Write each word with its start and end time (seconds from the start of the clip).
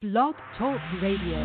Blog 0.00 0.34
Talk 0.56 0.80
Radio. 1.02 1.36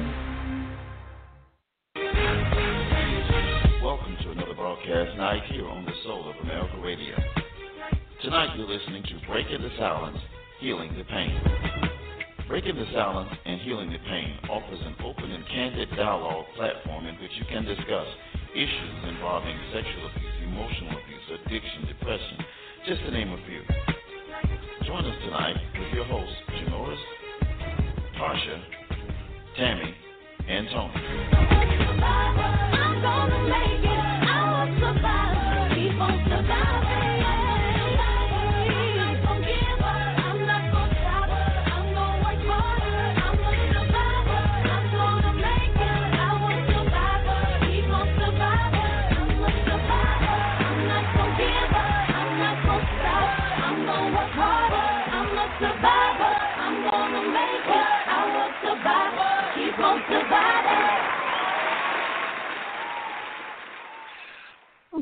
Welcome 3.83 4.15
to 4.23 4.31
another 4.31 4.55
broadcast 4.55 5.17
night 5.17 5.43
here 5.51 5.67
on 5.67 5.83
the 5.83 5.91
Soul 6.05 6.29
of 6.29 6.37
America 6.41 6.79
Radio. 6.81 7.17
Tonight 8.23 8.55
you're 8.55 8.65
listening 8.65 9.03
to 9.11 9.27
Breaking 9.27 9.61
the 9.61 9.71
Silence, 9.77 10.15
Healing 10.61 10.95
the 10.97 11.03
Pain. 11.03 11.35
Breaking 12.47 12.77
the 12.77 12.87
Silence 12.93 13.29
and 13.45 13.59
Healing 13.59 13.91
the 13.91 13.99
Pain 14.07 14.39
offers 14.49 14.79
an 14.85 14.95
open 15.03 15.31
and 15.31 15.45
candid 15.49 15.89
dialogue 15.97 16.45
platform 16.55 17.07
in 17.07 17.15
which 17.15 17.35
you 17.35 17.43
can 17.51 17.65
discuss 17.65 18.07
issues 18.55 19.03
involving 19.03 19.59
sexual 19.73 20.07
abuse, 20.15 20.47
emotional 20.47 20.95
abuse, 20.95 21.41
addiction, 21.43 21.87
depression, 21.91 22.37
just 22.87 23.01
to 23.01 23.11
name 23.11 23.33
a 23.33 23.39
few. 23.51 23.59
Join 24.87 25.03
us 25.03 25.17
tonight 25.25 25.57
with 25.77 25.91
your 25.91 26.05
hosts, 26.05 26.39
Janoris, 26.55 27.03
Tarsha, 28.17 28.61
Tammy, 29.57 29.93
and 30.47 30.67
Tony. 30.69 32.44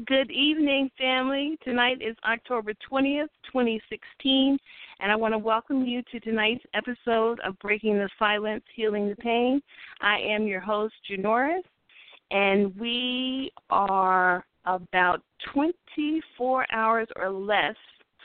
Good 0.07 0.31
evening, 0.31 0.89
family. 0.97 1.55
Tonight 1.63 2.01
is 2.01 2.15
October 2.25 2.73
20th, 2.91 3.27
2016, 3.45 4.57
and 4.99 5.11
I 5.11 5.15
want 5.15 5.35
to 5.35 5.37
welcome 5.37 5.85
you 5.85 6.01
to 6.11 6.19
tonight's 6.19 6.63
episode 6.73 7.39
of 7.41 7.59
Breaking 7.59 7.93
the 7.99 8.09
Silence, 8.17 8.63
Healing 8.75 9.07
the 9.07 9.15
Pain. 9.15 9.61
I 10.01 10.17
am 10.17 10.47
your 10.47 10.59
host, 10.59 10.95
Janoris, 11.09 11.61
and 12.31 12.75
we 12.79 13.51
are 13.69 14.43
about 14.65 15.21
24 15.53 16.65
hours 16.73 17.07
or 17.15 17.29
less 17.29 17.75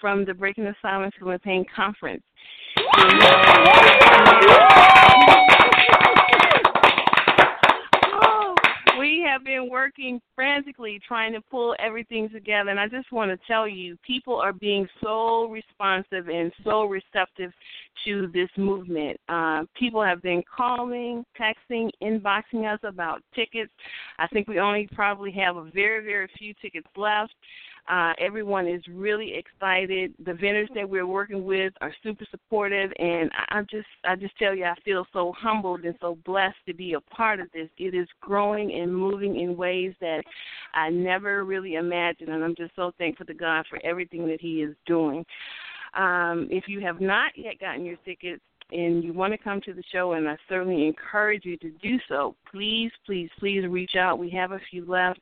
from 0.01 0.25
the 0.25 0.33
Breaking 0.33 0.65
the 0.65 0.75
Silence, 0.81 1.15
Healing 1.19 1.35
the 1.35 1.39
Pain 1.41 1.67
conference. 1.77 2.23
We 8.99 9.25
have 9.27 9.45
been 9.45 9.69
working 9.71 10.21
frantically 10.35 11.01
trying 11.07 11.33
to 11.33 11.41
pull 11.51 11.75
everything 11.79 12.29
together 12.29 12.71
and 12.71 12.81
i 12.81 12.89
just 12.89 13.11
want 13.13 13.31
to 13.31 13.47
tell 13.47 13.69
you 13.69 13.97
people 14.07 14.37
are 14.37 14.53
being 14.53 14.87
so 15.03 15.49
responsive 15.49 16.29
and 16.29 16.53
so 16.65 16.85
receptive 16.85 17.53
to 18.05 18.29
this 18.33 18.49
movement. 18.57 19.19
Uh, 19.29 19.65
people 19.79 20.03
have 20.03 20.23
been 20.23 20.43
calling 20.55 21.25
texting 21.39 21.91
inboxing 22.03 22.73
us 22.73 22.81
about 22.83 23.23
tickets. 23.35 23.73
I 24.19 24.27
think 24.29 24.49
we 24.49 24.61
only 24.61 24.89
probably 24.93 25.33
have 25.33 25.57
a 25.57 25.65
very 25.65 26.05
very 26.05 26.29
few 26.39 26.55
tickets 26.61 26.89
left 26.97 27.33
uh, 27.89 28.13
everyone 28.19 28.67
is 28.67 28.83
really 28.91 29.35
excited. 29.35 30.15
The 30.25 30.35
vendors 30.35 30.69
that 30.75 30.89
we're 30.89 31.07
working 31.07 31.45
with 31.45 31.73
are 31.81 31.93
super 32.03 32.25
supportive, 32.31 32.91
and 32.99 33.31
I, 33.33 33.59
I 33.59 33.63
just, 33.63 33.87
I 34.05 34.17
just 34.17 34.37
tell 34.39 34.55
you, 34.55 34.65
I 34.65 34.75
feel 34.85 35.07
so 35.13 35.33
humbled 35.37 35.85
and 35.85 35.95
so 36.01 36.19
blessed 36.25 36.57
to 36.67 36.75
be 36.75 36.95
a 36.95 37.01
part 37.01 37.41
of 37.41 37.49
this. 37.53 37.69
It 37.79 37.95
is 37.95 38.09
growing 38.21 38.73
and 38.73 38.95
moving 38.95 39.41
in 39.41 39.57
ways 39.57 39.95
that 40.01 40.23
I 40.75 40.91
never 40.91 41.45
really 41.45 41.75
imagined, 41.75 42.31
and 42.31 42.45
I'm 42.45 42.57
just 42.57 42.75
so 42.77 42.93
thankful 42.99 43.27
to 43.27 43.35
God 43.35 43.65
for 43.69 43.79
everything 43.85 44.27
that 44.29 44.41
He 44.41 44.63
is 44.63 44.75
doing. 44.87 45.25
Um, 45.95 46.49
if 46.51 46.65
you 46.69 46.81
have 46.81 47.01
not 47.01 47.33
yet 47.37 47.59
gotten 47.59 47.85
your 47.85 47.97
tickets, 48.05 48.43
and 48.71 49.03
you 49.03 49.13
want 49.13 49.33
to 49.33 49.39
come 49.39 49.61
to 49.63 49.73
the 49.73 49.83
show, 49.91 50.13
and 50.13 50.29
I 50.29 50.37
certainly 50.49 50.87
encourage 50.87 51.45
you 51.45 51.57
to 51.59 51.71
do 51.83 51.99
so, 52.09 52.35
please, 52.51 52.91
please, 53.07 53.31
please 53.39 53.67
reach 53.67 53.97
out. 53.97 54.19
We 54.19 54.31
have 54.31 54.53
a 54.53 54.61
few 54.71 54.85
left. 54.85 55.21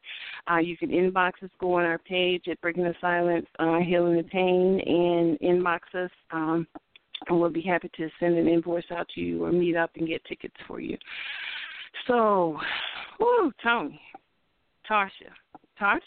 Uh, 0.50 0.58
you 0.58 0.76
can 0.76 0.90
inbox 0.90 1.32
us, 1.42 1.50
go 1.60 1.74
on 1.74 1.84
our 1.84 1.98
page 1.98 2.44
at 2.48 2.60
Breaking 2.60 2.84
the 2.84 2.94
Silence, 3.00 3.46
uh, 3.58 3.78
Healing 3.78 4.16
the 4.16 4.24
Pain, 4.24 4.80
and 4.80 5.38
inbox 5.40 5.80
us. 5.94 6.10
Um, 6.32 6.66
and 7.28 7.40
we'll 7.40 7.50
be 7.50 7.62
happy 7.62 7.90
to 7.96 8.08
send 8.20 8.36
an 8.36 8.46
invoice 8.46 8.84
out 8.90 9.08
to 9.14 9.20
you 9.20 9.44
or 9.44 9.52
meet 9.52 9.76
up 9.76 9.90
and 9.96 10.06
get 10.06 10.24
tickets 10.24 10.54
for 10.66 10.80
you. 10.80 10.98
So, 12.06 12.58
whoo, 13.18 13.52
Tony, 13.62 14.00
Tasha, 14.88 15.10
Tasha. 15.80 16.00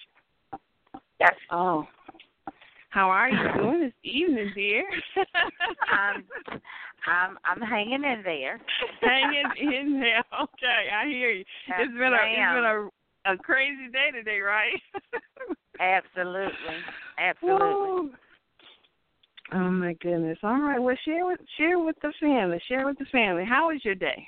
Yes. 1.20 1.34
Oh, 1.52 1.86
how 2.90 3.10
are 3.10 3.30
you 3.30 3.38
doing 3.56 3.82
this 3.82 3.94
evening, 4.04 4.52
dear? 4.56 4.84
um, 5.18 6.24
I'm 7.08 7.38
I'm 7.46 7.62
hanging 7.62 8.04
in 8.04 8.22
there. 8.24 8.60
hanging 9.02 9.52
in 9.58 10.00
there. 10.00 10.24
Okay, 10.42 10.90
I 10.94 11.06
hear 11.08 11.32
you. 11.32 11.46
Yes, 11.68 11.80
it's 11.82 11.94
been 11.94 12.14
a 12.14 12.18
it's 12.26 12.54
been 12.54 12.66
a 12.66 13.34
a 13.34 13.38
crazy 13.38 13.90
day 13.92 14.12
today, 14.12 14.40
right? 14.40 14.80
Absolutely, 15.80 16.76
absolutely. 17.18 17.66
Woo. 17.72 18.12
Oh 19.54 19.72
my 19.72 19.94
goodness. 20.02 20.38
All 20.44 20.60
right. 20.62 20.78
Well, 20.78 20.98
share 21.06 21.26
with 21.26 21.40
share 21.58 21.80
with 21.80 21.96
the 22.02 22.12
family. 22.20 22.62
Share 22.68 22.86
with 22.86 22.98
the 22.98 23.06
family. 23.06 23.46
How 23.46 23.70
was 23.70 23.80
your 23.86 23.96
day? 23.96 24.28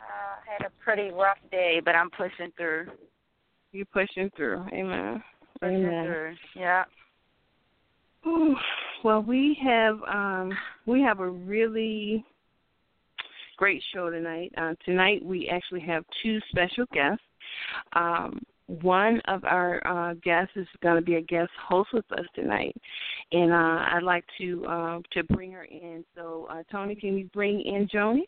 Uh, 0.00 0.40
had 0.46 0.66
a 0.66 0.70
pretty 0.82 1.10
rough 1.10 1.36
day, 1.50 1.82
but 1.84 1.94
I'm 1.94 2.08
pushing 2.10 2.50
through. 2.56 2.86
You 3.72 3.84
pushing 3.84 4.30
through. 4.36 4.64
Amen. 4.72 5.22
Amen. 5.62 6.36
Yeah. 6.54 6.84
Ooh, 8.26 8.54
Well, 9.04 9.22
we 9.22 9.56
have 9.62 9.98
um, 10.08 10.52
we 10.86 11.00
have 11.02 11.20
a 11.20 11.28
really 11.28 12.24
great 13.56 13.82
show 13.92 14.10
tonight. 14.10 14.52
Uh, 14.56 14.74
tonight 14.84 15.24
we 15.24 15.48
actually 15.48 15.80
have 15.80 16.04
two 16.22 16.38
special 16.50 16.84
guests. 16.92 17.22
Um, 17.94 18.40
one 18.66 19.20
of 19.26 19.44
our 19.44 19.84
uh, 19.86 20.14
guests 20.22 20.52
is 20.56 20.66
going 20.82 20.96
to 20.96 21.02
be 21.02 21.14
a 21.14 21.22
guest 21.22 21.50
host 21.68 21.90
with 21.92 22.04
us 22.12 22.26
tonight, 22.34 22.76
and 23.32 23.52
uh, 23.52 23.84
I'd 23.92 24.02
like 24.02 24.24
to 24.38 24.66
uh, 24.66 24.98
to 25.12 25.24
bring 25.24 25.52
her 25.52 25.64
in. 25.64 26.04
So, 26.14 26.46
uh, 26.50 26.62
Tony, 26.70 26.94
can 26.94 27.16
you 27.16 27.28
bring 27.32 27.60
in 27.60 27.88
Joni? 27.88 28.22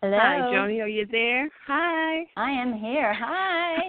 Hello. 0.00 0.16
Hi, 0.16 0.38
Joni. 0.52 0.80
Are 0.80 0.86
you 0.86 1.06
there? 1.10 1.48
Hi. 1.66 2.24
I 2.36 2.52
am 2.52 2.72
here. 2.72 3.12
Hi. 3.12 3.78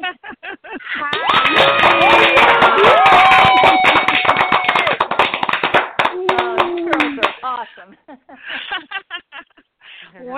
oh, 6.32 6.76
you 6.76 6.92
girls 6.92 7.20
are 7.22 7.36
awesome. 7.44 7.96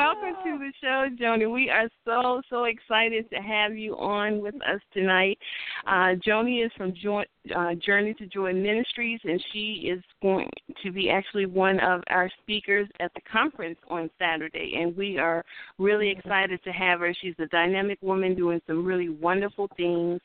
Welcome 0.03 0.33
to 0.43 0.57
the 0.57 0.73
show, 0.81 1.09
Joni. 1.15 1.53
We 1.53 1.69
are 1.69 1.87
so 2.05 2.41
so 2.49 2.63
excited 2.63 3.29
to 3.29 3.35
have 3.35 3.77
you 3.77 3.95
on 3.97 4.41
with 4.41 4.55
us 4.55 4.81
tonight. 4.91 5.37
Uh, 5.85 6.15
Joni 6.27 6.65
is 6.65 6.71
from 6.75 6.91
Joy, 6.95 7.23
uh, 7.55 7.75
Journey 7.75 8.15
to 8.15 8.25
Joy 8.25 8.51
Ministries, 8.51 9.19
and 9.23 9.39
she 9.53 9.91
is 9.93 10.01
going 10.23 10.49
to 10.81 10.91
be 10.91 11.11
actually 11.11 11.45
one 11.45 11.79
of 11.81 12.01
our 12.09 12.31
speakers 12.41 12.87
at 12.99 13.13
the 13.13 13.21
conference 13.31 13.77
on 13.91 14.09
Saturday. 14.17 14.73
And 14.81 14.97
we 14.97 15.19
are 15.19 15.45
really 15.77 16.09
excited 16.09 16.63
to 16.63 16.71
have 16.71 17.01
her. 17.01 17.13
She's 17.21 17.35
a 17.37 17.45
dynamic 17.45 17.99
woman 18.01 18.33
doing 18.33 18.59
some 18.65 18.83
really 18.83 19.09
wonderful 19.09 19.69
things, 19.77 20.19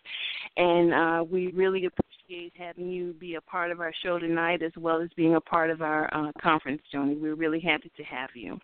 and 0.56 0.94
uh, 0.94 1.25
we 1.31 1.48
really 1.48 1.84
appreciate 1.84 2.54
having 2.56 2.88
you 2.88 3.12
be 3.20 3.34
a 3.34 3.43
part 3.43 3.70
of 3.70 3.81
our 3.81 3.93
show 4.03 4.19
tonight, 4.19 4.62
as 4.62 4.72
well 4.78 5.03
as 5.03 5.10
being 5.16 5.34
a 5.34 5.41
part 5.43 5.69
of 5.69 5.82
our 5.82 6.08
uh, 6.14 6.32
conference, 6.41 6.81
Joni. 6.94 7.20
We're 7.20 7.34
really 7.34 7.61
happy 7.61 7.93
to 7.99 8.05
have 8.05 8.31
you. 8.34 8.58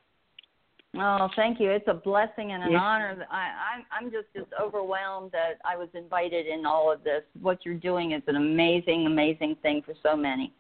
Oh, 0.95 1.29
thank 1.37 1.59
you. 1.59 1.71
It's 1.71 1.89
a 1.89 1.95
blessing 1.95 2.53
and 2.53 2.63
an 2.63 2.73
Yes. 2.73 2.81
honor. 2.83 3.27
I, 3.31 3.75
I'm 3.75 3.87
I'm 3.91 4.11
just 4.11 4.27
just 4.35 4.53
overwhelmed 4.61 5.33
that 5.33 5.59
I 5.65 5.77
was 5.77 5.89
invited 5.95 6.47
in 6.47 6.67
all 6.67 6.93
of 6.93 7.03
this. 7.03 7.23
What 7.41 7.65
you're 7.65 7.75
doing 7.75 8.13
is 8.13 8.23
an 8.27 8.37
amazing, 8.37 9.07
amazing 9.07 9.57
thing 9.63 9.83
for 9.83 9.95
so 10.03 10.15
many. 10.15 10.53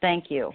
Thank 0.00 0.30
you. 0.30 0.52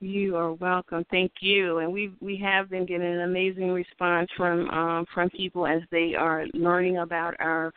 You 0.00 0.36
are 0.36 0.52
welcome. 0.52 1.04
Thank 1.10 1.32
you. 1.40 1.78
And 1.78 1.90
we 1.90 2.12
we 2.20 2.36
have 2.36 2.68
been 2.68 2.84
getting 2.84 3.06
an 3.06 3.22
amazing 3.22 3.70
response 3.70 4.30
from 4.36 4.68
um, 4.70 5.06
from 5.14 5.30
people 5.30 5.66
as 5.66 5.80
they 5.90 6.14
are 6.14 6.44
learning 6.52 6.98
about 6.98 7.34
our 7.40 7.72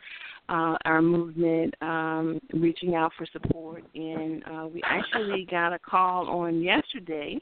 uh, 0.50 0.76
our 0.84 1.00
movement, 1.00 1.74
um, 1.80 2.40
reaching 2.52 2.94
out 2.94 3.12
for 3.16 3.26
support. 3.32 3.84
And 3.94 4.42
uh, 4.44 4.66
we 4.66 4.82
actually 4.84 5.46
got 5.50 5.72
a 5.72 5.78
call 5.78 6.28
on 6.28 6.60
yesterday 6.60 7.38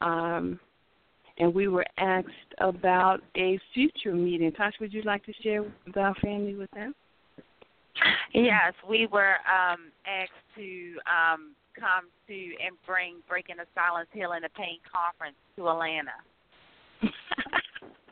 um, 0.00 0.60
and 1.38 1.54
we 1.54 1.68
were 1.68 1.84
asked 1.98 2.28
about 2.58 3.20
a 3.36 3.58
future 3.72 4.14
meeting. 4.14 4.52
Tasha, 4.52 4.80
would 4.80 4.92
you 4.92 5.02
like 5.02 5.24
to 5.26 5.32
share 5.42 5.62
with 5.62 5.96
our 5.96 6.14
family 6.16 6.54
with 6.54 6.70
them? 6.72 6.94
Yes, 8.32 8.72
we 8.88 9.06
were 9.06 9.36
um, 9.46 9.90
asked 10.06 10.32
to 10.56 10.94
um, 11.06 11.54
come 11.78 12.08
to 12.26 12.34
and 12.34 12.76
bring 12.86 13.16
Breaking 13.28 13.56
the 13.56 13.66
Silence 13.74 14.08
Healing 14.12 14.42
the 14.42 14.48
Pain 14.50 14.78
conference 14.92 15.36
to 15.56 15.68
Atlanta. 15.68 16.10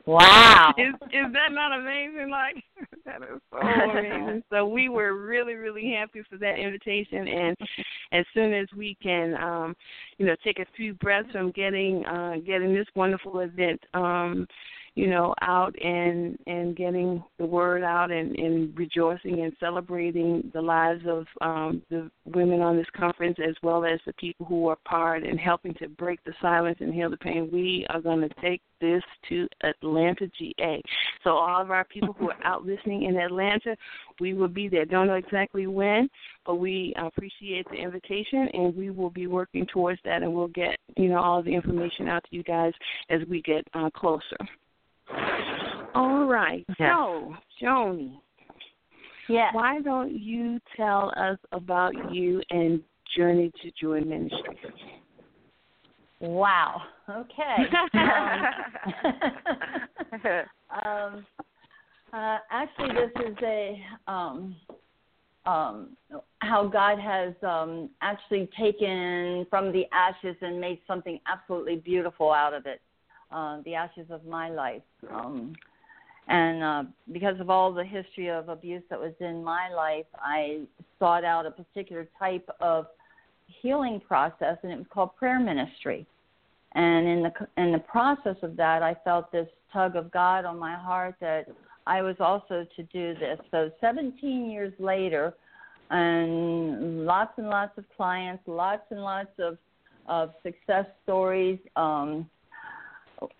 Wow. 0.05 0.73
Is 0.77 0.93
is 1.11 1.31
that 1.31 1.51
not 1.51 1.77
amazing? 1.77 2.29
Like 2.29 2.55
that 3.05 3.21
is 3.21 3.41
so 3.51 3.57
amazing. 3.97 4.43
so 4.49 4.65
we 4.65 4.89
were 4.89 5.15
really, 5.15 5.55
really 5.55 5.93
happy 5.97 6.21
for 6.29 6.37
that 6.37 6.57
invitation 6.57 7.27
and 7.27 7.57
as 8.11 8.25
soon 8.33 8.53
as 8.53 8.67
we 8.75 8.97
can 9.01 9.35
um, 9.35 9.75
you 10.17 10.25
know, 10.25 10.35
take 10.43 10.59
a 10.59 10.65
few 10.75 10.93
breaths 10.95 11.29
from 11.31 11.51
getting 11.51 12.05
uh 12.05 12.35
getting 12.45 12.73
this 12.73 12.87
wonderful 12.95 13.39
event 13.39 13.79
um 13.93 14.47
you 14.95 15.07
know, 15.07 15.33
out 15.41 15.75
and 15.83 16.37
and 16.45 16.75
getting 16.75 17.23
the 17.39 17.45
word 17.45 17.83
out 17.83 18.11
and, 18.11 18.35
and 18.35 18.77
rejoicing 18.77 19.41
and 19.41 19.53
celebrating 19.59 20.51
the 20.53 20.61
lives 20.61 21.01
of 21.07 21.25
um, 21.41 21.81
the 21.89 22.11
women 22.25 22.61
on 22.61 22.77
this 22.77 22.87
conference 22.95 23.37
as 23.47 23.55
well 23.63 23.85
as 23.85 23.99
the 24.05 24.13
people 24.13 24.45
who 24.45 24.67
are 24.67 24.77
part 24.85 25.23
and 25.23 25.39
helping 25.39 25.73
to 25.75 25.87
break 25.87 26.23
the 26.25 26.33
silence 26.41 26.77
and 26.79 26.93
heal 26.93 27.09
the 27.09 27.17
pain. 27.17 27.49
We 27.51 27.87
are 27.89 28.01
going 28.01 28.21
to 28.21 28.29
take 28.41 28.61
this 28.79 29.01
to 29.29 29.47
Atlanta, 29.63 30.29
GA. 30.37 30.81
So 31.23 31.31
all 31.31 31.61
of 31.61 31.71
our 31.71 31.85
people 31.85 32.13
who 32.13 32.29
are 32.29 32.37
out 32.45 32.63
listening 32.63 33.03
in 33.03 33.17
Atlanta, 33.17 33.75
we 34.19 34.33
will 34.33 34.47
be 34.47 34.67
there. 34.67 34.85
Don't 34.85 35.07
know 35.07 35.15
exactly 35.15 35.65
when, 35.65 36.07
but 36.45 36.55
we 36.55 36.93
appreciate 36.97 37.67
the 37.69 37.77
invitation 37.77 38.47
and 38.53 38.75
we 38.75 38.91
will 38.91 39.09
be 39.09 39.25
working 39.25 39.65
towards 39.73 39.99
that 40.05 40.21
and 40.21 40.31
we'll 40.31 40.47
get 40.49 40.77
you 40.97 41.09
know 41.09 41.17
all 41.17 41.41
the 41.41 41.53
information 41.53 42.07
out 42.07 42.23
to 42.29 42.35
you 42.35 42.43
guys 42.43 42.73
as 43.09 43.21
we 43.27 43.41
get 43.41 43.65
uh, 43.73 43.89
closer. 43.89 44.37
All 45.95 46.25
right. 46.25 46.65
So, 46.77 47.35
Joni. 47.61 48.19
Yeah. 49.29 49.49
Why 49.53 49.79
don't 49.81 50.11
you 50.11 50.59
tell 50.75 51.13
us 51.15 51.37
about 51.51 51.93
you 52.11 52.41
and 52.49 52.81
Journey 53.15 53.51
to 53.61 53.71
Joy 53.79 54.01
Ministry? 54.01 54.57
Wow. 56.19 56.81
Okay. 57.09 57.55
um, 57.93 58.45
um, 60.85 61.25
uh, 62.13 62.37
actually, 62.51 62.89
this 62.93 63.11
is 63.27 63.35
a 63.43 63.81
um, 64.07 64.55
um, 65.45 65.97
how 66.39 66.67
God 66.67 66.99
has 66.99 67.33
um, 67.43 67.89
actually 68.01 68.49
taken 68.57 69.45
from 69.49 69.71
the 69.71 69.83
ashes 69.91 70.35
and 70.41 70.59
made 70.61 70.79
something 70.87 71.19
absolutely 71.27 71.75
beautiful 71.75 72.31
out 72.31 72.53
of 72.53 72.65
it. 72.65 72.81
Uh, 73.33 73.61
the 73.65 73.73
ashes 73.73 74.05
of 74.11 74.23
my 74.25 74.47
life. 74.49 74.83
Um, 75.11 75.53
and 76.27 76.63
uh, 76.63 76.83
because 77.11 77.39
of 77.39 77.49
all 77.49 77.73
the 77.73 77.83
history 77.83 78.29
of 78.29 78.47
abuse 78.47 78.83
that 78.91 78.99
was 78.99 79.13
in 79.19 79.43
my 79.43 79.69
life, 79.73 80.05
I 80.19 80.61
sought 80.99 81.23
out 81.23 81.47
a 81.47 81.51
particular 81.51 82.07
type 82.19 82.47
of 82.61 82.85
healing 83.47 83.99
process, 84.07 84.57
and 84.61 84.71
it 84.71 84.77
was 84.77 84.85
called 84.93 85.15
prayer 85.15 85.39
ministry. 85.39 86.05
And 86.75 87.07
in 87.07 87.23
the 87.23 87.31
in 87.57 87.71
the 87.71 87.79
process 87.79 88.35
of 88.43 88.55
that, 88.57 88.83
I 88.83 88.95
felt 89.03 89.31
this 89.31 89.47
tug 89.71 89.95
of 89.95 90.11
God 90.11 90.45
on 90.45 90.59
my 90.59 90.75
heart 90.75 91.15
that 91.19 91.47
I 91.87 92.03
was 92.03 92.17
also 92.19 92.67
to 92.75 92.83
do 92.83 93.15
this. 93.15 93.39
So 93.49 93.71
17 93.81 94.49
years 94.51 94.73
later, 94.77 95.33
and 95.89 97.05
lots 97.07 97.33
and 97.37 97.49
lots 97.49 97.75
of 97.79 97.85
clients, 97.97 98.43
lots 98.45 98.83
and 98.91 99.01
lots 99.01 99.31
of 99.39 99.57
of 100.07 100.33
success 100.43 100.85
stories. 101.03 101.57
Um, 101.75 102.29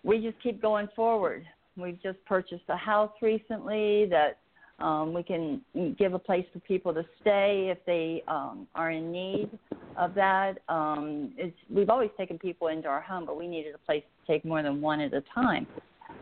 we 0.03 0.19
just 0.19 0.41
keep 0.41 0.61
going 0.61 0.87
forward. 0.95 1.45
We've 1.75 2.01
just 2.01 2.23
purchased 2.25 2.63
a 2.69 2.77
house 2.77 3.11
recently 3.21 4.07
that 4.09 4.37
um, 4.79 5.13
we 5.13 5.23
can 5.23 5.61
give 5.97 6.13
a 6.13 6.19
place 6.19 6.45
for 6.51 6.59
people 6.59 6.93
to 6.93 7.03
stay 7.21 7.69
if 7.71 7.77
they 7.85 8.23
um, 8.27 8.67
are 8.75 8.91
in 8.91 9.11
need 9.11 9.49
of 9.97 10.13
that. 10.15 10.59
Um, 10.67 11.31
it's, 11.37 11.55
we've 11.69 11.89
always 11.89 12.09
taken 12.17 12.37
people 12.37 12.67
into 12.67 12.87
our 12.87 13.01
home, 13.01 13.25
but 13.25 13.37
we 13.37 13.47
needed 13.47 13.75
a 13.75 13.77
place 13.77 14.03
to 14.03 14.31
take 14.31 14.43
more 14.43 14.61
than 14.61 14.81
one 14.81 14.99
at 14.99 15.13
a 15.13 15.23
time. 15.33 15.67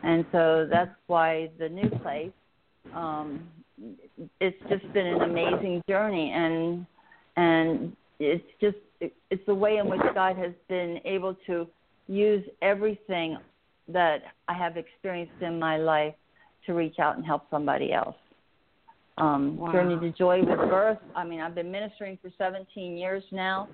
And 0.04 0.26
so 0.32 0.68
that's 0.70 0.92
why 1.08 1.50
the 1.60 1.70
new 1.70 1.90
place, 2.02 2.32
um, 2.94 3.48
it's 4.40 4.58
just 4.70 4.92
been 4.94 5.08
an 5.08 5.22
amazing 5.22 5.82
journey. 5.88 6.32
And, 6.32 6.86
and 7.38 7.96
it's 8.20 8.44
just, 8.60 8.78
it's 9.00 9.46
the 9.48 9.56
way 9.56 9.78
in 9.78 9.90
which 9.90 10.02
God 10.14 10.38
has 10.38 10.52
been 10.68 11.00
able 11.06 11.36
to 11.48 11.68
use 12.08 12.44
everything 12.62 13.38
that 13.94 14.22
I 14.48 14.54
have 14.54 14.78
experienced 14.78 15.42
in 15.42 15.60
my 15.60 15.78
life 15.78 16.14
to 16.66 16.74
reach 16.74 17.00
out 17.00 17.18
and 17.18 17.26
help 17.26 17.44
somebody 17.50 17.94
else. 17.94 18.16
Um, 19.18 19.58
wow. 19.58 19.72
Journey 19.72 20.00
to 20.00 20.18
Joy 20.18 20.40
with 20.40 20.58
Birth. 20.58 20.98
I 21.16 21.24
mean, 21.24 21.42
I've 21.42 21.56
been 21.56 21.72
ministering 21.72 22.18
for 22.22 22.32
17 22.38 22.98
years 22.98 23.24
now. 23.32 23.68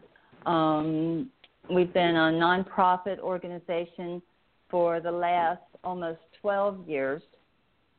Um, 0.45 1.29
we've 1.73 1.93
been 1.93 2.15
a 2.15 2.31
nonprofit 2.31 3.19
organization 3.19 4.21
for 4.69 4.99
the 4.99 5.11
last 5.11 5.61
almost 5.83 6.19
12 6.41 6.87
years 6.87 7.21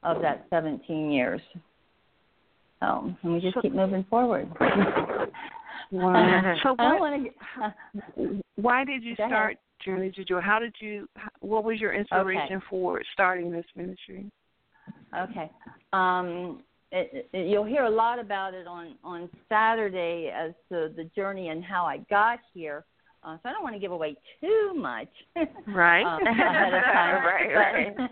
of 0.03 0.21
that 0.23 0.47
17 0.51 1.11
years. 1.11 1.41
Um, 2.81 3.17
and 3.23 3.33
we 3.33 3.41
just 3.41 3.55
so, 3.55 3.63
keep 3.63 3.75
moving 3.75 4.05
forward. 4.09 4.49
wow. 5.91 6.55
so 6.63 6.75
what, 6.75 8.33
why 8.57 8.85
did 8.85 9.03
you 9.03 9.15
start 9.15 9.57
Journey 9.85 10.11
to 10.13 10.25
Joy. 10.25 10.41
How 10.41 10.59
did 10.59 10.75
you? 10.81 11.09
What 11.41 11.65
was 11.65 11.81
your 11.81 11.93
inspiration 11.93 12.57
okay. 12.57 12.65
for 12.69 13.03
starting 13.13 13.51
this 13.51 13.65
ministry? 13.77 14.31
Okay. 15.17 15.51
Um, 15.93 16.63
it, 16.91 17.29
it, 17.33 17.49
you'll 17.49 17.65
hear 17.65 17.85
a 17.85 17.91
lot 17.91 18.19
about 18.19 18.55
it 18.55 18.67
on 18.67 18.97
on 19.05 19.29
Saturday 19.49 20.33
as 20.35 20.53
to 20.71 20.93
the 20.97 21.09
journey 21.15 21.49
and 21.49 21.65
how 21.65 21.85
I 21.85 21.99
got 22.11 22.39
here. 22.55 22.85
Uh, 23.23 23.37
so 23.43 23.49
I 23.49 23.53
don't 23.53 23.63
want 23.63 23.75
to 23.75 23.81
give 23.81 23.91
away 23.91 24.17
too 24.41 24.73
much. 24.75 25.09
Right. 25.67 26.03
um, 26.03 26.23
ahead 26.27 26.75
of 26.75 26.83
time. 26.83 27.25
right. 27.55 27.97
But, 27.97 28.09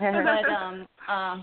but 0.00 0.52
um, 0.52 0.86
uh, 1.08 1.42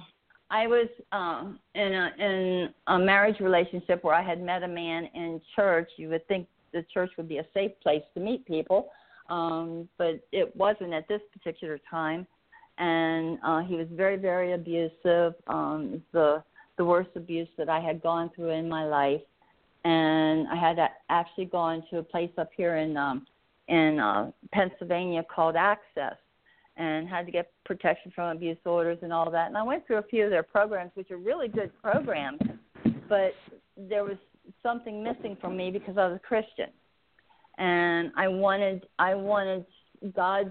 I 0.50 0.68
was 0.68 0.88
um, 1.12 1.60
in 1.76 1.94
a 1.94 2.12
in 2.20 2.70
a 2.88 3.00
marriage 3.00 3.40
relationship 3.40 4.04
where 4.04 4.16
I 4.16 4.24
had 4.24 4.42
met 4.42 4.64
a 4.64 4.68
man 4.68 5.08
in 5.14 5.42
church. 5.56 5.90
You 5.98 6.10
would 6.10 6.28
think 6.28 6.48
the 6.74 6.86
church 6.94 7.12
would 7.18 7.28
be 7.28 7.38
a 7.38 7.46
safe 7.54 7.72
place 7.84 8.04
to 8.14 8.20
meet 8.20 8.46
people 8.46 8.90
um, 9.32 9.88
but 9.98 10.20
it 10.34 10.54
wasn't 10.56 10.94
at 10.94 11.08
this 11.08 11.22
particular 11.32 11.80
time. 11.90 12.28
And 12.78 13.40
uh, 13.44 13.62
he 13.62 13.76
was 13.76 13.88
very, 13.92 14.18
very 14.18 14.54
abusive. 14.54 15.34
Um, 15.48 16.02
the 16.12 16.44
the 16.78 16.86
worst 16.86 17.10
abuse 17.16 17.50
that 17.58 17.70
I 17.70 17.80
had 17.80 18.02
gone 18.02 18.32
through 18.36 18.52
in 18.52 18.68
my 18.68 18.86
life, 18.86 19.22
and 19.84 20.48
I 20.48 20.56
had 20.56 20.78
actually 21.10 21.46
gone 21.46 21.84
to 21.92 22.00
a 22.00 22.04
place 22.04 22.32
up 22.38 22.50
here 22.56 22.78
in 22.78 22.98
um, 22.98 23.26
in 23.68 24.00
uh, 24.00 24.32
Pennsylvania 24.52 25.24
called 25.24 25.56
Access, 25.56 26.16
and 26.78 27.08
had 27.08 27.26
to 27.26 27.32
get 27.32 27.52
protection 27.66 28.12
from 28.16 28.36
abuse 28.36 28.58
orders 28.66 28.98
and 29.02 29.14
all 29.14 29.30
that. 29.30 29.48
And 29.48 29.58
I 29.58 29.64
went 29.64 29.86
through 29.86 29.98
a 29.98 30.04
few 30.04 30.24
of 30.26 30.30
their 30.30 30.44
programs, 30.44 30.92
which 30.96 31.12
are 31.12 31.18
really 31.18 31.50
good 31.50 31.72
programs, 31.82 32.40
but 33.08 33.34
there 33.78 34.04
was 34.04 34.18
something 34.64 35.04
missing 35.04 35.38
for 35.40 35.50
me 35.50 35.72
because 35.72 35.98
I 35.98 36.08
was 36.08 36.16
a 36.16 36.28
Christian 36.28 36.70
and 37.62 38.12
I 38.18 38.28
wanted 38.28 38.88
I 38.98 39.14
wanted 39.14 39.66
God's 40.16 40.50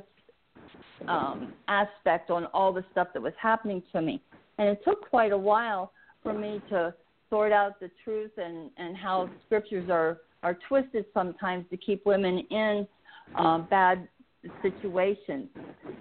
um, 1.08 1.52
aspect 1.66 2.30
on 2.30 2.46
all 2.46 2.72
the 2.72 2.84
stuff 2.92 3.08
that 3.14 3.22
was 3.22 3.32
happening 3.40 3.82
to 3.92 4.00
me, 4.00 4.22
and 4.58 4.68
it 4.68 4.80
took 4.84 5.08
quite 5.10 5.32
a 5.32 5.38
while 5.38 5.92
for 6.22 6.32
me 6.32 6.62
to 6.70 6.94
sort 7.28 7.52
out 7.52 7.80
the 7.80 7.90
truth 8.04 8.30
and 8.36 8.70
and 8.76 8.96
how 8.96 9.28
scriptures 9.46 9.90
are 9.90 10.18
are 10.44 10.56
twisted 10.68 11.04
sometimes 11.12 11.64
to 11.70 11.76
keep 11.76 12.06
women 12.06 12.46
in 12.50 12.86
uh, 13.36 13.58
bad 13.58 14.08
situations. 14.62 15.48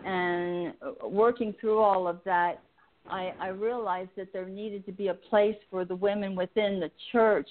And 0.06 0.74
working 1.04 1.54
through 1.60 1.80
all 1.80 2.08
of 2.08 2.20
that, 2.24 2.62
I, 3.10 3.34
I 3.40 3.48
realized 3.48 4.12
that 4.16 4.32
there 4.32 4.48
needed 4.48 4.86
to 4.86 4.94
be 4.94 5.08
a 5.08 5.14
place 5.14 5.58
for 5.70 5.84
the 5.84 5.96
women 5.96 6.36
within 6.36 6.80
the 6.80 6.90
church 7.12 7.50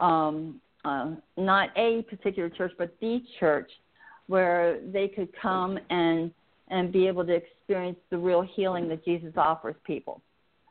um, 0.00 0.60
uh, 0.84 1.10
not 1.36 1.70
a 1.76 2.02
particular 2.02 2.48
church, 2.48 2.72
but 2.78 2.94
the 3.00 3.20
church, 3.40 3.70
where 4.26 4.80
they 4.92 5.08
could 5.08 5.28
come 5.40 5.78
and 5.90 6.30
and 6.68 6.90
be 6.92 7.06
able 7.06 7.26
to 7.26 7.34
experience 7.34 7.98
the 8.10 8.16
real 8.16 8.42
healing 8.56 8.88
that 8.88 9.04
Jesus 9.04 9.32
offers 9.36 9.76
people, 9.86 10.22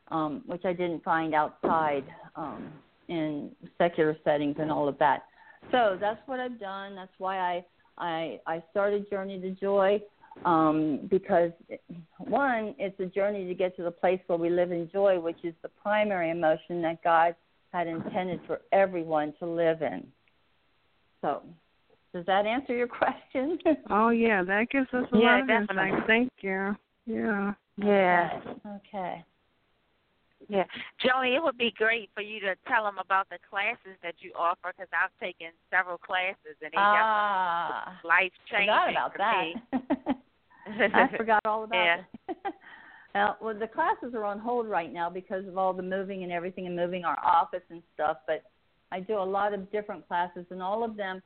um, 0.09 0.41
which 0.47 0.65
I 0.65 0.73
didn't 0.73 1.03
find 1.03 1.35
outside 1.35 2.03
um, 2.35 2.71
in 3.09 3.51
secular 3.77 4.17
settings 4.23 4.55
and 4.59 4.71
all 4.71 4.87
of 4.87 4.97
that. 4.97 5.25
So 5.71 5.97
that's 6.01 6.19
what 6.25 6.39
I've 6.39 6.59
done. 6.59 6.95
That's 6.95 7.13
why 7.19 7.37
I 7.37 7.65
I, 7.97 8.39
I 8.47 8.63
started 8.71 9.09
Journey 9.09 9.39
to 9.39 9.51
Joy 9.51 10.01
um, 10.45 11.07
because 11.09 11.51
one, 12.17 12.75
it's 12.79 12.99
a 12.99 13.05
journey 13.05 13.47
to 13.47 13.53
get 13.53 13.75
to 13.77 13.83
the 13.83 13.91
place 13.91 14.19
where 14.27 14.37
we 14.37 14.49
live 14.49 14.71
in 14.71 14.89
joy, 14.91 15.19
which 15.19 15.37
is 15.43 15.53
the 15.61 15.69
primary 15.69 16.31
emotion 16.31 16.81
that 16.81 17.03
God 17.03 17.35
had 17.73 17.87
intended 17.87 18.39
for 18.45 18.61
everyone 18.71 19.33
to 19.39 19.45
live 19.45 19.81
in. 19.81 20.05
So, 21.21 21.41
does 22.13 22.25
that 22.27 22.45
answer 22.45 22.75
your 22.75 22.87
question? 22.99 23.57
oh 23.89 24.09
yeah, 24.09 24.43
that 24.43 24.69
gives 24.69 24.87
us 24.93 25.05
a 25.11 25.17
yeah, 25.17 25.23
lot 25.23 25.41
of 25.41 25.49
insight. 25.49 25.93
Thank 26.07 26.31
you. 26.41 26.75
Yeah. 27.05 27.53
Yeah. 27.77 28.39
Okay. 28.77 29.25
Yeah, 30.49 30.65
Joni, 31.01 31.37
it 31.37 31.41
would 31.41 31.57
be 31.57 31.73
great 31.77 32.09
for 32.13 32.21
you 32.21 32.41
to 32.41 32.55
tell 32.67 32.83
them 32.83 32.97
about 32.99 33.29
the 33.29 33.37
classes 33.49 33.97
that 34.03 34.15
you 34.19 34.33
offer 34.37 34.73
because 34.75 34.89
I've 34.91 35.17
taken 35.25 35.47
several 35.71 35.97
classes 35.97 36.59
and 36.61 36.71
they 36.73 36.77
ah, 36.77 37.97
life 38.03 38.31
changing 38.51 38.67
forgot 38.67 38.91
about 38.91 39.11
for 39.13 39.17
that. 39.19 39.41
me. 39.41 40.89
I 40.93 41.17
forgot 41.17 41.41
all 41.45 41.63
about 41.63 41.85
Yeah. 41.85 42.01
it. 42.27 42.37
Now, 43.15 43.37
well, 43.41 43.53
the 43.57 43.67
classes 43.67 44.15
are 44.15 44.23
on 44.23 44.39
hold 44.39 44.67
right 44.67 44.91
now 44.91 45.09
because 45.09 45.47
of 45.47 45.57
all 45.57 45.73
the 45.73 45.83
moving 45.83 46.23
and 46.23 46.31
everything 46.31 46.65
and 46.65 46.75
moving 46.75 47.05
our 47.05 47.19
office 47.23 47.61
and 47.69 47.83
stuff. 47.93 48.17
But 48.25 48.43
I 48.91 48.99
do 48.99 49.19
a 49.19 49.23
lot 49.23 49.53
of 49.53 49.71
different 49.71 50.07
classes, 50.07 50.45
and 50.49 50.61
all 50.61 50.83
of 50.83 50.97
them 50.97 51.21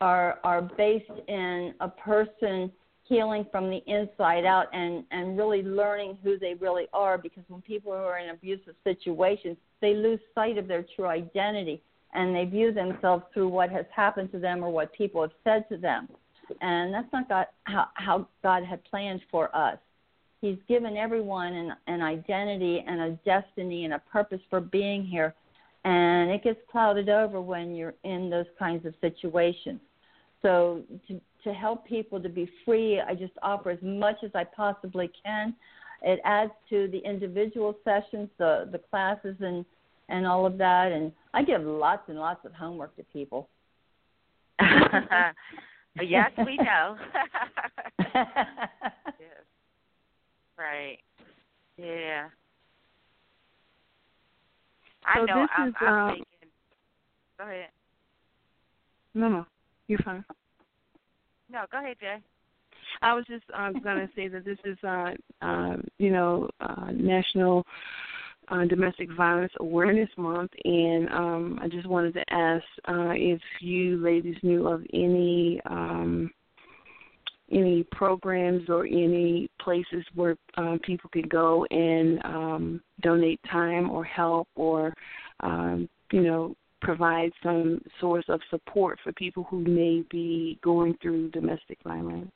are 0.00 0.38
are 0.44 0.62
based 0.62 1.10
in 1.28 1.74
a 1.80 1.88
person 1.88 2.70
healing 3.04 3.44
from 3.50 3.70
the 3.70 3.82
inside 3.86 4.44
out 4.44 4.66
and 4.72 5.04
and 5.10 5.36
really 5.36 5.62
learning 5.62 6.16
who 6.22 6.38
they 6.38 6.54
really 6.54 6.86
are. 6.92 7.18
Because 7.18 7.44
when 7.48 7.60
people 7.62 7.92
are 7.92 8.18
in 8.18 8.30
abusive 8.30 8.74
situations, 8.84 9.56
they 9.80 9.94
lose 9.94 10.20
sight 10.34 10.58
of 10.58 10.68
their 10.68 10.84
true 10.94 11.06
identity 11.06 11.82
and 12.14 12.34
they 12.34 12.44
view 12.44 12.72
themselves 12.72 13.24
through 13.32 13.48
what 13.48 13.70
has 13.70 13.86
happened 13.94 14.30
to 14.32 14.38
them 14.38 14.62
or 14.62 14.70
what 14.70 14.92
people 14.92 15.22
have 15.22 15.32
said 15.44 15.68
to 15.68 15.76
them, 15.76 16.08
and 16.60 16.92
that's 16.92 17.10
not 17.12 17.28
God, 17.28 17.46
how 17.64 17.88
how 17.94 18.28
God 18.42 18.64
had 18.64 18.84
planned 18.84 19.22
for 19.30 19.54
us. 19.56 19.78
He's 20.42 20.58
given 20.68 20.96
everyone 20.96 21.52
an, 21.52 21.72
an 21.86 22.02
identity 22.02 22.84
and 22.86 23.00
a 23.00 23.10
destiny 23.24 23.84
and 23.84 23.94
a 23.94 24.00
purpose 24.00 24.40
for 24.50 24.60
being 24.60 25.04
here. 25.04 25.34
And 25.84 26.32
it 26.32 26.42
gets 26.42 26.58
clouded 26.70 27.08
over 27.08 27.40
when 27.40 27.76
you're 27.76 27.94
in 28.02 28.28
those 28.28 28.46
kinds 28.58 28.84
of 28.84 28.92
situations. 29.00 29.80
So, 30.42 30.82
to, 31.06 31.20
to 31.44 31.54
help 31.54 31.86
people 31.86 32.20
to 32.20 32.28
be 32.28 32.50
free, 32.64 33.00
I 33.00 33.14
just 33.14 33.32
offer 33.42 33.70
as 33.70 33.78
much 33.82 34.16
as 34.24 34.32
I 34.34 34.42
possibly 34.42 35.10
can. 35.24 35.54
It 36.02 36.20
adds 36.24 36.50
to 36.70 36.88
the 36.88 36.98
individual 36.98 37.76
sessions, 37.84 38.28
the, 38.38 38.68
the 38.70 38.78
classes, 38.78 39.36
and, 39.40 39.64
and 40.08 40.26
all 40.26 40.44
of 40.44 40.58
that. 40.58 40.90
And 40.90 41.12
I 41.34 41.44
give 41.44 41.62
lots 41.62 42.08
and 42.08 42.18
lots 42.18 42.44
of 42.44 42.52
homework 42.52 42.96
to 42.96 43.04
people. 43.12 43.48
yes, 46.00 46.30
we 46.44 46.56
know. 46.56 46.96
Right. 50.62 50.98
Yeah. 51.76 52.28
I 55.04 55.24
know. 55.24 55.42
this 55.42 55.48
I'm, 55.56 55.68
is, 55.68 55.74
I'm 55.80 55.88
um, 55.88 56.08
thinking. 56.10 56.26
Go 57.38 57.44
ahead. 57.44 57.68
No, 59.14 59.28
no, 59.28 59.46
you're 59.88 59.98
fine. 59.98 60.24
No, 61.50 61.64
go 61.70 61.78
ahead, 61.78 61.96
Jay. 62.00 62.18
I 63.02 63.14
was 63.14 63.24
just 63.28 63.44
um, 63.54 63.74
going 63.82 63.98
to 63.98 64.08
say 64.14 64.28
that 64.28 64.44
this 64.44 64.58
is, 64.64 64.78
uh, 64.84 65.12
uh, 65.42 65.76
you 65.98 66.10
know, 66.10 66.48
uh, 66.60 66.90
National 66.92 67.64
uh, 68.48 68.64
Domestic 68.64 69.10
Violence 69.16 69.52
Awareness 69.58 70.10
Month, 70.16 70.52
and 70.64 71.08
um, 71.10 71.58
I 71.60 71.68
just 71.68 71.86
wanted 71.88 72.14
to 72.14 72.32
ask 72.32 72.64
uh, 72.88 73.12
if 73.14 73.40
you 73.60 73.96
ladies 73.96 74.36
knew 74.42 74.68
of 74.68 74.82
any 74.92 75.60
um, 75.68 76.30
any 77.52 77.84
programs 77.92 78.68
or 78.68 78.86
any 78.86 79.48
places 79.60 80.04
where 80.14 80.36
um, 80.56 80.80
people 80.84 81.10
could 81.12 81.28
go 81.28 81.64
and 81.70 82.24
um, 82.24 82.80
donate 83.02 83.40
time 83.50 83.90
or 83.90 84.04
help 84.04 84.48
or, 84.54 84.94
um, 85.40 85.88
you 86.12 86.22
know, 86.22 86.54
provide 86.80 87.30
some 87.42 87.80
source 88.00 88.24
of 88.28 88.40
support 88.50 88.98
for 89.04 89.12
people 89.12 89.44
who 89.48 89.60
may 89.60 90.02
be 90.10 90.58
going 90.62 90.96
through 91.00 91.30
domestic 91.30 91.78
violence. 91.84 92.30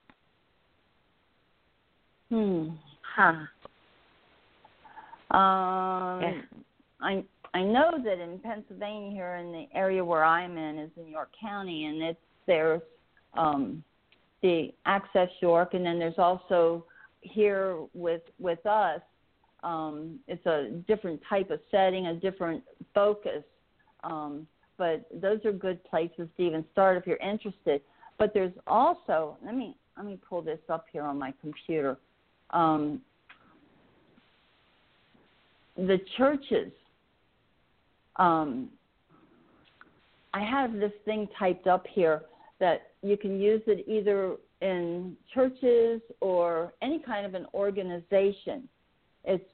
Hmm. 2.28 2.68
Huh. 3.16 3.46
Um, 5.36 6.22
Yeah. 6.22 6.42
I 7.00 7.24
I 7.54 7.62
know 7.62 7.92
that 8.04 8.20
in 8.20 8.38
Pennsylvania, 8.40 9.10
here 9.10 9.36
in 9.36 9.50
the 9.50 9.66
area 9.72 10.04
where 10.04 10.24
I'm 10.24 10.58
in, 10.58 10.78
is 10.78 10.90
in 10.96 11.08
York 11.08 11.30
County, 11.40 11.86
and 11.86 12.02
it's 12.02 12.18
there's 12.46 12.82
um, 13.34 13.82
the 14.42 14.72
Access 14.84 15.28
York, 15.40 15.74
and 15.74 15.84
then 15.84 15.98
there's 15.98 16.18
also 16.18 16.84
here 17.20 17.78
with 17.94 18.22
with 18.38 18.64
us. 18.66 19.00
Um, 19.62 20.20
it's 20.28 20.44
a 20.46 20.70
different 20.86 21.20
type 21.28 21.50
of 21.50 21.60
setting, 21.70 22.06
a 22.06 22.14
different 22.14 22.62
focus. 22.94 23.42
Um, 24.04 24.46
but 24.78 25.06
those 25.12 25.44
are 25.44 25.52
good 25.52 25.82
places 25.84 26.28
to 26.36 26.42
even 26.42 26.64
start 26.72 26.96
if 26.96 27.06
you're 27.06 27.16
interested. 27.16 27.80
But 28.18 28.32
there's 28.34 28.52
also 28.66 29.36
let 29.44 29.54
me 29.54 29.76
let 29.96 30.06
me 30.06 30.18
pull 30.28 30.42
this 30.42 30.60
up 30.68 30.86
here 30.92 31.02
on 31.02 31.18
my 31.18 31.32
computer. 31.40 31.96
Um, 32.50 33.00
the 35.76 35.98
churches. 36.16 36.72
Um, 38.16 38.70
I 40.32 40.42
have 40.42 40.74
this 40.74 40.92
thing 41.04 41.28
typed 41.38 41.66
up 41.66 41.86
here 41.86 42.22
that 42.60 42.92
you 43.08 43.16
can 43.16 43.40
use 43.40 43.62
it 43.66 43.84
either 43.88 44.36
in 44.60 45.16
churches 45.32 46.00
or 46.20 46.74
any 46.82 46.98
kind 46.98 47.26
of 47.26 47.34
an 47.34 47.46
organization. 47.54 48.68
It's 49.24 49.44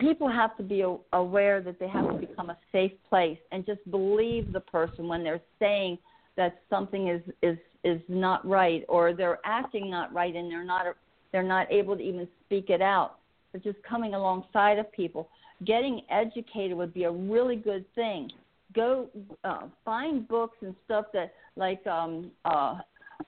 people 0.00 0.28
have 0.28 0.56
to 0.56 0.62
be 0.62 0.84
aware 1.12 1.60
that 1.60 1.78
they 1.78 1.88
have 1.88 2.08
to 2.08 2.14
become 2.18 2.50
a 2.50 2.58
safe 2.72 2.92
place 3.08 3.38
and 3.52 3.64
just 3.66 3.88
believe 3.90 4.52
the 4.52 4.60
person 4.60 5.06
when 5.06 5.22
they're 5.22 5.42
saying 5.58 5.98
that 6.36 6.62
something 6.70 7.08
is 7.08 7.22
is 7.42 7.58
is 7.84 8.00
not 8.08 8.46
right 8.46 8.84
or 8.88 9.12
they're 9.12 9.38
acting 9.44 9.90
not 9.90 10.12
right 10.12 10.34
and 10.34 10.50
they're 10.50 10.64
not 10.64 10.86
they're 11.32 11.42
not 11.42 11.70
able 11.70 11.96
to 11.96 12.02
even 12.02 12.26
speak 12.44 12.70
it 12.70 12.80
out. 12.80 13.18
They're 13.52 13.72
just 13.72 13.82
coming 13.84 14.14
alongside 14.14 14.78
of 14.78 14.90
people. 14.92 15.28
Getting 15.64 16.02
educated 16.10 16.76
would 16.76 16.94
be 16.94 17.04
a 17.04 17.10
really 17.10 17.56
good 17.56 17.84
thing. 17.94 18.30
Go 18.76 19.08
uh, 19.42 19.62
find 19.84 20.28
books 20.28 20.58
and 20.60 20.74
stuff 20.84 21.06
that 21.14 21.32
like 21.56 21.84
um 21.86 22.30
uh 22.44 22.76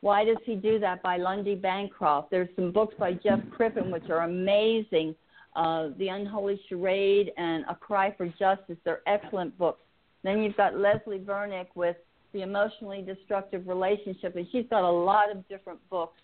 why 0.00 0.24
does 0.24 0.36
he 0.44 0.54
do 0.54 0.78
that 0.78 1.02
by 1.02 1.16
Lundy 1.16 1.54
Bancroft. 1.54 2.30
There's 2.30 2.48
some 2.56 2.70
books 2.70 2.94
by 2.98 3.14
Jeff 3.14 3.40
Crippen 3.50 3.90
which 3.90 4.08
are 4.10 4.20
amazing. 4.24 5.14
Uh, 5.56 5.88
the 5.98 6.08
Unholy 6.08 6.60
Charade 6.68 7.32
and 7.36 7.64
A 7.68 7.74
Cry 7.74 8.14
for 8.16 8.26
Justice. 8.38 8.76
They're 8.84 9.00
excellent 9.06 9.56
books. 9.58 9.80
Then 10.22 10.42
you've 10.42 10.56
got 10.56 10.78
Leslie 10.78 11.18
Vernick 11.18 11.68
with 11.74 11.96
The 12.32 12.42
Emotionally 12.42 13.02
Destructive 13.02 13.66
Relationship, 13.66 14.36
and 14.36 14.46
she's 14.52 14.66
got 14.68 14.84
a 14.84 14.90
lot 14.90 15.34
of 15.34 15.48
different 15.48 15.80
books 15.88 16.20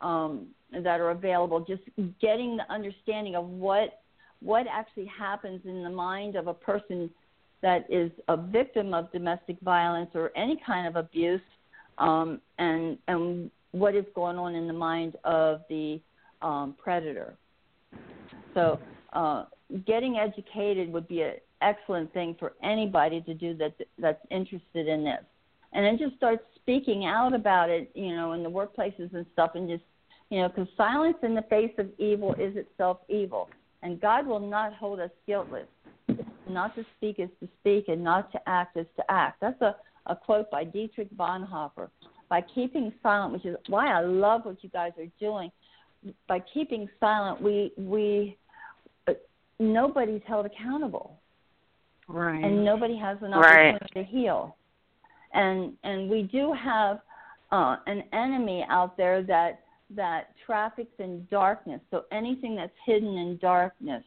um, 0.00 0.48
that 0.72 1.00
are 1.00 1.10
available. 1.10 1.60
Just 1.60 1.82
getting 2.20 2.56
the 2.56 2.70
understanding 2.70 3.36
of 3.36 3.48
what 3.48 4.00
what 4.42 4.66
actually 4.70 5.06
happens 5.06 5.62
in 5.64 5.82
the 5.82 5.88
mind 5.88 6.36
of 6.36 6.48
a 6.48 6.54
person 6.54 7.08
that 7.64 7.86
is 7.88 8.12
a 8.28 8.36
victim 8.36 8.92
of 8.92 9.10
domestic 9.10 9.56
violence 9.62 10.10
or 10.12 10.30
any 10.36 10.60
kind 10.66 10.86
of 10.86 10.96
abuse, 10.96 11.40
um, 11.96 12.38
and 12.58 12.98
and 13.08 13.50
what 13.72 13.94
is 13.94 14.04
going 14.14 14.36
on 14.36 14.54
in 14.54 14.66
the 14.66 14.72
mind 14.72 15.16
of 15.24 15.62
the 15.70 15.98
um, 16.42 16.74
predator. 16.76 17.32
So, 18.52 18.78
uh, 19.14 19.46
getting 19.86 20.18
educated 20.18 20.92
would 20.92 21.08
be 21.08 21.22
an 21.22 21.36
excellent 21.62 22.12
thing 22.12 22.36
for 22.38 22.52
anybody 22.62 23.22
to 23.22 23.32
do 23.32 23.56
that 23.56 23.72
that's 23.98 24.20
interested 24.30 24.86
in 24.86 25.02
this, 25.02 25.24
and 25.72 25.86
then 25.86 25.96
just 25.96 26.16
start 26.16 26.44
speaking 26.56 27.06
out 27.06 27.34
about 27.34 27.70
it, 27.70 27.90
you 27.94 28.14
know, 28.14 28.32
in 28.32 28.42
the 28.42 28.50
workplaces 28.50 29.14
and 29.14 29.24
stuff, 29.32 29.52
and 29.54 29.70
just, 29.70 29.84
you 30.28 30.42
know, 30.42 30.50
because 30.50 30.68
silence 30.76 31.16
in 31.22 31.34
the 31.34 31.46
face 31.48 31.72
of 31.78 31.88
evil 31.96 32.34
is 32.34 32.56
itself 32.56 32.98
evil, 33.08 33.48
and 33.82 33.98
God 34.02 34.26
will 34.26 34.38
not 34.38 34.74
hold 34.74 35.00
us 35.00 35.10
guiltless. 35.26 35.66
Not 36.54 36.74
to 36.76 36.86
speak 36.96 37.16
is 37.18 37.28
to 37.40 37.48
speak, 37.60 37.88
and 37.88 38.02
not 38.02 38.30
to 38.32 38.38
act 38.46 38.76
is 38.76 38.86
to 38.96 39.04
act. 39.10 39.40
That's 39.40 39.60
a, 39.60 39.76
a 40.06 40.14
quote 40.14 40.50
by 40.50 40.62
Dietrich 40.64 41.12
Bonhoeffer. 41.16 41.90
By 42.28 42.42
keeping 42.54 42.92
silent, 43.02 43.32
which 43.32 43.44
is 43.44 43.56
why 43.68 43.92
I 43.92 44.00
love 44.00 44.44
what 44.44 44.62
you 44.62 44.70
guys 44.70 44.92
are 44.98 45.10
doing. 45.18 45.50
By 46.28 46.40
keeping 46.54 46.88
silent, 47.00 47.42
we 47.42 47.72
we 47.76 48.38
uh, 49.08 49.12
nobody's 49.58 50.22
held 50.26 50.46
accountable, 50.46 51.18
Right. 52.08 52.44
and 52.44 52.64
nobody 52.64 52.96
has 52.96 53.18
an 53.22 53.32
Right. 53.32 53.74
opportunity 53.74 53.94
to 53.94 54.04
heal. 54.04 54.56
And 55.32 55.76
and 55.82 56.08
we 56.08 56.22
do 56.22 56.52
have 56.52 57.00
uh, 57.50 57.76
an 57.86 58.04
enemy 58.12 58.64
out 58.68 58.96
there 58.96 59.22
that 59.24 59.60
that 59.90 60.34
traffics 60.46 60.92
in 60.98 61.26
darkness. 61.30 61.80
So 61.90 62.04
anything 62.12 62.54
that's 62.54 62.72
hidden 62.86 63.16
in 63.18 63.38
darkness, 63.38 64.04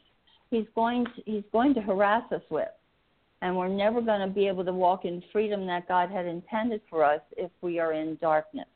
he's 0.50 0.66
going 0.76 1.06
to, 1.06 1.22
he's 1.26 1.44
going 1.52 1.74
to 1.76 1.82
harass 1.82 2.24
us 2.32 2.42
with, 2.50 2.68
and 3.42 3.56
we're 3.56 3.68
never 3.68 4.02
going 4.02 4.28
to 4.28 4.34
be 4.34 4.48
able 4.48 4.66
to 4.66 4.74
walk 4.74 5.06
in 5.06 5.24
freedom 5.32 5.66
that 5.68 5.88
God 5.88 6.10
had 6.10 6.26
intended 6.26 6.82
for 6.90 7.04
us 7.04 7.22
if 7.36 7.52
we 7.62 7.80
are 7.80 7.94
in 7.94 8.18
darkness. 8.22 8.68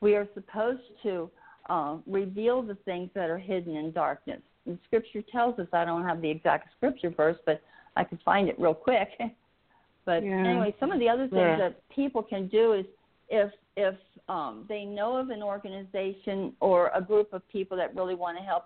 We 0.00 0.16
are 0.16 0.26
supposed 0.34 0.82
to 1.02 1.30
uh, 1.68 1.96
reveal 2.06 2.62
the 2.62 2.76
things 2.84 3.10
that 3.14 3.30
are 3.30 3.38
hidden 3.38 3.76
in 3.76 3.92
darkness. 3.92 4.40
And 4.66 4.78
Scripture 4.86 5.22
tells 5.30 5.58
us. 5.58 5.66
I 5.72 5.84
don't 5.84 6.04
have 6.04 6.20
the 6.20 6.30
exact 6.30 6.68
Scripture 6.76 7.10
verse, 7.10 7.38
but 7.46 7.62
I 7.96 8.04
could 8.04 8.20
find 8.24 8.48
it 8.48 8.58
real 8.58 8.74
quick. 8.74 9.08
but 10.04 10.24
Yeah. 10.24 10.46
anyway, 10.46 10.74
some 10.80 10.92
of 10.92 10.98
the 10.98 11.08
other 11.08 11.28
things 11.28 11.32
Yeah. 11.32 11.56
that 11.56 11.88
people 11.88 12.22
can 12.22 12.48
do 12.48 12.72
is 12.72 12.86
if 13.28 13.52
if 13.76 13.94
um, 14.28 14.66
they 14.68 14.84
know 14.84 15.16
of 15.16 15.30
an 15.30 15.42
organization 15.42 16.54
or 16.60 16.90
a 16.94 17.00
group 17.00 17.32
of 17.32 17.46
people 17.48 17.76
that 17.78 17.94
really 17.96 18.14
want 18.14 18.36
to 18.36 18.44
help, 18.44 18.64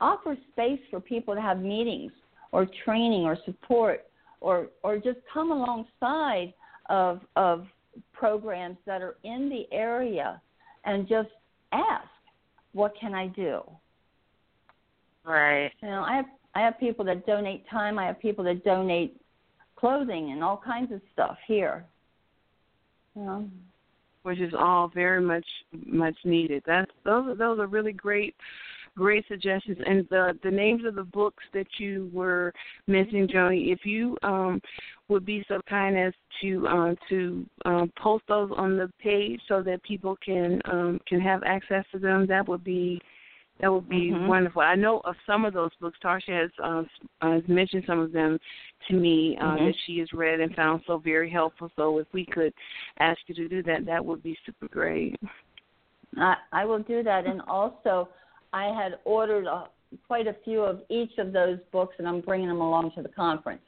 offer 0.00 0.36
space 0.52 0.80
for 0.90 1.00
people 1.00 1.34
to 1.34 1.40
have 1.40 1.60
meetings 1.60 2.12
or 2.52 2.66
training 2.84 3.24
or 3.24 3.36
support 3.44 4.04
or 4.40 4.68
or 4.82 4.96
just 4.98 5.18
come 5.32 5.50
alongside 5.50 6.52
of 6.88 7.20
of 7.36 7.66
programs 8.12 8.76
that 8.86 9.02
are 9.02 9.16
in 9.24 9.48
the 9.48 9.66
area 9.74 10.40
and 10.84 11.08
just 11.08 11.30
ask, 11.72 12.08
what 12.72 12.92
can 13.00 13.14
I 13.14 13.28
do? 13.28 13.62
Right. 15.24 15.70
You 15.80 15.88
know, 15.88 16.04
I 16.06 16.16
have 16.16 16.26
I 16.54 16.60
have 16.60 16.78
people 16.78 17.04
that 17.06 17.26
donate 17.26 17.68
time. 17.68 17.98
I 17.98 18.06
have 18.06 18.20
people 18.20 18.44
that 18.44 18.64
donate 18.64 19.16
clothing 19.76 20.32
and 20.32 20.44
all 20.44 20.60
kinds 20.64 20.92
of 20.92 21.00
stuff 21.12 21.36
here. 21.46 21.84
You 23.16 23.22
know. 23.22 23.48
Which 24.22 24.38
is 24.38 24.54
all 24.58 24.90
very 24.94 25.20
much 25.20 25.46
much 25.86 26.16
needed. 26.24 26.62
That's 26.66 26.90
those 27.04 27.36
those 27.38 27.58
are 27.58 27.66
really 27.66 27.92
great 27.92 28.34
great 28.96 29.24
suggestions 29.28 29.78
and 29.86 30.06
the 30.10 30.38
the 30.42 30.50
names 30.50 30.84
of 30.84 30.94
the 30.94 31.04
books 31.04 31.44
that 31.52 31.66
you 31.78 32.10
were 32.12 32.52
mentioning 32.86 33.28
Joni 33.28 33.72
if 33.72 33.84
you 33.84 34.16
um 34.22 34.60
would 35.08 35.26
be 35.26 35.44
so 35.48 35.60
kind 35.68 35.98
as 35.98 36.12
to 36.40 36.66
um 36.66 36.96
to 37.08 37.46
um 37.64 37.92
post 38.00 38.24
those 38.28 38.50
on 38.56 38.76
the 38.76 38.90
page 39.00 39.40
so 39.48 39.62
that 39.62 39.82
people 39.82 40.16
can 40.24 40.60
um 40.66 41.00
can 41.06 41.20
have 41.20 41.42
access 41.44 41.84
to 41.92 41.98
them 41.98 42.26
that 42.26 42.46
would 42.46 42.64
be 42.64 43.00
that 43.60 43.72
would 43.72 43.88
be 43.88 44.10
mm-hmm. 44.10 44.26
wonderful. 44.26 44.62
I 44.62 44.74
know 44.74 45.00
of 45.04 45.14
some 45.26 45.44
of 45.44 45.54
those 45.54 45.70
books. 45.80 45.98
Tarsha 46.04 46.42
has, 46.42 46.50
uh, 46.62 46.82
has 47.22 47.42
mentioned 47.46 47.84
some 47.86 48.00
of 48.00 48.12
them 48.12 48.38
to 48.88 48.94
me 48.94 49.38
uh, 49.40 49.44
mm-hmm. 49.44 49.66
that 49.66 49.74
she 49.86 49.98
has 49.98 50.12
read 50.12 50.40
and 50.40 50.54
found 50.56 50.82
so 50.86 50.98
very 50.98 51.30
helpful. 51.30 51.70
So 51.76 51.98
if 51.98 52.08
we 52.12 52.26
could 52.26 52.52
ask 52.98 53.18
you 53.26 53.34
to 53.36 53.48
do 53.48 53.62
that, 53.62 53.86
that 53.86 54.04
would 54.04 54.22
be 54.22 54.36
super 54.44 54.66
great. 54.66 55.16
I, 56.16 56.34
I 56.52 56.64
will 56.64 56.80
do 56.80 57.02
that. 57.04 57.26
And 57.26 57.42
also, 57.42 58.08
I 58.54 58.66
had 58.66 59.00
ordered 59.04 59.46
a, 59.46 59.64
quite 60.06 60.28
a 60.28 60.36
few 60.44 60.60
of 60.60 60.82
each 60.88 61.18
of 61.18 61.32
those 61.32 61.58
books, 61.72 61.96
and 61.98 62.06
I'm 62.06 62.20
bringing 62.20 62.46
them 62.46 62.60
along 62.60 62.92
to 62.94 63.02
the 63.02 63.08
conference. 63.08 63.62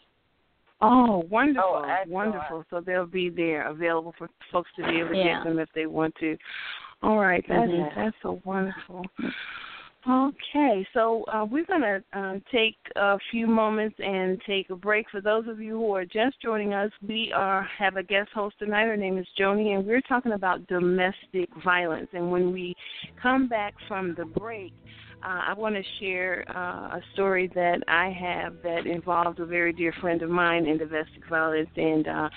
Oh, 0.81 1.25
wonderful, 1.28 1.85
oh, 1.85 1.97
wonderful! 2.07 2.64
So 2.71 2.81
they'll 2.81 3.07
be 3.07 3.28
there, 3.28 3.66
available 3.66 4.14
for 4.16 4.28
folks 4.52 4.71
to 4.76 4.87
be 4.87 5.00
able 5.00 5.09
to 5.09 5.16
yeah. 5.16 5.38
get 5.38 5.45
them 5.45 5.59
if 5.59 5.69
they 5.75 5.87
want 5.87 6.14
to. 6.21 6.37
All 7.02 7.19
right, 7.19 7.45
that's 7.49 7.69
mm-hmm. 7.69 8.00
that's 8.00 8.16
so 8.23 8.40
wonderful. 8.45 9.05
Okay, 10.09 10.87
so 10.95 11.25
uh, 11.25 11.45
we're 11.45 11.65
going 11.65 11.81
to 11.81 12.01
um, 12.13 12.41
take 12.53 12.77
a 12.95 13.19
few 13.33 13.49
moments 13.49 13.97
and 13.99 14.41
take 14.47 14.71
a 14.71 14.77
break. 14.77 15.11
For 15.11 15.21
those 15.21 15.49
of 15.49 15.59
you 15.59 15.73
who 15.73 15.93
are 15.97 16.05
just 16.05 16.41
joining 16.41 16.75
us, 16.75 16.93
we 17.07 17.33
are 17.35 17.69
have 17.77 17.97
a 17.97 18.05
guest 18.05 18.31
host 18.33 18.55
tonight. 18.61 18.85
Her 18.85 18.97
name 18.97 19.19
is 19.19 19.27
Joni, 19.37 19.75
and 19.75 19.85
we're 19.85 20.01
talking 20.03 20.33
about 20.33 20.65
domestic 20.69 21.49
violence. 21.65 22.07
And 22.13 22.31
when 22.31 22.53
we 22.53 22.77
come 23.21 23.49
back 23.49 23.75
from 23.89 24.15
the 24.17 24.27
break, 24.27 24.73
uh, 25.26 25.40
I 25.49 25.54
want 25.54 25.75
to 25.75 25.83
share 25.99 26.45
uh, 26.54 26.99
a 26.99 27.00
story 27.12 27.50
that 27.56 27.83
I 27.88 28.11
have 28.11 28.62
that 28.62 28.87
involved 28.87 29.40
a 29.40 29.47
very 29.47 29.73
dear 29.73 29.92
friend 30.00 30.23
of 30.23 30.30
mine 30.30 30.66
in 30.66 30.78
domestic 30.78 31.28
violence, 31.28 31.68
and 31.76 32.06
uh, 32.06 32.28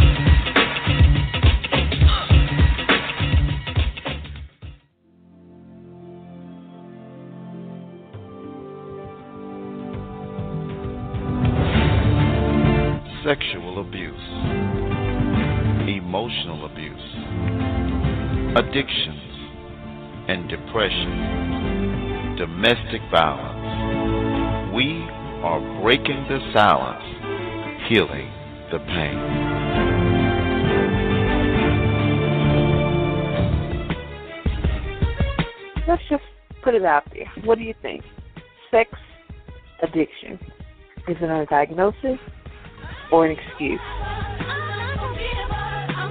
Sexual 13.25 13.81
abuse, 13.81 14.29
emotional 15.89 16.67
abuse, 16.67 17.15
addictions 18.59 19.23
and 20.29 20.49
depression, 20.51 22.37
domestic 22.37 23.01
violence. 23.11 23.58
Are 25.43 25.61
breaking 25.83 26.27
the 26.29 26.41
silence, 26.53 27.05
healing 27.89 28.29
the 28.73 28.79
pain. 28.81 29.19
Let's 35.87 36.03
just 36.11 36.25
put 36.63 36.75
it 36.75 36.85
out 36.85 37.05
there. 37.15 37.31
What 37.45 37.59
do 37.59 37.65
you 37.65 37.75
think? 37.81 38.03
Sex 38.71 38.91
addiction. 39.83 40.41
Is 41.07 41.17
it 41.21 41.31
a 41.31 41.47
diagnosis 41.49 42.19
or 43.13 43.25
an 43.25 43.37
excuse? 43.39 43.81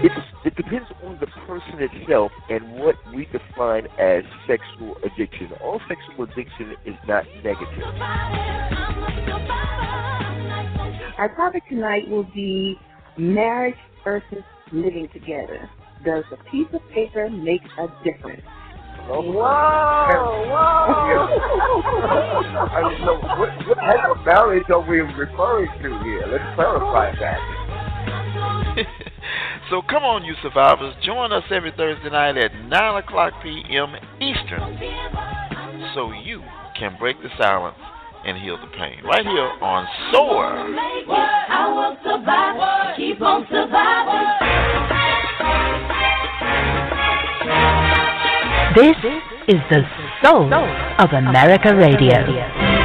It's, 0.04 0.16
it 0.46 0.56
depends 0.56 0.88
on 1.04 1.18
the 1.20 1.26
person 1.48 1.80
itself 1.80 2.32
and 2.50 2.74
what 2.74 2.96
we 3.16 3.26
define 3.26 3.88
as 4.00 4.24
sexual 4.46 4.96
addiction. 5.04 5.50
All 5.62 5.82
sexual 5.88 6.26
addiction 6.26 6.76
is 6.86 6.96
not 7.08 7.26
negative. 7.44 7.84
Our 11.18 11.34
topic 11.36 11.64
tonight 11.68 12.08
will 12.08 12.28
be 12.36 12.76
marriage 13.18 13.76
versus 14.04 14.44
living 14.72 15.10
together. 15.14 15.68
Does 16.06 16.26
a 16.32 16.38
piece 16.52 16.68
of 16.74 16.82
paper 16.94 17.28
make 17.30 17.62
a 17.80 17.88
difference? 18.04 18.44
Oh, 19.10 19.22
Whoa, 19.22 19.42
I 22.70 22.82
don't 22.82 23.02
know 23.02 23.18
what, 23.40 23.50
what 23.68 23.78
type 23.78 24.12
of 24.12 24.26
marriage 24.26 24.70
are 24.70 24.82
we 24.82 25.00
referring 25.00 25.72
to 25.82 26.04
here? 26.04 26.28
Let's 26.28 26.56
clarify 26.56 27.16
that. 27.20 27.57
so 29.70 29.82
come 29.90 30.04
on, 30.04 30.24
you 30.24 30.34
survivors. 30.42 30.94
Join 31.04 31.32
us 31.32 31.44
every 31.52 31.72
Thursday 31.72 32.10
night 32.10 32.38
at 32.38 32.54
9 32.54 33.04
o'clock 33.04 33.34
p.m. 33.42 33.96
Eastern 34.22 34.78
so 35.94 36.12
you 36.12 36.42
can 36.78 36.96
break 37.00 37.18
the 37.22 37.30
silence 37.38 37.78
and 38.26 38.38
heal 38.42 38.58
the 38.58 38.68
pain. 38.78 39.04
Right 39.04 39.26
here 39.26 39.52
on 39.62 39.88
SOAR. 40.12 40.76
I 41.50 41.68
will 41.74 41.98
survive. 42.04 42.98
Keep 42.98 43.22
on 43.22 43.46
surviving. 43.50 44.28
This 48.76 48.98
is 49.48 49.62
the 49.72 49.82
soul 50.22 50.54
of 51.00 51.12
America 51.14 51.76
Radio. 51.76 52.77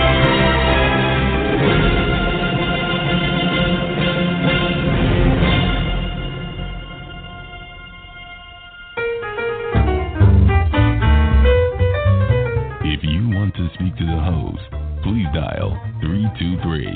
Speak 13.93 13.99
to 13.99 14.07
the 14.07 14.21
host, 14.21 14.63
please 15.03 15.27
dial 15.35 15.77
323 16.01 16.87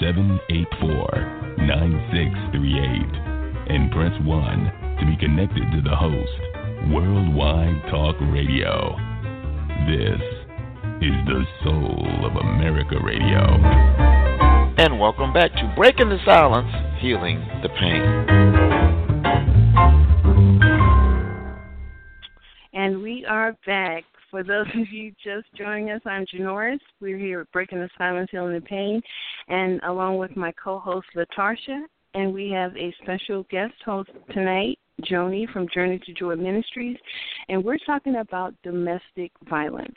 784 0.00 1.54
9638 1.58 3.70
and 3.70 3.92
press 3.92 4.12
1 4.24 4.72
to 5.00 5.06
be 5.06 5.16
connected 5.16 5.70
to 5.72 5.80
the 5.82 5.94
host. 5.94 6.40
Worldwide 6.92 7.82
Talk 7.90 8.16
Radio. 8.32 8.96
This 9.88 10.20
is 11.00 11.16
the 11.26 11.44
soul 11.62 12.24
of 12.24 12.36
America 12.36 12.96
Radio. 13.02 13.58
And 14.76 14.98
welcome 14.98 15.32
back 15.32 15.52
to 15.52 15.72
Breaking 15.76 16.08
the 16.08 16.18
Silence, 16.24 16.72
Healing 17.00 17.38
the 17.62 17.68
Pain. 17.68 18.02
And 22.72 23.02
we 23.02 23.24
are 23.24 23.52
back. 23.66 24.04
For 24.34 24.42
those 24.42 24.66
of 24.74 24.88
you 24.90 25.12
just 25.22 25.46
joining 25.56 25.90
us, 25.90 26.00
I'm 26.04 26.26
Janoris. 26.26 26.80
We're 27.00 27.16
here 27.16 27.42
at 27.42 27.52
Breaking 27.52 27.78
the 27.78 27.88
Silence, 27.96 28.30
Healing 28.32 28.54
the 28.54 28.60
Pain, 28.62 29.00
and 29.46 29.80
along 29.84 30.18
with 30.18 30.36
my 30.36 30.50
co-host 30.60 31.06
Latarsha, 31.14 31.82
and 32.14 32.34
we 32.34 32.50
have 32.50 32.76
a 32.76 32.92
special 33.00 33.44
guest 33.48 33.74
host 33.84 34.10
tonight, 34.32 34.76
Joni 35.02 35.48
from 35.52 35.68
Journey 35.72 36.00
to 36.04 36.12
Joy 36.14 36.34
Ministries, 36.34 36.96
and 37.48 37.62
we're 37.62 37.78
talking 37.86 38.16
about 38.16 38.56
domestic 38.64 39.30
violence. 39.48 39.94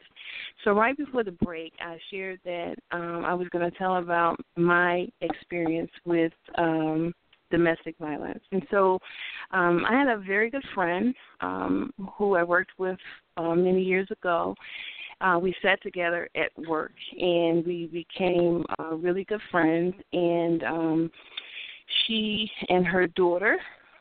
So, 0.63 0.73
right 0.73 0.95
before 0.95 1.23
the 1.23 1.31
break, 1.31 1.73
I 1.81 1.97
shared 2.11 2.39
that 2.45 2.75
um, 2.91 3.25
I 3.25 3.33
was 3.33 3.47
going 3.49 3.67
to 3.67 3.75
tell 3.75 3.95
about 3.95 4.39
my 4.55 5.07
experience 5.21 5.89
with 6.05 6.33
um, 6.59 7.11
domestic 7.49 7.97
violence. 7.97 8.43
And 8.51 8.61
so, 8.69 8.99
um, 9.49 9.83
I 9.89 9.97
had 9.97 10.07
a 10.07 10.19
very 10.19 10.51
good 10.51 10.65
friend 10.75 11.15
um, 11.41 11.91
who 12.19 12.35
I 12.35 12.43
worked 12.43 12.77
with 12.77 12.99
uh, 13.37 13.55
many 13.55 13.83
years 13.83 14.09
ago. 14.11 14.55
Uh, 15.19 15.39
we 15.41 15.55
sat 15.63 15.81
together 15.81 16.29
at 16.35 16.51
work 16.67 16.91
and 17.19 17.65
we 17.65 17.87
became 17.87 18.63
uh, 18.77 18.93
really 18.95 19.23
good 19.23 19.41
friends. 19.49 19.95
And 20.13 20.63
um, 20.63 21.11
she 22.05 22.49
and 22.69 22.85
her 22.85 23.07
daughter 23.07 23.57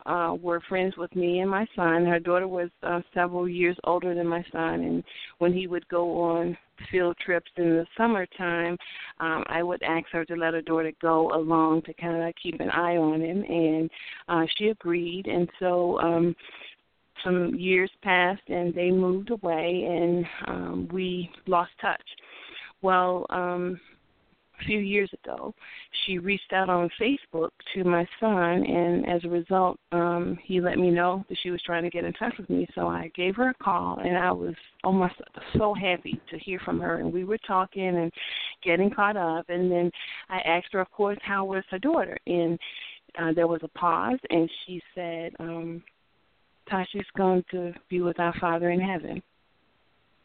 uh, 0.07 0.37
were 0.41 0.61
friends 0.69 0.97
with 0.97 1.15
me 1.15 1.41
and 1.41 1.51
my 1.51 1.67
son. 1.75 2.05
Her 2.07 2.21
daughter 2.21 2.49
was 2.49 2.71
uh, 2.83 3.01
several 3.13 3.49
years 3.49 3.77
older 3.85 4.15
than 4.15 4.27
my 4.27 4.45
son, 4.53 4.81
and 4.81 5.05
when 5.39 5.53
he 5.53 5.67
would 5.67 5.87
go 5.89 6.21
on 6.21 6.57
field 6.91 7.17
trips 7.25 7.51
in 7.57 7.71
the 7.71 7.87
summertime, 7.97 8.77
um, 9.19 9.43
I 9.49 9.63
would 9.63 9.83
ask 9.83 10.07
her 10.13 10.25
to 10.27 10.37
let 10.37 10.55
her 10.55 10.63
daughter 10.63 10.93
go 11.01 11.31
along 11.35 11.83
to 11.83 11.95
kind 11.95 12.23
of 12.23 12.35
keep 12.41 12.61
an 12.61 12.71
eye 12.71 12.97
on 12.97 13.21
him, 13.21 13.43
and 13.43 13.91
uh, 14.29 14.47
she 14.57 14.69
agreed. 14.69 15.27
And 15.27 15.49
so 15.59 15.99
um, 16.01 16.37
some 17.25 17.55
years 17.55 17.91
passed, 18.03 18.49
and 18.49 18.75
they 18.75 18.91
moved 18.91 19.31
away, 19.31 19.87
and 19.89 20.27
um, 20.47 20.89
we 20.93 21.31
lost 21.47 21.71
touch. 21.81 22.03
Well, 22.83 23.27
um, 23.31 23.81
a 24.61 24.65
few 24.65 24.79
years 24.79 25.11
ago, 25.23 25.55
she 26.05 26.19
reached 26.19 26.53
out 26.53 26.69
on 26.69 26.89
Facebook 27.01 27.51
to 27.75 27.85
my 27.85 28.07
son, 28.21 28.65
and 28.65 29.09
as 29.09 29.25
a 29.25 29.29
result, 29.29 29.79
um, 29.93 30.39
he 30.43 30.61
let 30.61 30.79
me 30.79 30.91
know 30.91 31.25
that 31.29 31.39
she 31.43 31.51
was 31.51 31.61
trying 31.63 31.83
to 31.83 31.91
get 31.91 32.05
in 32.05 32.13
touch 32.15 32.35
with 32.39 32.49
me. 32.49 32.67
So 32.75 32.87
I 32.87 33.11
gave 33.15 33.37
her 33.37 33.51
a 33.51 33.65
call, 33.65 33.99
and 33.99 34.17
I 34.17 34.33
was 34.33 34.55
almost 34.85 35.15
so 35.57 35.75
happy 35.75 36.21
to 36.31 36.39
hear 36.39 36.59
from 36.65 36.81
her. 36.81 37.01
And 37.01 37.13
we 37.13 37.25
were 37.25 37.39
talking 37.47 37.97
and 37.97 38.13
getting 38.63 38.91
caught 38.91 39.17
up, 39.17 39.47
and 39.49 39.71
then 39.71 39.91
I 40.29 40.39
asked 40.39 40.69
her, 40.73 40.81
of 40.81 40.91
course, 40.91 41.19
how 41.23 41.45
was 41.45 41.65
her 41.71 41.79
daughter, 41.79 42.17
and 42.27 42.59
uh, 43.19 43.33
there 43.35 43.47
was 43.47 43.61
a 43.63 43.79
pause, 43.79 44.19
and 44.31 44.51
she 44.65 44.83
said, 44.95 45.33
um, 45.39 45.83
"Tasha's 46.71 47.07
going 47.17 47.45
to 47.51 47.73
be 47.89 48.01
with 48.01 48.19
our 48.19 48.35
Father 48.41 48.71
in 48.71 48.81
heaven," 48.81 49.23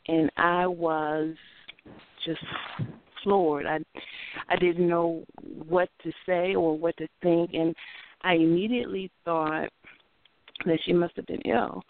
and 0.08 0.30
I 0.38 0.68
was 0.68 1.36
just 2.26 2.44
floored. 3.24 3.66
I 3.66 3.80
I 4.50 4.56
didn't 4.56 4.88
know 4.88 5.24
what 5.68 5.90
to 6.04 6.12
say 6.26 6.56
or 6.56 6.78
what 6.78 6.98
to 6.98 7.08
think, 7.22 7.54
and 7.54 7.76
I 8.24 8.36
immediately 8.36 9.12
thought 9.26 9.70
that 10.66 10.80
she 10.86 10.94
must 10.94 11.16
have 11.16 11.26
been 11.26 11.42
ill. 11.42 11.84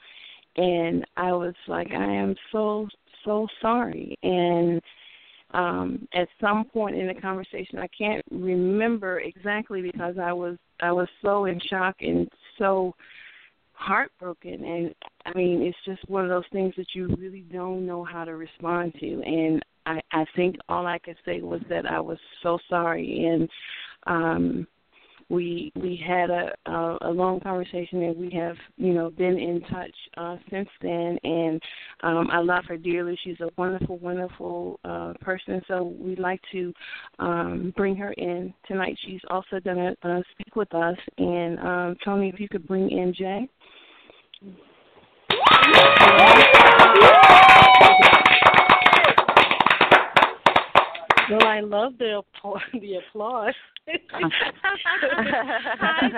And 0.57 1.05
I 1.17 1.31
was 1.31 1.55
like, 1.67 1.91
I 1.91 2.13
am 2.13 2.35
so 2.51 2.87
so 3.23 3.47
sorry. 3.61 4.17
And 4.23 4.81
um 5.53 6.07
at 6.13 6.27
some 6.39 6.65
point 6.65 6.95
in 6.95 7.07
the 7.07 7.13
conversation, 7.13 7.79
I 7.79 7.87
can't 7.87 8.23
remember 8.31 9.19
exactly 9.19 9.81
because 9.81 10.17
I 10.17 10.33
was 10.33 10.57
I 10.81 10.91
was 10.91 11.07
so 11.21 11.45
in 11.45 11.59
shock 11.69 11.95
and 12.01 12.29
so 12.57 12.93
heartbroken 13.81 14.63
and 14.63 14.95
I 15.25 15.37
mean 15.37 15.61
it's 15.61 15.77
just 15.85 16.07
one 16.09 16.23
of 16.23 16.29
those 16.29 16.43
things 16.51 16.73
that 16.77 16.87
you 16.93 17.15
really 17.17 17.45
don't 17.51 17.85
know 17.85 18.03
how 18.03 18.23
to 18.23 18.35
respond 18.35 18.93
to 18.99 19.21
and 19.25 19.61
I, 19.85 20.01
I 20.11 20.25
think 20.35 20.57
all 20.69 20.85
I 20.85 20.99
could 20.99 21.17
say 21.25 21.41
was 21.41 21.61
that 21.69 21.85
I 21.85 21.99
was 21.99 22.17
so 22.43 22.59
sorry, 22.69 23.25
and 23.25 23.49
um, 24.07 24.67
we 25.29 25.71
we 25.75 26.01
had 26.05 26.29
a, 26.29 26.51
a 26.65 26.97
a 27.01 27.11
long 27.11 27.39
conversation, 27.39 28.03
and 28.03 28.17
we 28.17 28.29
have 28.31 28.55
you 28.77 28.93
know 28.93 29.09
been 29.09 29.37
in 29.37 29.61
touch 29.71 29.95
uh, 30.17 30.35
since 30.49 30.69
then. 30.81 31.17
And 31.23 31.61
um, 32.03 32.29
I 32.31 32.39
love 32.39 32.65
her 32.67 32.77
dearly. 32.77 33.17
She's 33.23 33.39
a 33.39 33.49
wonderful, 33.57 33.97
wonderful 33.97 34.79
uh, 34.83 35.13
person. 35.21 35.61
So 35.67 35.95
we'd 35.99 36.19
like 36.19 36.41
to 36.51 36.73
um, 37.19 37.73
bring 37.75 37.95
her 37.95 38.11
in 38.13 38.53
tonight. 38.67 38.97
She's 39.05 39.21
also 39.29 39.59
going 39.63 39.77
to 39.77 40.09
uh, 40.09 40.21
speak 40.33 40.55
with 40.55 40.73
us. 40.75 40.97
And 41.17 41.59
um, 41.59 41.95
Tony, 42.03 42.29
if 42.29 42.39
you 42.39 42.49
could 42.49 42.67
bring 42.67 42.89
in 42.91 43.13
Jay. 43.13 43.49
Well, 44.41 44.53
I 51.45 51.59
love 51.61 51.93
the 51.99 52.19
applause. 52.19 52.61
The 52.73 52.95
applause. 52.95 53.53
Hi, 53.87 53.93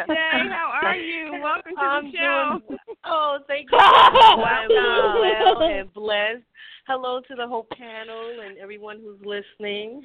Jay. 0.07 0.49
How 0.49 0.71
are 0.81 0.95
you? 0.95 1.41
Welcome 1.43 1.75
to 1.75 1.81
I'm 1.81 2.05
the 2.05 2.11
show. 2.17 2.59
Doing, 2.67 2.79
oh, 3.05 3.39
thank 3.47 3.71
you. 3.71 3.77
I'm 3.77 4.69
well 4.69 5.61
and 5.61 5.93
blessed. 5.93 6.43
Hello 6.87 7.21
to 7.27 7.35
the 7.35 7.47
whole 7.47 7.67
panel 7.77 8.39
and 8.45 8.57
everyone 8.57 8.99
who's 9.03 9.19
listening. 9.25 10.03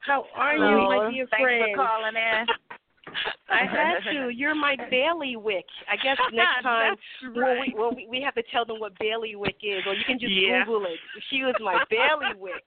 How 0.00 0.24
are 0.34 0.56
you, 0.56 0.88
my 0.88 1.10
dear 1.12 1.26
Thanks 1.30 1.42
friend? 1.42 1.64
for 1.74 1.84
calling 1.84 2.16
in. 2.16 2.46
I 3.50 3.64
had 3.70 4.00
to. 4.12 4.28
You're 4.30 4.54
my 4.54 4.76
bailiwick. 4.90 5.64
I 5.90 5.96
guess 5.96 6.16
next 6.32 6.62
time 6.62 6.96
well, 7.22 7.34
we, 7.34 7.40
right. 7.40 7.72
well, 7.76 7.92
we 7.94 8.06
we 8.08 8.20
have 8.22 8.34
to 8.34 8.42
tell 8.52 8.64
them 8.64 8.78
what 8.80 8.98
bailiwick 8.98 9.56
is, 9.62 9.82
or 9.86 9.94
you 9.94 10.04
can 10.06 10.18
just 10.18 10.32
Yeah. 10.32 10.64
Google 10.64 10.86
it. 10.86 10.98
She 11.30 11.42
was 11.42 11.54
my 11.60 11.82
bailiwick. 11.90 12.62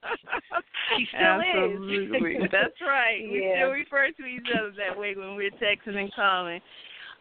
She 0.96 1.06
still 1.08 1.40
Absolutely. 1.40 2.34
is. 2.36 2.50
That's 2.52 2.80
right. 2.80 3.20
We 3.22 3.52
still 3.56 3.70
refer 3.70 4.10
to 4.10 4.24
each 4.24 4.46
other 4.56 4.72
that 4.76 4.98
way 4.98 5.14
when 5.16 5.36
we're 5.36 5.50
texting 5.52 5.96
and 5.96 6.12
calling. 6.14 6.60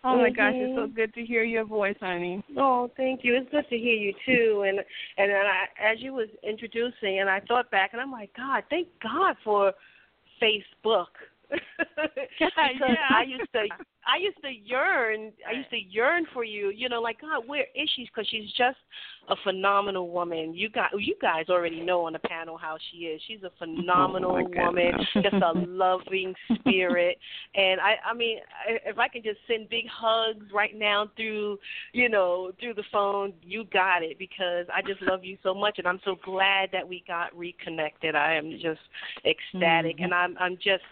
Oh 0.05 0.17
my 0.17 0.29
gosh, 0.31 0.51
it's 0.55 0.75
so 0.75 0.87
Mhm. 0.87 0.95
good 0.95 1.13
to 1.13 1.23
hear 1.25 1.43
your 1.43 1.63
voice, 1.63 1.95
honey. 2.01 2.43
Oh, 2.57 2.91
thank 2.97 3.23
you. 3.23 3.35
It's 3.37 3.49
good 3.51 3.69
to 3.69 3.77
hear 3.77 3.95
you 3.95 4.13
too. 4.25 4.63
And 4.67 4.79
and 5.17 5.31
then 5.31 5.45
I, 5.45 5.67
as 5.81 6.01
you 6.01 6.13
was 6.13 6.27
introducing, 6.43 7.19
and 7.19 7.29
I 7.29 7.39
thought 7.47 7.71
back, 7.71 7.93
and 7.93 8.01
I'm 8.01 8.11
like, 8.11 8.33
God, 8.35 8.65
thank 8.69 8.89
God 9.01 9.37
for 9.45 9.71
Facebook. 10.41 11.07
because 12.15 12.51
Yeah. 12.57 12.95
I 13.09 13.23
used 13.23 13.51
to, 13.53 13.67
I 14.07 14.17
used 14.21 14.41
to 14.41 14.49
yearn, 14.49 15.31
I 15.47 15.57
used 15.57 15.69
to 15.69 15.77
yearn 15.77 16.25
for 16.33 16.43
you. 16.43 16.69
You 16.69 16.89
know, 16.89 17.01
like 17.01 17.21
God, 17.21 17.47
where 17.47 17.65
is 17.75 17.89
she? 17.95 18.05
Because 18.05 18.27
she's 18.29 18.51
just 18.57 18.77
a 19.29 19.35
phenomenal 19.43 20.09
woman. 20.09 20.53
You 20.53 20.69
got, 20.69 20.91
you 20.99 21.15
guys 21.21 21.45
already 21.49 21.79
know 21.81 22.05
on 22.05 22.13
the 22.13 22.19
panel 22.19 22.57
how 22.57 22.77
she 22.91 23.05
is. 23.05 23.21
She's 23.27 23.43
a 23.43 23.51
phenomenal 23.57 24.31
Oh, 24.37 24.65
woman, 24.65 24.91
just 25.21 25.35
a 25.35 25.53
loving 25.55 26.33
spirit. 26.59 27.17
And 27.55 27.79
I, 27.79 27.95
I 28.09 28.13
mean, 28.13 28.39
I- 28.67 28.89
if 28.89 28.97
I 28.97 29.07
can 29.07 29.21
just 29.23 29.37
send 29.47 29.69
big 29.69 29.85
hugs 29.87 30.45
right 30.53 30.77
now 30.77 31.09
through, 31.15 31.59
you 31.93 32.09
know, 32.09 32.51
through 32.59 32.73
the 32.73 32.83
phone, 32.91 33.33
you 33.43 33.63
got 33.71 34.01
it 34.03 34.17
because 34.17 34.65
I 34.73 34.81
just 34.81 35.01
love 35.03 35.23
you 35.23 35.37
so 35.43 35.53
much, 35.53 35.77
and 35.77 35.87
I'm 35.87 35.99
so 36.03 36.15
glad 36.25 36.69
that 36.73 36.87
we 36.87 37.03
got 37.07 37.35
reconnected. 37.37 38.15
I 38.15 38.33
am 38.33 38.51
just 38.61 38.81
ecstatic, 39.25 39.97
Mm-hmm. 39.97 40.03
and 40.05 40.13
I'm, 40.13 40.37
I'm 40.39 40.55
just 40.55 40.83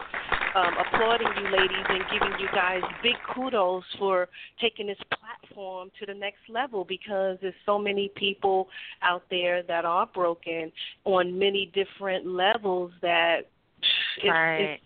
um, 0.55 0.73
applauding 0.85 1.27
you, 1.37 1.49
ladies, 1.51 1.85
and 1.89 2.03
giving 2.11 2.39
you 2.39 2.47
guys 2.53 2.81
big 3.03 3.15
kudos 3.33 3.83
for 3.97 4.27
taking 4.59 4.87
this 4.87 4.97
platform 5.19 5.89
to 5.99 6.05
the 6.05 6.13
next 6.13 6.41
level 6.49 6.85
because 6.85 7.37
there's 7.41 7.53
so 7.65 7.77
many 7.77 8.11
people 8.15 8.67
out 9.01 9.23
there 9.29 9.63
that 9.63 9.85
are 9.85 10.05
broken 10.07 10.71
on 11.05 11.37
many 11.37 11.71
different 11.73 12.25
levels 12.25 12.91
that 13.01 13.41
it's, 14.17 14.27
Right. 14.27 14.61
it's 14.61 14.83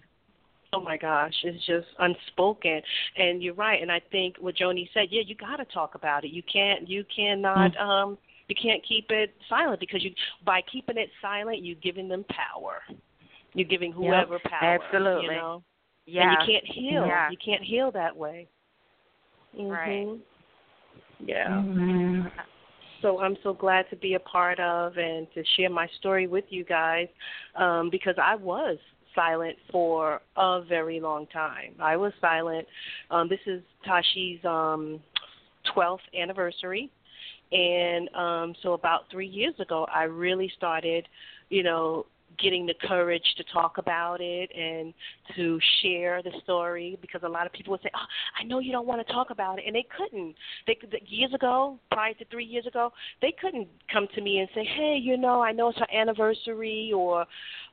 oh 0.74 0.82
my 0.82 0.98
gosh, 0.98 1.34
it's 1.44 1.66
just 1.66 1.88
unspoken. 2.00 2.82
And 3.18 3.42
you're 3.42 3.54
right. 3.54 3.82
And 3.82 3.92
I 3.92 4.02
think 4.12 4.36
what 4.40 4.56
Joni 4.56 4.90
said, 4.94 5.08
yeah, 5.10 5.22
you 5.26 5.36
got 5.36 5.58
to 5.58 5.66
talk 5.66 5.96
about 5.96 6.26
it. 6.26 6.32
You 6.32 6.44
can't, 6.52 6.88
you 6.90 7.06
cannot, 7.16 7.76
um, 7.78 8.18
you 8.50 8.56
can't 8.62 8.84
keep 8.86 9.06
it 9.10 9.34
silent 9.48 9.80
because 9.80 10.04
you, 10.04 10.12
by 10.46 10.62
keeping 10.70 10.98
it 10.98 11.10
silent, 11.22 11.64
you're 11.64 11.78
giving 11.82 12.10
them 12.10 12.26
power. 12.30 12.82
You're 13.54 13.68
giving 13.68 13.94
whoever 13.94 14.38
power. 14.50 14.80
absolutely. 14.84 15.36
You 15.36 15.42
know? 15.42 15.64
Yeah. 16.06 16.24
And 16.24 16.32
you 16.32 16.54
can't 16.54 16.66
heal. 16.66 17.06
Yeah. 17.08 17.30
You 17.30 17.38
can't 17.44 17.64
heal 17.64 17.92
that 17.92 18.16
way. 18.16 18.48
Right. 19.58 20.06
Mhm. 20.06 20.22
Yeah. 21.20 21.48
Mhm. 21.50 22.32
So 23.02 23.20
I'm 23.20 23.38
so 23.44 23.54
glad 23.54 23.90
to 23.90 23.96
be 23.96 24.16
a 24.16 24.20
part 24.20 24.60
of 24.60 24.98
and 24.98 25.32
to 25.34 25.44
share 25.56 25.70
my 25.70 25.88
story 26.00 26.28
with 26.28 26.46
you 26.50 26.64
guys 26.64 27.08
um, 27.56 27.90
because 27.90 28.16
I 28.18 28.36
was 28.36 28.78
silent 29.14 29.58
for 29.72 30.22
a 30.36 30.62
very 30.62 31.00
long 31.00 31.28
time. 31.28 31.76
I 31.80 31.96
was 31.98 32.14
silent. 32.20 32.68
Um, 33.12 33.30
this 33.30 33.40
is 33.46 33.62
Tashi's 33.86 34.44
um, 34.46 35.02
12th 35.76 36.00
anniversary. 36.20 36.90
And 37.52 38.10
um, 38.16 38.56
so 38.62 38.74
about 38.74 39.10
three 39.12 39.28
years 39.28 39.54
ago, 39.60 39.86
I 39.94 40.04
really 40.04 40.50
started, 40.58 41.08
you 41.50 41.64
know, 41.64 42.06
getting 42.38 42.66
the 42.66 42.74
courage 42.88 43.24
to 43.38 43.44
talk 43.54 43.78
about 43.78 44.20
it 44.20 44.50
and 44.56 44.94
to 45.36 45.60
share 45.82 46.22
the 46.22 46.32
story 46.44 46.98
because 47.02 47.22
a 47.24 47.30
lot 47.30 47.46
of 47.46 47.54
people 47.54 47.72
would 47.72 47.82
say, 47.82 47.90
"Oh, 47.96 48.06
I 48.40 48.44
know 48.44 48.60
you 48.60 48.72
don't 48.72 48.88
want 48.88 49.06
to 49.06 49.14
talk 49.14 49.30
about 49.30 49.60
it," 49.60 49.66
and 49.66 49.76
they 49.76 49.84
couldn't. 49.84 50.36
They 50.68 50.76
could 50.76 50.94
years 51.08 51.34
ago, 51.34 51.80
prior 51.92 52.14
to 52.16 52.26
three 52.26 52.46
years 52.46 52.66
ago, 52.66 52.92
they 53.22 53.32
couldn't 53.32 53.68
come 53.92 54.08
to 54.16 54.22
me 54.22 54.40
and 54.40 54.50
say, 54.54 54.64
"Hey, 54.66 54.98
you 54.98 55.18
know, 55.18 55.42
I 55.42 55.52
know 55.52 55.70
it's 55.70 55.80
her 55.80 55.88
anniversary," 55.94 56.92
or, 56.94 57.26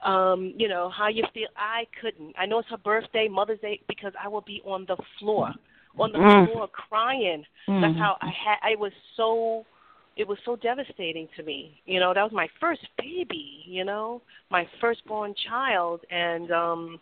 um, 0.02 0.54
you 0.56 0.68
know, 0.68 0.88
how 0.90 1.08
you 1.08 1.24
feel. 1.34 1.48
I 1.56 1.86
couldn't. 2.00 2.34
I 2.38 2.46
know 2.46 2.58
it's 2.60 2.68
her 2.68 2.76
birthday, 2.76 3.28
Mother's 3.28 3.60
Day, 3.60 3.80
because 3.88 4.12
I 4.22 4.28
would 4.28 4.44
be 4.44 4.62
on 4.64 4.84
the 4.86 4.96
floor, 5.18 5.52
on 5.98 6.12
the 6.12 6.18
Mm. 6.18 6.46
floor 6.46 6.68
crying. 6.68 7.44
Mm. 7.66 7.80
That's 7.80 7.98
how 7.98 8.16
I 8.20 8.28
had. 8.28 8.58
I 8.62 8.74
was 8.76 8.92
so 9.16 9.66
it 10.16 10.26
was 10.26 10.38
so 10.44 10.56
devastating 10.56 11.28
to 11.36 11.42
me. 11.42 11.80
You 11.86 12.00
know, 12.00 12.12
that 12.14 12.22
was 12.22 12.32
my 12.32 12.48
first 12.60 12.82
baby, 12.98 13.62
you 13.66 13.84
know, 13.84 14.22
my 14.50 14.66
firstborn 14.80 15.34
child 15.48 16.00
and 16.10 16.50
um 16.50 17.00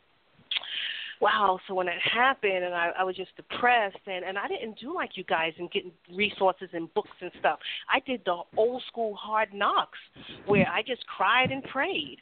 wow, 1.21 1.59
so 1.69 1.75
when 1.75 1.87
it 1.87 1.99
happened 2.01 2.65
and 2.65 2.75
I, 2.75 2.93
I 2.99 3.05
was 3.05 3.15
just 3.15 3.37
depressed 3.37 3.99
and, 4.07 4.25
and 4.25 4.39
I 4.39 4.49
didn't 4.49 4.79
do 4.81 4.95
like 4.95 5.17
you 5.17 5.25
guys 5.25 5.53
and 5.59 5.71
getting 5.71 5.93
resources 6.17 6.71
and 6.73 6.93
books 6.95 7.11
and 7.21 7.31
stuff. 7.39 7.59
I 7.93 8.01
did 8.01 8.23
the 8.25 8.41
old 8.57 8.83
school 8.89 9.15
hard 9.17 9.53
knocks 9.53 9.99
where 10.47 10.67
I 10.67 10.83
just 10.83 11.07
cried 11.07 11.51
and 11.51 11.63
prayed. 11.65 12.19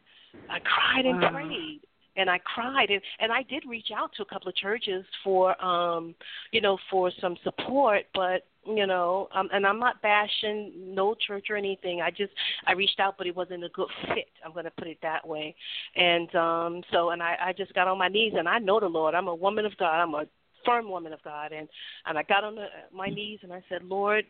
I 0.51 0.59
cried 0.59 1.07
and 1.07 1.21
Wow. 1.21 1.31
prayed 1.33 1.81
and 2.17 2.29
I 2.29 2.39
cried 2.39 2.91
and 2.91 3.01
and 3.21 3.33
I 3.33 3.43
did 3.45 3.65
reach 3.67 3.89
out 3.97 4.11
to 4.17 4.23
a 4.23 4.27
couple 4.27 4.49
of 4.49 4.57
churches 4.57 5.05
for 5.23 5.63
um 5.65 6.15
you 6.51 6.61
know 6.61 6.77
for 6.91 7.11
some 7.21 7.37
support 7.45 8.05
but 8.15 8.45
you 8.77 8.87
know 8.87 9.29
um 9.35 9.49
and 9.53 9.67
I'm 9.67 9.79
not 9.79 10.01
bashing 10.03 10.73
no 10.77 11.15
church 11.27 11.47
or 11.51 11.57
anything. 11.57 12.01
I 12.01 12.11
just 12.11 12.33
I 12.67 12.73
reached 12.73 13.01
out 13.01 13.17
but 13.19 13.27
it 13.27 13.35
wasn't 13.37 13.65
a 13.65 13.69
good 13.71 13.89
fit 14.09 14.29
I'm 14.45 14.53
going 14.53 14.65
to 14.65 14.71
put 14.73 14.87
it 14.89 14.99
that 15.03 15.27
way. 15.27 15.55
And 15.97 16.35
um 16.35 16.83
so 16.93 17.11
and 17.11 17.23
I 17.23 17.37
I 17.47 17.53
just 17.53 17.73
got 17.75 17.89
on 17.89 17.99
my 17.99 18.09
knees 18.09 18.35
and 18.37 18.49
I 18.49 18.59
know 18.59 18.81
the 18.81 18.87
Lord. 18.87 19.15
I'm 19.15 19.29
a 19.29 19.35
woman 19.35 19.65
of 19.65 19.77
God. 19.79 20.01
I'm 20.01 20.15
a 20.15 20.25
firm 20.65 20.91
woman 20.91 21.13
of 21.13 21.23
God. 21.23 21.53
And 21.53 21.69
and 22.07 22.19
I 22.19 22.23
got 22.23 22.45
on 22.45 22.55
the, 22.57 22.67
my 22.93 23.09
knees 23.09 23.41
and 23.43 23.53
I 23.53 23.63
said 23.69 23.83
Lord 23.85 24.25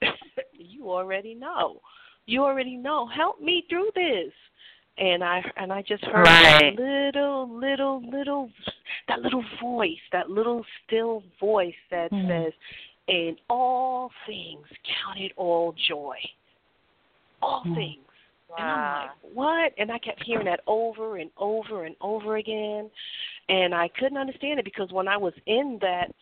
you 0.52 0.90
already 0.90 1.34
know. 1.34 1.80
You 2.26 2.44
already 2.44 2.76
know. 2.76 3.06
Help 3.06 3.40
me 3.40 3.64
through 3.68 3.88
this. 3.94 4.32
And 4.98 5.22
I 5.22 5.42
and 5.56 5.72
I 5.72 5.82
just 5.82 6.04
heard 6.04 6.26
Right. 6.26 6.76
that 6.76 6.82
little 6.82 7.48
little 7.48 8.02
little 8.10 8.50
that 9.06 9.20
little 9.22 9.44
voice, 9.60 9.96
that 10.12 10.28
little 10.28 10.64
still 10.84 11.22
voice 11.40 11.74
that 11.90 12.10
Mhm. 12.12 12.26
says, 12.26 12.52
"In 13.08 13.36
all 13.48 14.10
things 14.26 14.66
count 15.04 15.18
it 15.18 15.32
all 15.36 15.74
joy." 15.88 16.16
All 17.40 17.62
hmm. 17.62 17.74
things. 17.74 18.04
Wow. 18.48 18.56
And 18.58 18.66
I'm 18.66 19.06
like, 19.06 19.34
what? 19.34 19.72
And 19.78 19.92
I 19.92 19.98
kept 19.98 20.22
hearing 20.22 20.46
that 20.46 20.60
over 20.66 21.18
and 21.18 21.30
over 21.36 21.84
and 21.84 21.94
over 22.00 22.36
again. 22.36 22.90
And 23.48 23.74
I 23.74 23.88
couldn't 23.98 24.18
understand 24.18 24.58
it 24.58 24.64
because 24.64 24.90
when 24.90 25.08
I 25.08 25.16
was 25.16 25.32
in 25.46 25.78
that 25.80 26.12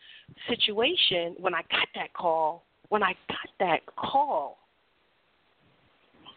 situation, 0.47 1.35
when 1.39 1.53
I 1.53 1.61
got 1.71 1.87
that 1.95 2.13
call, 2.13 2.63
when 2.89 3.03
I 3.03 3.15
got 3.27 3.49
that 3.59 3.79
call, 3.95 4.57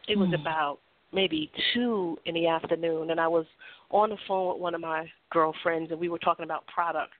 it 0.09 0.19
was 0.19 0.29
hmm. 0.29 0.35
about 0.35 0.79
maybe 1.13 1.51
two 1.75 2.19
in 2.25 2.35
the 2.35 2.47
afternoon, 2.47 3.11
and 3.11 3.21
I 3.21 3.29
was 3.29 3.47
on 3.91 4.11
the 4.11 4.17
phone 4.29 4.55
with 4.55 4.63
one 4.63 4.75
of 4.75 4.81
my 4.81 5.11
girlfriends, 5.31 5.91
and 5.91 6.01
we 6.01 6.09
were 6.09 6.19
talking 6.19 6.45
about 6.45 6.67
product. 6.67 7.13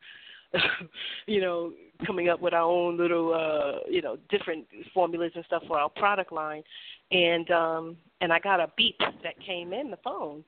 you 1.27 1.41
know, 1.41 1.73
coming 2.07 2.29
up 2.29 2.41
with 2.41 2.55
our 2.55 2.63
own 2.63 2.97
little, 2.97 3.35
uh, 3.35 3.81
you 3.89 4.03
know, 4.03 4.17
different 4.29 4.67
formulas 4.93 5.33
and 5.35 5.45
stuff 5.45 5.63
for 5.67 5.79
our 5.79 5.89
product 5.89 6.33
line, 6.33 6.63
and 7.11 7.51
um, 7.51 7.97
and 8.21 8.33
I 8.33 8.39
got 8.39 8.61
a 8.61 8.71
beep 8.77 8.99
that 8.99 9.39
came 9.45 9.73
in 9.73 9.91
the 9.91 9.99
phone, 10.03 10.45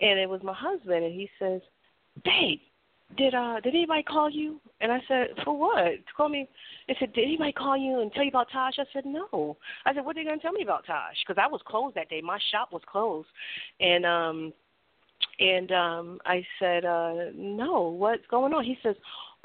and 0.00 0.18
it 0.18 0.28
was 0.28 0.42
my 0.42 0.54
husband, 0.54 1.04
and 1.04 1.14
he 1.14 1.28
says, 1.38 1.60
"Babe, 2.24 2.60
did 3.16 3.34
uh 3.34 3.60
did 3.60 3.74
anybody 3.74 4.02
call 4.02 4.30
you?" 4.30 4.60
And 4.80 4.92
I 4.92 5.00
said, 5.08 5.28
"For 5.44 5.56
what? 5.56 5.84
To 5.84 6.12
call 6.16 6.28
me?" 6.28 6.48
They 6.88 6.96
said, 6.98 7.12
"Did 7.12 7.24
anybody 7.24 7.52
call 7.52 7.76
you 7.76 8.00
and 8.00 8.12
tell 8.12 8.24
you 8.24 8.30
about 8.30 8.50
Tosh?" 8.52 8.74
I 8.78 8.84
said, 8.92 9.06
"No." 9.06 9.56
I 9.84 9.94
said, 9.94 10.04
"What 10.04 10.16
are 10.16 10.20
they 10.20 10.28
gonna 10.28 10.40
tell 10.40 10.52
me 10.52 10.62
about 10.62 10.86
Tosh?" 10.86 11.16
Because 11.26 11.40
I 11.42 11.48
was 11.48 11.60
closed 11.66 11.94
that 11.96 12.10
day. 12.10 12.20
My 12.20 12.38
shop 12.50 12.72
was 12.72 12.82
closed, 12.86 13.28
and 13.80 14.04
um 14.04 14.52
and 15.38 15.72
um 15.72 16.20
I 16.26 16.44
said, 16.58 16.84
uh 16.84 17.30
"No, 17.34 17.88
what's 17.88 18.26
going 18.28 18.52
on?" 18.52 18.64
He 18.64 18.78
says, 18.82 18.96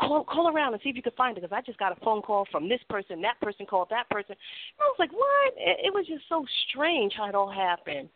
"Call 0.02 0.24
call 0.24 0.50
around 0.50 0.74
and 0.74 0.82
see 0.82 0.90
if 0.90 0.96
you 0.96 1.02
can 1.02 1.14
find 1.14 1.38
it." 1.38 1.42
Because 1.42 1.56
I 1.56 1.62
just 1.62 1.80
got 1.80 1.96
a 1.96 2.00
phone 2.04 2.22
call 2.22 2.46
from 2.52 2.68
this 2.68 2.82
person, 2.90 3.22
that 3.22 3.40
person 3.40 3.66
called 3.66 3.90
that 3.90 4.10
person. 4.10 4.36
I 4.80 4.84
was 4.84 4.96
like, 5.00 5.12
"What?" 5.12 5.54
It, 5.58 5.86
it 5.86 5.94
was 5.94 6.06
just 6.08 6.24
so 6.28 6.46
strange 6.70 7.14
how 7.16 7.30
it 7.30 7.36
all 7.36 7.50
happened. 7.50 8.10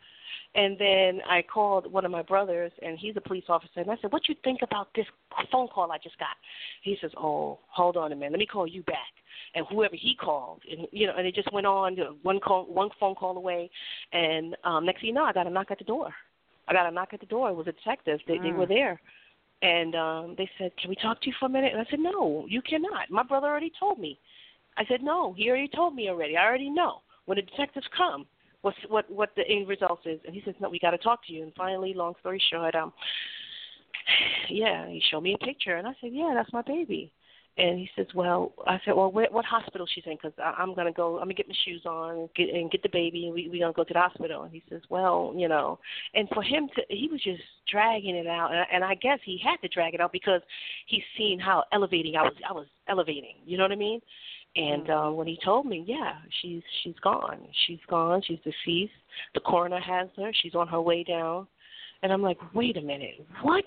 And 0.56 0.78
then 0.80 1.22
I 1.30 1.42
called 1.42 1.92
one 1.92 2.06
of 2.06 2.12
my 2.12 2.22
brothers, 2.22 2.72
and 2.82 2.98
he's 2.98 3.16
a 3.18 3.22
police 3.22 3.44
officer, 3.50 3.82
and 3.82 3.92
I 3.92 3.98
said, 4.02 4.12
"What 4.12 4.28
you 4.28 4.36
think 4.44 4.62
about 4.62 4.88
this 4.96 5.06
phone 5.52 5.68
call 5.68 5.92
I 5.92 5.98
just 5.98 6.18
got?" 6.18 6.36
He 6.82 6.98
says, 7.02 7.12
"Oh, 7.18 7.60
hold 7.68 7.98
on 7.98 8.12
a 8.12 8.16
minute, 8.16 8.32
let 8.32 8.40
me 8.40 8.46
call 8.46 8.66
you 8.66 8.84
back." 8.84 9.14
And 9.54 9.66
whoever 9.68 9.96
he 9.96 10.16
called, 10.16 10.62
and 10.70 10.88
you 10.92 11.08
know, 11.08 11.14
and 11.18 11.28
it 11.28 11.36
just 11.36 11.52
went 11.52 11.68
on, 11.68 11.98
one 12.24 12.40
call, 12.40 12.66
one 12.66 12.90
phone 13.00 13.16
call 13.16 13.38
away, 13.38 13.70
and 14.12 14.56
um, 14.64 14.86
next 14.86 15.02
thing 15.02 15.10
you 15.10 15.14
know, 15.14 15.24
I 15.24 15.34
got 15.34 15.48
a 15.48 15.50
knock 15.50 15.72
at 15.72 15.78
the 15.78 15.84
door. 15.84 16.14
I 16.68 16.74
got 16.74 16.88
a 16.88 16.92
knock 16.92 17.10
at 17.14 17.20
the 17.20 17.26
door. 17.26 17.50
It 17.50 17.54
was 17.54 17.68
a 17.68 17.74
detective. 17.74 18.20
They 18.28 18.38
they 18.38 18.52
were 18.52 18.66
there, 18.66 19.00
and 19.62 19.96
um, 19.96 20.36
they 20.38 20.50
said, 20.58 20.76
"Can 20.78 20.90
we 20.90 20.96
talk 20.96 21.22
to 21.22 21.28
you 21.28 21.36
for 21.40 21.46
a 21.46 21.50
minute?" 21.50 21.74
And 21.74 21.82
I 21.82 21.90
said, 21.90 22.00
"No, 22.00 22.46
you 22.48 22.62
cannot. 22.62 23.10
My 23.10 23.24
brother 23.24 23.48
already 23.48 23.72
told 23.80 24.00
me." 24.00 24.20
I 24.78 24.86
said, 24.86 25.02
"No, 25.02 25.34
he 25.34 25.50
already 25.50 25.70
told 25.70 25.96
me 25.96 26.10
already. 26.10 26.38
I 26.38 26.46
already 26.46 26.70
know. 26.70 27.02
When 27.26 27.38
the 27.38 27.42
detectives 27.42 27.88
come, 27.96 28.26
what's 28.62 28.78
what 28.90 29.10
what 29.10 29.32
the 29.36 29.48
end 29.48 29.68
result 29.68 30.02
is." 30.06 30.20
And 30.26 30.36
he 30.36 30.42
says, 30.46 30.56
"No, 30.60 30.70
we 30.70 30.80
got 30.80 30.92
to 30.92 30.98
talk 30.98 31.26
to 31.28 31.34
you." 31.34 31.44
And 31.44 31.54
finally, 31.56 31.94
long 31.94 32.14
story 32.20 32.42
short, 32.52 32.76
um, 32.76 32.94
yeah, 34.50 34.88
he 34.88 35.02
showed 35.10 35.22
me 35.22 35.34
a 35.34 35.46
picture, 35.46 35.78
and 35.78 35.88
I 35.88 35.96
said, 36.02 36.12
"Yeah, 36.14 36.34
that's 36.36 36.54
my 36.54 36.62
baby." 36.62 37.12
And 37.58 37.80
he 37.80 37.90
says, 37.96 38.08
"Well," 38.14 38.52
I 38.68 38.82
said, 38.84 38.96
"Well, 38.96 39.10
where, 39.12 39.28
what 39.32 39.46
hospital 39.46 39.88
she's 39.88 40.04
in? 40.06 40.18
Because 40.22 40.34
I'm 40.38 40.74
gonna 40.74 40.92
go. 40.92 41.14
I'm 41.20 41.24
gonna 41.26 41.36
get 41.36 41.48
my 41.48 41.56
shoes 41.64 41.86
on 41.86 42.18
and 42.18 42.30
get, 42.36 42.50
and 42.50 42.70
get 42.70 42.84
the 42.84 42.90
baby, 42.90 43.28
and 43.28 43.34
we 43.34 43.48
we 43.48 43.60
gonna 43.60 43.72
go 43.72 43.86
to 43.86 43.94
the 43.94 44.00
hospital." 44.00 44.44
And 44.44 44.52
he 44.52 44.62
says, 44.70 44.82
"Well, 44.90 45.34
you 45.38 45.48
know," 45.48 45.80
and 46.14 46.28
for 46.30 46.44
him 46.44 46.68
to, 46.76 46.82
he 46.90 47.08
was 47.08 47.22
just 47.24 47.42
dragging 47.72 48.16
it 48.18 48.28
out, 48.28 48.52
and, 48.52 48.60
I- 48.60 48.68
and 48.74 48.84
I 48.84 48.96
guess 48.96 49.20
he 49.24 49.38
had 49.42 49.56
to 49.62 49.70
drag 49.70 49.94
it 49.94 50.02
out 50.02 50.12
because 50.12 50.42
he's 50.88 51.04
seen 51.18 51.40
how 51.40 51.64
elevating 51.72 52.18
I 52.18 52.24
was. 52.24 52.34
I 52.50 52.52
was 52.52 52.68
elevating. 52.90 53.36
You 53.46 53.58
know 53.58 53.64
what 53.64 53.72
I 53.72 53.76
mean? 53.78 54.02
And 54.58 54.90
uh, 54.90 55.10
when 55.12 55.28
he 55.28 55.38
told 55.44 55.66
me, 55.66 55.84
yeah, 55.88 56.16
she's 56.42 56.62
she's 56.84 57.00
gone. 57.02 57.40
She's 57.68 57.80
gone. 57.90 58.22
She's 58.26 58.40
deceased. 58.40 58.94
The 59.34 59.40
coroner 59.42 59.80
has 59.80 60.10
her. 60.18 60.32
She's 60.42 60.56
on 60.56 60.68
her 60.68 60.82
way 60.82 61.04
down. 61.06 61.48
And 62.04 62.12
I'm 62.12 62.22
like, 62.22 62.38
wait 62.54 62.76
a 62.78 62.82
minute, 62.82 63.26
what? 63.42 63.64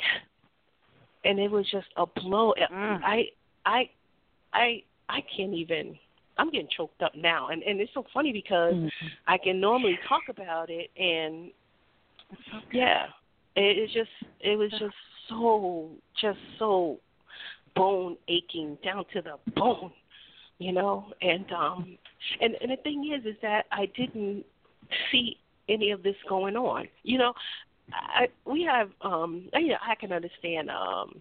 And 1.25 1.39
it 1.39 1.51
was 1.51 1.67
just 1.71 1.89
a 1.97 2.05
blow. 2.07 2.53
I 3.03 3.25
I 3.69 3.91
I 4.53 4.83
I 5.09 5.21
can't 5.37 5.55
even. 5.55 5.99
I'm 6.39 6.51
getting 6.51 6.69
choked 6.75 7.03
up 7.03 7.13
now, 7.17 7.49
and 7.49 7.63
and 7.63 7.81
it's 7.81 7.93
so 7.93 8.05
funny 8.15 8.33
because 8.33 8.75
I 9.27 9.39
can 9.39 9.61
normally 9.61 9.99
talk 10.09 10.23
about 10.29 10.71
it, 10.71 10.91
and 10.97 11.51
yeah, 12.73 13.07
it, 13.57 13.79
it's 13.79 13.93
just 13.93 14.11
it 14.41 14.57
was 14.57 14.71
just 14.71 14.95
so 15.29 15.91
just 16.21 16.39
so 16.59 16.99
bone 17.75 18.17
aching 18.29 18.79
down 18.85 19.05
to 19.13 19.23
the 19.23 19.35
bone, 19.55 19.93
you 20.59 20.73
know. 20.73 21.13
And 21.21 21.45
um, 21.53 21.99
and 22.41 22.55
and 22.61 22.71
the 22.71 22.77
thing 22.83 23.13
is, 23.17 23.27
is 23.27 23.37
that 23.43 23.67
I 23.73 23.87
didn't 23.97 24.45
see 25.11 25.37
any 25.69 25.91
of 25.91 26.03
this 26.03 26.17
going 26.29 26.57
on, 26.57 26.87
you 27.03 27.19
know. 27.19 27.33
I 27.93 28.29
we 28.45 28.63
have 28.63 28.91
um, 29.03 29.49
you 29.55 29.69
know, 29.69 29.77
I 29.85 29.97
can 29.97 30.13
understand 30.13 30.71
um, 30.71 31.21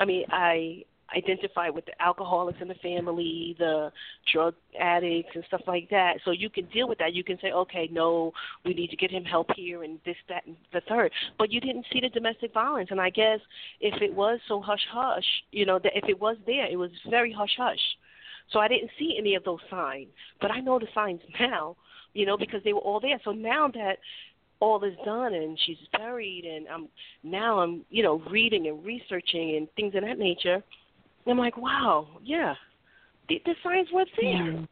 I 0.00 0.04
mean, 0.06 0.24
I 0.30 0.84
identify 1.16 1.70
with 1.70 1.86
the 1.86 2.02
alcoholics 2.02 2.58
in 2.60 2.68
the 2.68 2.74
family, 2.74 3.56
the 3.58 3.90
drug 4.32 4.54
addicts 4.78 5.30
and 5.34 5.44
stuff 5.48 5.62
like 5.66 5.88
that. 5.90 6.18
So 6.24 6.30
you 6.32 6.50
can 6.50 6.66
deal 6.66 6.88
with 6.88 6.98
that. 6.98 7.14
You 7.14 7.24
can 7.24 7.38
say, 7.40 7.50
okay, 7.50 7.88
no, 7.90 8.32
we 8.64 8.74
need 8.74 8.90
to 8.90 8.96
get 8.96 9.10
him 9.10 9.24
help 9.24 9.48
here 9.56 9.84
and 9.84 9.98
this, 10.04 10.16
that, 10.28 10.46
and 10.46 10.56
the 10.72 10.82
third. 10.88 11.10
But 11.38 11.50
you 11.50 11.60
didn't 11.60 11.86
see 11.92 12.00
the 12.00 12.10
domestic 12.10 12.52
violence. 12.52 12.88
And 12.90 13.00
I 13.00 13.10
guess 13.10 13.40
if 13.80 14.00
it 14.02 14.12
was 14.12 14.38
so 14.48 14.60
hush 14.60 14.86
hush, 14.90 15.24
you 15.50 15.66
know, 15.66 15.78
that 15.78 15.92
if 15.94 16.04
it 16.08 16.20
was 16.20 16.36
there, 16.46 16.66
it 16.66 16.76
was 16.76 16.90
very 17.08 17.32
hush 17.32 17.54
hush. 17.56 17.80
So 18.52 18.58
I 18.58 18.68
didn't 18.68 18.90
see 18.98 19.16
any 19.18 19.34
of 19.34 19.44
those 19.44 19.60
signs. 19.70 20.08
But 20.40 20.50
I 20.50 20.60
know 20.60 20.78
the 20.78 20.88
signs 20.94 21.20
now, 21.40 21.76
you 22.14 22.26
know, 22.26 22.36
because 22.36 22.62
they 22.64 22.72
were 22.72 22.80
all 22.80 23.00
there. 23.00 23.20
So 23.24 23.32
now 23.32 23.68
that 23.68 23.98
all 24.60 24.82
is 24.82 24.94
done 25.04 25.34
and 25.34 25.58
she's 25.64 25.76
buried 25.92 26.44
and 26.44 26.66
I'm 26.68 26.88
now 27.22 27.60
I'm, 27.60 27.84
you 27.90 28.02
know, 28.02 28.20
reading 28.30 28.66
and 28.66 28.84
researching 28.84 29.56
and 29.56 29.68
things 29.76 29.94
of 29.94 30.02
that 30.02 30.18
nature. 30.18 30.62
I'm 31.28 31.38
like, 31.38 31.56
wow, 31.56 32.08
yeah, 32.24 32.54
the, 33.28 33.40
the 33.44 33.54
signs 33.62 33.88
were 33.92 34.06
there. 34.20 34.66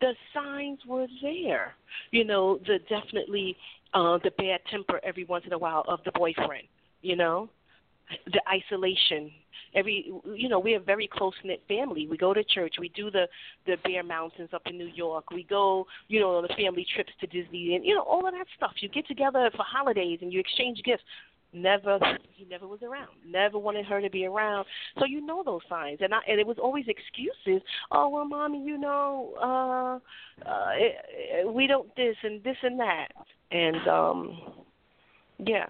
The 0.00 0.12
signs 0.34 0.80
were 0.86 1.06
there. 1.22 1.74
You 2.10 2.24
know, 2.24 2.58
the 2.66 2.78
definitely 2.88 3.56
uh, 3.94 4.18
the 4.22 4.30
bad 4.36 4.60
temper 4.70 5.00
every 5.02 5.24
once 5.24 5.44
in 5.46 5.52
a 5.52 5.58
while 5.58 5.84
of 5.88 6.00
the 6.04 6.12
boyfriend. 6.12 6.64
You 7.00 7.16
know, 7.16 7.48
the 8.26 8.40
isolation. 8.48 9.30
Every 9.74 10.12
you 10.36 10.48
know, 10.48 10.58
we're 10.58 10.78
a 10.78 10.82
very 10.82 11.08
close 11.08 11.34
knit 11.42 11.62
family. 11.66 12.06
We 12.08 12.16
go 12.16 12.34
to 12.34 12.44
church. 12.44 12.74
We 12.78 12.90
do 12.90 13.10
the 13.10 13.26
the 13.66 13.76
Bear 13.82 14.02
Mountains 14.02 14.50
up 14.52 14.62
in 14.66 14.76
New 14.76 14.90
York. 14.94 15.30
We 15.30 15.44
go, 15.44 15.86
you 16.08 16.20
know, 16.20 16.36
on 16.36 16.42
the 16.42 16.54
family 16.54 16.86
trips 16.94 17.12
to 17.20 17.26
Disney 17.26 17.74
and 17.74 17.84
you 17.84 17.94
know 17.94 18.02
all 18.02 18.26
of 18.26 18.34
that 18.34 18.46
stuff. 18.56 18.72
You 18.80 18.88
get 18.88 19.06
together 19.06 19.50
for 19.56 19.64
holidays 19.64 20.18
and 20.22 20.32
you 20.32 20.40
exchange 20.40 20.82
gifts. 20.84 21.02
Never, 21.54 22.00
he 22.32 22.44
never 22.46 22.66
was 22.66 22.82
around. 22.82 23.10
Never 23.24 23.58
wanted 23.58 23.86
her 23.86 24.00
to 24.00 24.10
be 24.10 24.26
around. 24.26 24.66
So 24.98 25.04
you 25.04 25.24
know 25.24 25.44
those 25.44 25.60
signs, 25.68 25.98
and 26.00 26.12
I 26.12 26.18
and 26.28 26.40
it 26.40 26.46
was 26.46 26.56
always 26.60 26.84
excuses. 26.88 27.62
Oh 27.92 28.08
well, 28.08 28.24
mommy, 28.24 28.60
you 28.60 28.76
know, 28.76 29.34
uh, 29.40 30.48
uh, 30.48 30.70
it, 30.74 30.96
it, 31.12 31.52
we 31.52 31.68
don't 31.68 31.94
this 31.94 32.16
and 32.24 32.42
this 32.42 32.56
and 32.64 32.80
that, 32.80 33.06
and 33.52 33.88
um, 33.88 34.38
yeah. 35.38 35.66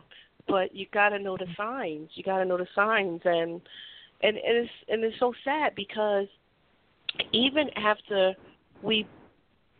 But 0.48 0.74
you 0.74 0.86
got 0.92 1.10
to 1.10 1.18
know 1.18 1.36
the 1.36 1.46
signs. 1.54 2.08
You 2.14 2.22
got 2.24 2.38
to 2.38 2.46
know 2.46 2.56
the 2.56 2.66
signs, 2.74 3.20
and 3.26 3.60
and 4.22 4.38
and 4.38 4.56
it's 4.56 4.70
and 4.88 5.04
it's 5.04 5.18
so 5.20 5.34
sad 5.44 5.74
because 5.74 6.28
even 7.32 7.68
after 7.76 8.32
we 8.82 9.06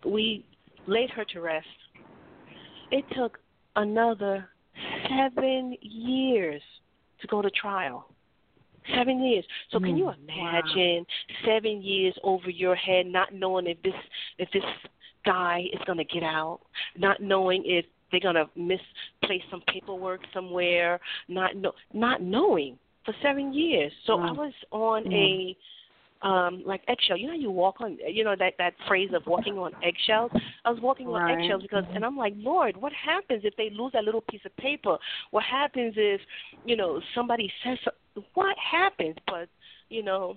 we 0.05 0.45
laid 0.87 1.09
her 1.11 1.25
to 1.25 1.41
rest, 1.41 1.67
it 2.91 3.07
took 3.17 3.39
another 3.75 4.51
seven 5.09 5.77
years 5.81 6.63
to 7.21 7.27
go 7.27 7.43
to 7.43 7.51
trial. 7.51 8.07
Seven 8.95 9.23
years. 9.23 9.45
So 9.71 9.81
can 9.81 9.97
you 9.97 10.05
mm, 10.05 10.17
imagine 10.29 11.07
seven 11.47 11.83
years 11.83 12.15
over 12.23 12.51
your 12.51 12.75
head, 12.75 13.07
not 13.07 13.33
knowing 13.33 13.67
if 13.67 13.81
this 13.83 13.95
if 14.39 14.51
this 14.53 14.63
guy 15.25 15.63
is 15.73 15.81
going 15.87 15.97
to 15.97 16.05
get 16.05 16.23
out, 16.23 16.61
not 16.99 17.23
knowing 17.23 17.63
if 17.65 17.87
they're 18.11 18.21
gonna 18.21 18.49
misplace 18.55 19.43
some 19.51 19.63
paperwork 19.73 20.21
somewhere, 20.33 21.01
not 21.29 21.57
know, 21.57 21.73
not 21.93 22.23
knowing 22.23 22.79
for 23.05 23.15
seven 23.23 23.53
years. 23.53 23.91
So 24.07 24.21
I 24.21 24.29
mm. 24.29 24.37
was 24.37 24.53
on 24.71 25.07
a 25.07 25.11
mm. 25.11 25.57
Um 26.25 26.63
like 26.65 26.81
eggshell. 26.89 27.17
You 27.17 27.27
know 27.27 27.35
how 27.35 27.39
you 27.39 27.51
walk 27.51 27.81
on 27.81 27.99
you 28.09 28.25
know 28.25 28.35
that 28.37 28.55
that 28.59 28.73
phrase 28.89 29.11
of 29.15 29.23
walking 29.27 29.59
on 29.59 29.73
eggshells. 29.85 30.33
I 30.65 30.71
was 30.71 30.81
walking 30.81 31.07
on 31.09 31.31
eggshells 31.31 31.63
because 31.63 31.85
and 31.95 32.05
I'm 32.05 32.17
like, 32.17 32.33
Lord, 32.37 32.77
what 32.77 32.93
happens 32.93 33.43
if 33.45 33.55
they 33.57 33.71
lose 33.71 33.93
that 33.93 34.05
little 34.05 34.23
piece 34.23 34.41
of 34.45 34.57
paper? 34.57 34.97
What 35.31 35.45
happens 35.45 35.95
if, 35.97 36.21
you 36.65 36.77
know, 36.77 37.01
somebody 37.15 37.53
says 37.63 37.79
what 38.33 38.57
happens? 38.59 39.17
But, 39.27 39.49
you 39.91 40.03
know, 40.03 40.37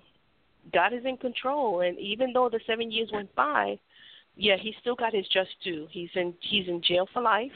God 0.73 0.93
is 0.93 1.05
in 1.05 1.15
control 1.17 1.81
and 1.81 1.97
even 1.97 2.33
though 2.33 2.49
the 2.49 2.59
7 2.67 2.91
years 2.91 3.09
went 3.13 3.33
by, 3.35 3.79
yeah, 4.35 4.57
he 4.59 4.75
still 4.81 4.95
got 4.95 5.15
his 5.15 5.27
just 5.29 5.49
due. 5.63 5.87
He's 5.89 6.09
in 6.15 6.33
he's 6.41 6.67
in 6.67 6.81
jail 6.83 7.07
for 7.13 7.21
life 7.21 7.51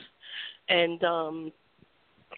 and 0.69 1.03
um 1.03 1.51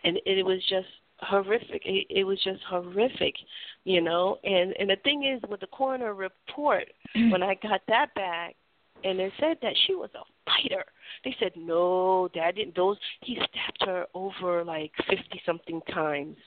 and 0.04 0.20
it 0.26 0.44
was 0.44 0.60
just 0.68 0.88
horrific. 1.24 1.82
It, 1.86 2.08
it 2.10 2.24
was 2.24 2.40
just 2.44 2.62
horrific, 2.70 3.36
you 3.84 4.02
know. 4.02 4.38
And 4.44 4.74
and 4.80 4.90
the 4.90 4.98
thing 5.04 5.24
is, 5.24 5.42
with 5.50 5.60
the 5.60 5.68
coroner 5.68 6.14
report, 6.14 6.86
when 7.30 7.44
I 7.44 7.56
got 7.56 7.82
that 7.88 8.14
back, 8.16 8.56
and 9.04 9.20
it 9.20 9.34
said 9.40 9.58
that 9.62 9.74
she 9.86 9.96
was 9.96 10.10
a 10.16 10.24
fighter. 10.46 10.86
They 11.24 11.36
said 11.40 11.52
no, 11.56 12.30
that 12.36 12.56
didn't. 12.56 12.76
Those 12.76 12.98
he 13.22 13.36
stabbed 13.36 13.82
her 13.82 14.06
over 14.14 14.64
like 14.64 14.92
fifty 15.10 15.42
something 15.46 15.82
times, 15.94 16.38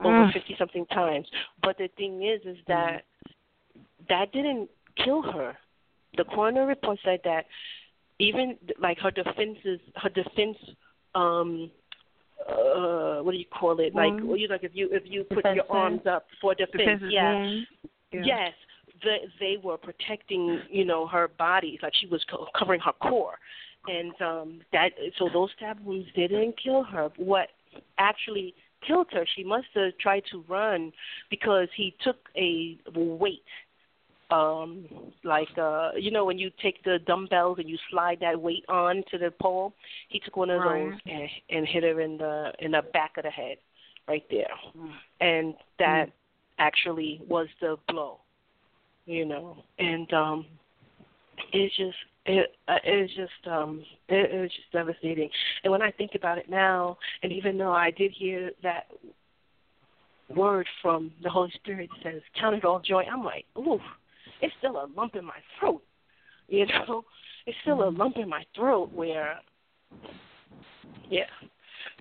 over 0.00 0.26
Mm. 0.26 0.32
fifty 0.32 0.54
something 0.58 0.86
times. 0.86 1.26
But 1.62 1.78
the 1.78 1.88
thing 1.96 2.22
is, 2.24 2.40
is 2.44 2.58
that 2.68 3.04
that 4.08 4.32
didn't 4.32 4.68
kill 4.96 5.22
her. 5.22 5.56
The 6.16 6.24
coroner 6.24 6.66
report 6.66 6.98
said 7.04 7.20
that 7.24 7.46
even 8.18 8.56
like 8.78 8.98
her 8.98 9.10
defenses, 9.10 9.80
her 9.96 10.08
defense 10.08 10.58
um 11.14 11.70
uh 12.48 13.22
what 13.22 13.32
do 13.32 13.38
you 13.38 13.46
call 13.46 13.78
it? 13.80 13.94
Like 13.94 14.12
well, 14.22 14.36
you 14.36 14.48
like 14.48 14.64
if 14.64 14.72
you 14.74 14.88
if 14.90 15.02
you 15.06 15.24
put 15.24 15.36
Defense 15.38 15.56
your 15.56 15.76
arms 15.76 16.02
up 16.08 16.26
for 16.40 16.54
defense 16.54 16.78
Defensive 16.78 17.10
yeah? 17.10 17.60
Yeah. 18.12 18.20
yes. 18.24 18.52
The, 19.02 19.16
they 19.40 19.56
were 19.62 19.78
protecting 19.78 20.60
you 20.70 20.84
know 20.84 21.06
her 21.06 21.28
body 21.28 21.78
like 21.82 21.92
she 22.00 22.06
was 22.06 22.24
co- 22.30 22.46
covering 22.56 22.80
her 22.80 22.92
core. 22.92 23.38
And 23.86 24.12
um 24.20 24.60
that 24.72 24.90
so 25.18 25.28
those 25.32 25.50
stab 25.56 25.80
wounds 25.84 26.08
didn't 26.14 26.54
kill 26.62 26.84
her. 26.84 27.10
What 27.16 27.48
actually 27.98 28.54
killed 28.86 29.06
her 29.12 29.24
she 29.36 29.44
must 29.44 29.66
have 29.74 29.96
tried 29.98 30.24
to 30.30 30.44
run 30.48 30.92
because 31.30 31.68
he 31.76 31.94
took 32.02 32.16
a 32.36 32.78
weight 32.94 33.44
um 34.32 34.84
like 35.24 35.48
uh 35.58 35.90
you 35.98 36.10
know 36.10 36.24
when 36.24 36.38
you 36.38 36.50
take 36.62 36.82
the 36.84 36.98
dumbbells 37.06 37.58
and 37.58 37.68
you 37.68 37.76
slide 37.90 38.18
that 38.20 38.40
weight 38.40 38.64
on 38.68 39.02
to 39.10 39.18
the 39.18 39.30
pole 39.42 39.74
he 40.08 40.18
took 40.20 40.36
one 40.36 40.50
of 40.50 40.62
Right. 40.62 40.90
those 40.90 40.98
and 41.06 41.28
and 41.50 41.66
hit 41.66 41.82
her 41.82 42.00
in 42.00 42.16
the 42.18 42.52
in 42.60 42.70
the 42.72 42.82
back 42.92 43.12
of 43.18 43.24
the 43.24 43.30
head 43.30 43.58
right 44.08 44.24
there. 44.30 44.54
And 45.20 45.54
that 45.78 46.06
actually 46.58 47.20
was 47.28 47.48
the 47.60 47.76
blow 47.88 48.18
you 49.06 49.24
know. 49.24 49.56
And 49.78 50.12
um 50.12 50.46
it's 51.52 51.76
just 51.76 51.96
it 52.26 52.54
uh, 52.68 52.78
it's 52.84 53.12
just 53.14 53.46
um 53.52 53.84
it, 54.08 54.30
it 54.32 54.40
was 54.40 54.50
just 54.50 54.70
devastating. 54.72 55.28
And 55.64 55.70
when 55.72 55.82
i 55.82 55.90
think 55.90 56.12
about 56.14 56.38
it 56.38 56.48
now 56.48 56.96
and 57.22 57.32
even 57.32 57.58
though 57.58 57.72
i 57.72 57.90
did 57.90 58.12
hear 58.12 58.50
that 58.62 58.84
word 60.34 60.66
from 60.80 61.12
the 61.22 61.28
holy 61.28 61.50
spirit 61.56 61.90
says 62.02 62.22
count 62.40 62.54
it 62.54 62.64
all 62.64 62.80
joy 62.80 63.02
i'm 63.12 63.22
like 63.24 63.44
ooh 63.58 63.80
it's 64.42 64.52
still 64.58 64.76
a 64.76 64.86
lump 64.94 65.14
in 65.16 65.24
my 65.24 65.38
throat 65.58 65.82
you 66.48 66.66
know 66.66 67.04
it's 67.46 67.56
still 67.62 67.88
a 67.88 67.90
lump 67.90 68.16
in 68.16 68.28
my 68.28 68.44
throat 68.54 68.92
where 68.92 69.38
yeah 71.10 71.24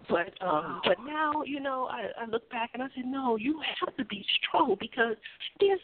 but 0.10 0.34
um 0.46 0.82
but 0.86 0.98
now 1.06 1.44
you 1.46 1.60
know 1.60 1.88
i 1.92 2.08
i 2.22 2.26
look 2.26 2.50
back 2.50 2.72
and 2.74 2.84
i 2.84 2.88
said 2.96 3.06
no 3.06 3.38
you 3.38 3.62
have 3.80 3.96
to 3.96 4.06
be 4.06 4.26
strong 4.42 4.76
because 4.80 5.16
there's 5.60 5.80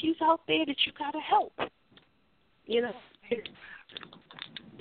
she's 0.00 0.16
out 0.22 0.40
there 0.48 0.64
that 0.66 0.76
you 0.86 0.92
gotta 0.98 1.20
help 1.20 1.52
you 2.66 2.82
know 2.82 2.92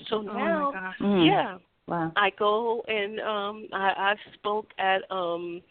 so 0.09 0.17
Oh 0.17 0.21
now 0.21 0.71
gosh. 0.73 0.95
Mm. 1.01 1.27
yeah 1.27 1.57
Wow. 1.87 2.11
I 2.17 2.31
go 2.37 2.81
and 2.87 3.19
um 3.21 3.67
I 3.73 3.93
I 4.11 4.15
spoke 4.33 4.67
at 4.77 5.09
um 5.09 5.61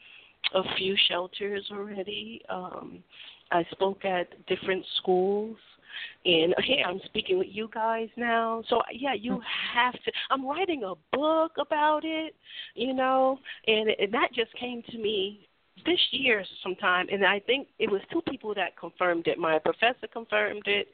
a 0.55 0.63
few 0.77 0.97
shelters 1.09 1.69
already. 1.71 2.41
Um 2.49 3.03
I 3.51 3.65
spoke 3.71 4.05
at 4.05 4.29
different 4.47 4.85
schools 4.99 5.57
and 6.25 6.55
here 6.65 6.85
I'm 6.87 7.01
speaking 7.07 7.39
with 7.39 7.49
you 7.51 7.69
guys 7.73 8.09
now. 8.17 8.63
So 8.69 8.81
yeah, 8.93 9.15
you 9.15 9.33
mm-hmm. 9.33 9.79
have 9.79 9.95
to 9.95 10.13
I'm 10.31 10.47
writing 10.47 10.83
a 10.85 10.95
book 11.17 11.53
about 11.59 12.05
it, 12.05 12.35
you 12.75 12.93
know, 12.93 13.39
and, 13.67 13.91
and 13.99 14.13
that 14.13 14.29
just 14.35 14.53
came 14.55 14.83
to 14.91 14.99
me 14.99 15.49
this 15.85 16.01
year 16.11 16.45
sometime 16.63 17.07
and 17.13 17.25
I 17.25 17.41
think 17.41 17.69
it 17.79 17.91
was 17.91 18.01
two 18.11 18.23
people 18.23 18.55
that 18.55 18.77
confirmed 18.79 19.27
it. 19.27 19.39
My 19.39 19.59
professor 19.59 20.07
confirmed 20.13 20.63
it 20.67 20.89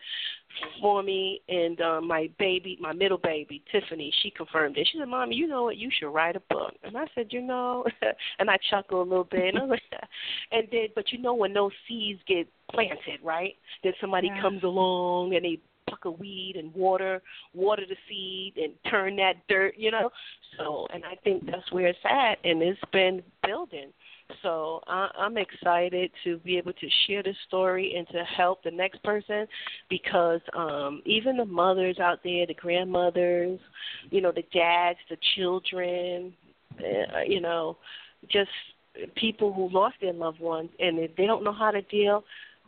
for 0.80 1.02
me 1.02 1.40
and 1.48 1.80
um 1.80 2.08
my 2.08 2.28
baby 2.38 2.76
my 2.80 2.92
middle 2.92 3.18
baby, 3.18 3.62
Tiffany, 3.70 4.12
she 4.22 4.30
confirmed 4.30 4.76
it. 4.76 4.88
She 4.90 4.98
said, 4.98 5.08
Mommy, 5.08 5.36
you 5.36 5.46
know 5.46 5.64
what, 5.64 5.76
you 5.76 5.90
should 5.98 6.10
write 6.10 6.36
a 6.36 6.42
book 6.50 6.74
and 6.82 6.96
I 6.96 7.06
said, 7.14 7.28
you 7.30 7.42
know 7.42 7.84
and 8.38 8.50
I 8.50 8.58
chuckled 8.70 9.06
a 9.06 9.08
little 9.08 9.24
bit 9.24 9.54
and 9.54 9.58
I 9.58 9.64
was 9.64 9.78
like 9.92 10.02
and 10.52 10.66
then 10.72 10.88
but 10.94 11.12
you 11.12 11.18
know 11.18 11.34
when 11.34 11.52
those 11.52 11.72
seeds 11.88 12.20
get 12.26 12.48
planted, 12.70 13.20
right? 13.22 13.54
Then 13.84 13.92
somebody 14.00 14.28
Yeah. 14.34 14.40
comes 14.42 14.62
along 14.64 15.34
and 15.34 15.44
they 15.44 15.58
pluck 15.88 16.04
a 16.04 16.10
weed 16.10 16.54
and 16.56 16.72
water 16.74 17.22
water 17.54 17.82
the 17.88 17.96
seed 18.08 18.56
and 18.56 18.72
turn 18.90 19.16
that 19.16 19.34
dirt, 19.48 19.74
you 19.76 19.90
know. 19.90 20.10
So 20.58 20.86
and 20.92 21.04
I 21.04 21.14
think 21.22 21.46
that's 21.46 21.70
where 21.72 21.86
it's 21.88 21.98
at 22.04 22.38
and 22.44 22.62
it's 22.62 22.80
been 22.92 23.22
building. 23.44 23.92
So 24.42 24.80
I, 24.86 25.08
I'm 25.18 25.36
excited 25.36 26.10
to 26.24 26.38
be 26.38 26.58
able 26.58 26.72
to 26.72 26.88
share 27.06 27.22
this 27.22 27.36
story 27.46 27.94
and 27.96 28.06
to 28.08 28.24
help 28.36 28.62
the 28.62 28.70
next 28.70 29.02
person 29.02 29.46
because 29.88 30.40
um, 30.56 31.02
even 31.04 31.36
the 31.36 31.44
mothers 31.44 31.98
out 31.98 32.20
there, 32.24 32.46
the 32.46 32.54
grandmothers, 32.54 33.60
you 34.10 34.20
know, 34.20 34.32
the 34.32 34.44
dads, 34.52 34.98
the 35.10 35.16
children, 35.34 36.32
uh, 36.78 37.20
you 37.26 37.40
know, 37.40 37.76
just 38.30 38.50
people 39.16 39.52
who 39.52 39.68
lost 39.70 39.96
their 40.00 40.12
loved 40.12 40.40
ones 40.40 40.70
and 40.78 40.98
if 40.98 41.14
they 41.16 41.26
don't 41.26 41.44
know 41.44 41.52
how 41.52 41.70
to 41.70 41.82
deal, 41.82 42.24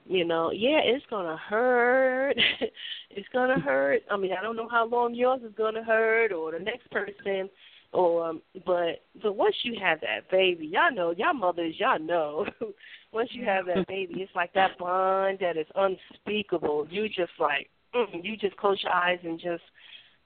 you 0.06 0.24
know, 0.24 0.50
yeah, 0.50 0.80
it's 0.84 1.04
gonna 1.08 1.36
hurt. 1.36 2.36
it's 3.10 3.28
gonna 3.32 3.58
hurt. 3.58 4.02
I 4.10 4.16
mean, 4.16 4.32
I 4.38 4.42
don't 4.42 4.56
know 4.56 4.68
how 4.68 4.86
long 4.86 5.14
yours 5.14 5.40
is 5.42 5.52
gonna 5.56 5.82
hurt 5.82 6.32
or 6.32 6.52
the 6.52 6.58
next 6.58 6.90
person 6.90 7.48
or 7.94 8.28
um 8.28 8.42
but 8.66 9.02
but 9.22 9.36
once 9.36 9.54
you 9.62 9.76
have 9.80 10.00
that 10.00 10.30
baby, 10.30 10.66
y'all 10.66 10.92
know, 10.92 11.12
y'all 11.16 11.32
mothers, 11.32 11.74
y'all 11.78 11.98
know. 11.98 12.46
once 13.12 13.30
you 13.32 13.44
have 13.44 13.66
that 13.66 13.86
baby, 13.86 14.14
it's 14.16 14.34
like 14.34 14.52
that 14.54 14.76
bond 14.78 15.38
that 15.40 15.56
is 15.56 15.66
unspeakable. 15.76 16.86
You 16.90 17.08
just 17.08 17.32
like 17.38 17.70
mm, 17.94 18.22
you 18.22 18.36
just 18.36 18.56
close 18.56 18.82
your 18.82 18.92
eyes 18.92 19.20
and 19.22 19.40
just 19.40 19.62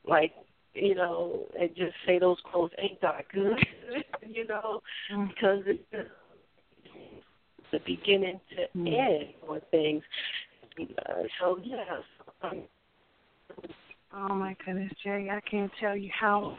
like 0.07 0.33
you 0.74 0.94
know, 0.94 1.46
and 1.59 1.70
just 1.76 1.94
say 2.07 2.18
those 2.18 2.38
clothes 2.50 2.70
ain't 2.78 3.00
that 3.00 3.26
good, 3.33 3.59
you 4.26 4.46
know, 4.46 4.81
because 5.28 5.62
it's 5.66 6.09
the 7.72 7.78
beginning 7.85 8.40
to 8.50 8.78
end 8.78 9.35
on 9.48 9.61
things. 9.70 10.02
Uh, 10.81 11.22
so 11.40 11.59
yeah, 11.62 11.85
um, 12.42 12.62
Oh 14.14 14.35
my 14.35 14.57
goodness, 14.64 14.92
Jay, 15.04 15.28
I 15.31 15.40
can't 15.48 15.70
tell 15.81 15.96
you 15.96 16.11
how 16.18 16.57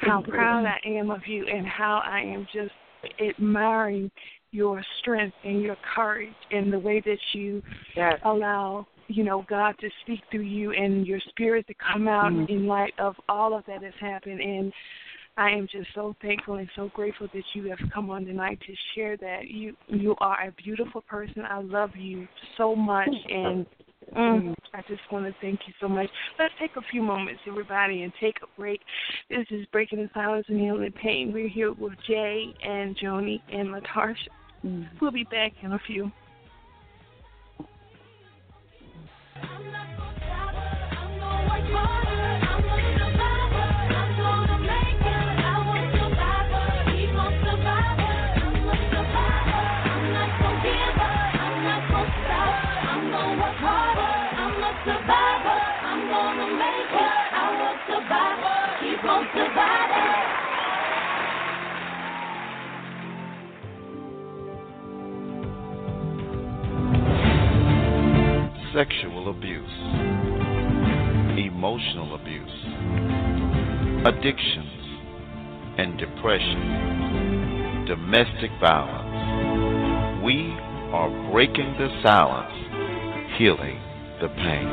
how 0.00 0.22
proud 0.22 0.64
I 0.66 0.78
am 0.88 1.10
of 1.10 1.20
you 1.26 1.46
and 1.46 1.66
how 1.66 2.02
I 2.04 2.20
am 2.20 2.46
just 2.52 2.72
admiring 3.20 4.10
your 4.52 4.82
strength 5.00 5.36
and 5.44 5.62
your 5.62 5.76
courage 5.94 6.34
and 6.50 6.72
the 6.72 6.78
way 6.78 7.00
that 7.04 7.18
you 7.32 7.62
allow, 8.24 8.86
you 9.08 9.24
know, 9.24 9.44
God 9.48 9.74
to 9.80 9.88
speak 10.02 10.20
through 10.30 10.40
you 10.40 10.72
and 10.72 11.06
your 11.06 11.20
spirit 11.28 11.66
to 11.68 11.74
come 11.74 12.08
out 12.08 12.32
Mhm. 12.32 12.48
in 12.48 12.66
light 12.66 12.94
of 12.98 13.18
all 13.28 13.54
of 13.54 13.64
that 13.66 13.82
has 13.82 13.94
happened 13.96 14.40
and 14.40 14.72
I 15.36 15.50
am 15.50 15.68
just 15.68 15.88
so 15.94 16.14
thankful 16.20 16.56
and 16.56 16.68
so 16.74 16.88
grateful 16.88 17.28
that 17.32 17.44
you 17.54 17.70
have 17.70 17.78
come 17.90 18.10
on 18.10 18.26
tonight 18.26 18.60
to 18.66 18.74
share 18.94 19.16
that. 19.18 19.48
You 19.48 19.76
you 19.86 20.14
are 20.18 20.48
a 20.48 20.52
beautiful 20.52 21.00
person. 21.02 21.46
I 21.46 21.60
love 21.60 21.96
you 21.96 22.28
so 22.56 22.74
much 22.74 23.08
and 23.28 23.64
Mm, 24.16 24.54
I 24.74 24.82
just 24.88 25.02
want 25.10 25.26
to 25.26 25.34
thank 25.40 25.60
you 25.66 25.74
so 25.80 25.88
much. 25.88 26.08
Let's 26.38 26.52
take 26.58 26.76
a 26.76 26.82
few 26.90 27.02
moments, 27.02 27.40
everybody, 27.46 28.02
and 28.02 28.12
take 28.20 28.36
a 28.42 28.60
break. 28.60 28.80
This 29.28 29.46
is 29.50 29.66
Breaking 29.66 29.98
the 29.98 30.10
Silence 30.12 30.46
and 30.48 30.60
Healing 30.60 30.82
the 30.82 30.90
Pain. 30.90 31.32
We're 31.32 31.48
here 31.48 31.72
with 31.72 31.94
Jay 32.06 32.54
and 32.62 32.96
Joni 32.98 33.40
and 33.52 33.68
Latarsha. 33.68 34.28
We'll 35.00 35.12
be 35.12 35.24
back 35.24 35.52
in 35.62 35.72
a 35.72 35.78
few. 35.86 36.10
Keep 41.60 41.74
on 41.74 41.74
surviving. 41.74 42.19
Sexual 68.74 69.30
abuse, 69.30 69.78
emotional 71.36 72.14
abuse, 72.14 72.64
addictions 74.06 74.80
and 75.76 75.98
depression, 75.98 77.84
domestic 77.86 78.50
violence. 78.60 80.22
We 80.24 80.54
are 80.92 81.10
breaking 81.32 81.74
the 81.78 81.88
silence, 82.04 82.54
healing 83.38 83.80
the 84.20 84.28
pain. 84.28 84.68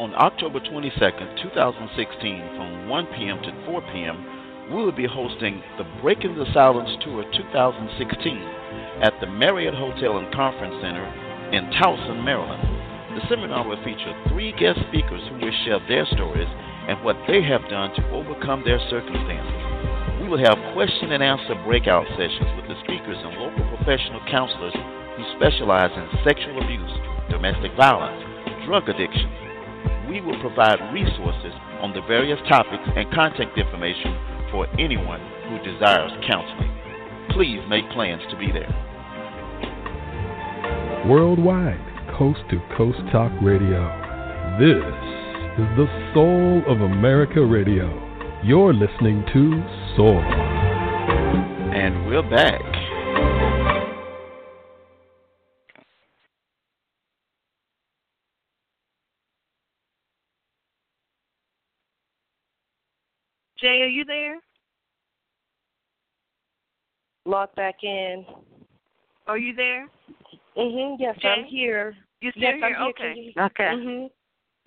On 0.00 0.14
October 0.16 0.58
22nd, 0.58 1.42
2016, 1.42 2.56
from 2.56 2.88
1 2.88 3.06
p.m. 3.16 3.42
to 3.42 3.66
4 3.66 3.80
p.m., 3.92 4.35
we 4.70 4.82
will 4.82 4.92
be 4.92 5.06
hosting 5.06 5.62
the 5.78 5.86
Breaking 6.02 6.34
the 6.34 6.46
Silence 6.52 6.90
Tour 7.04 7.22
2016 7.22 8.98
at 8.98 9.14
the 9.20 9.30
Marriott 9.30 9.74
Hotel 9.74 10.18
and 10.18 10.26
Conference 10.34 10.74
Center 10.82 11.06
in 11.54 11.70
Towson, 11.78 12.26
Maryland. 12.26 12.66
The 13.14 13.22
seminar 13.30 13.62
will 13.62 13.78
feature 13.86 14.10
three 14.26 14.50
guest 14.58 14.82
speakers 14.90 15.22
who 15.30 15.38
will 15.38 15.54
share 15.62 15.78
their 15.86 16.02
stories 16.10 16.50
and 16.90 16.98
what 17.06 17.14
they 17.30 17.46
have 17.46 17.62
done 17.70 17.94
to 17.94 18.10
overcome 18.10 18.66
their 18.66 18.82
circumstances. 18.90 19.62
We 20.18 20.26
will 20.26 20.42
have 20.42 20.58
question 20.74 21.14
and 21.14 21.22
answer 21.22 21.54
breakout 21.62 22.06
sessions 22.18 22.50
with 22.58 22.66
the 22.66 22.78
speakers 22.82 23.22
and 23.22 23.38
local 23.38 23.62
professional 23.70 24.20
counselors 24.26 24.74
who 24.74 25.22
specialize 25.38 25.94
in 25.94 26.26
sexual 26.26 26.58
abuse, 26.58 26.94
domestic 27.30 27.70
violence, 27.78 28.18
drug 28.66 28.90
addiction. 28.90 29.30
We 30.10 30.18
will 30.18 30.38
provide 30.42 30.82
resources 30.90 31.54
on 31.78 31.94
the 31.94 32.02
various 32.10 32.42
topics 32.50 32.82
and 32.98 33.06
contact 33.14 33.54
information 33.54 34.35
for 34.50 34.66
anyone 34.78 35.20
who 35.48 35.58
desires 35.70 36.12
counseling. 36.26 36.72
Please 37.30 37.60
make 37.68 37.88
plans 37.90 38.22
to 38.30 38.36
be 38.38 38.50
there. 38.52 38.70
Worldwide, 41.08 41.80
coast 42.18 42.40
to 42.50 42.60
coast 42.76 42.98
talk 43.12 43.32
radio. 43.42 43.84
This 44.58 44.82
is 45.58 45.68
the 45.76 45.86
soul 46.14 46.62
of 46.66 46.80
America 46.80 47.44
Radio. 47.44 47.88
You're 48.42 48.74
listening 48.74 49.24
to 49.32 49.62
Soul. 49.96 50.20
And 51.74 52.06
we're 52.06 52.28
back. 52.28 52.85
Jay, 63.60 63.82
are 63.82 63.88
you 63.88 64.04
there? 64.04 64.38
Log 67.24 67.54
back 67.56 67.82
in. 67.82 68.24
Are 69.26 69.38
you 69.38 69.54
there? 69.54 69.88
Mhm. 70.56 70.96
Yes, 70.98 71.16
Jay? 71.18 71.28
I'm 71.28 71.44
here. 71.44 71.96
You 72.20 72.30
still 72.30 72.42
yes, 72.42 72.54
here? 72.58 72.68
Here. 72.68 72.78
Okay. 72.78 73.14
You- 73.14 73.32
Okay. 73.42 73.68
Mhm. 73.68 74.10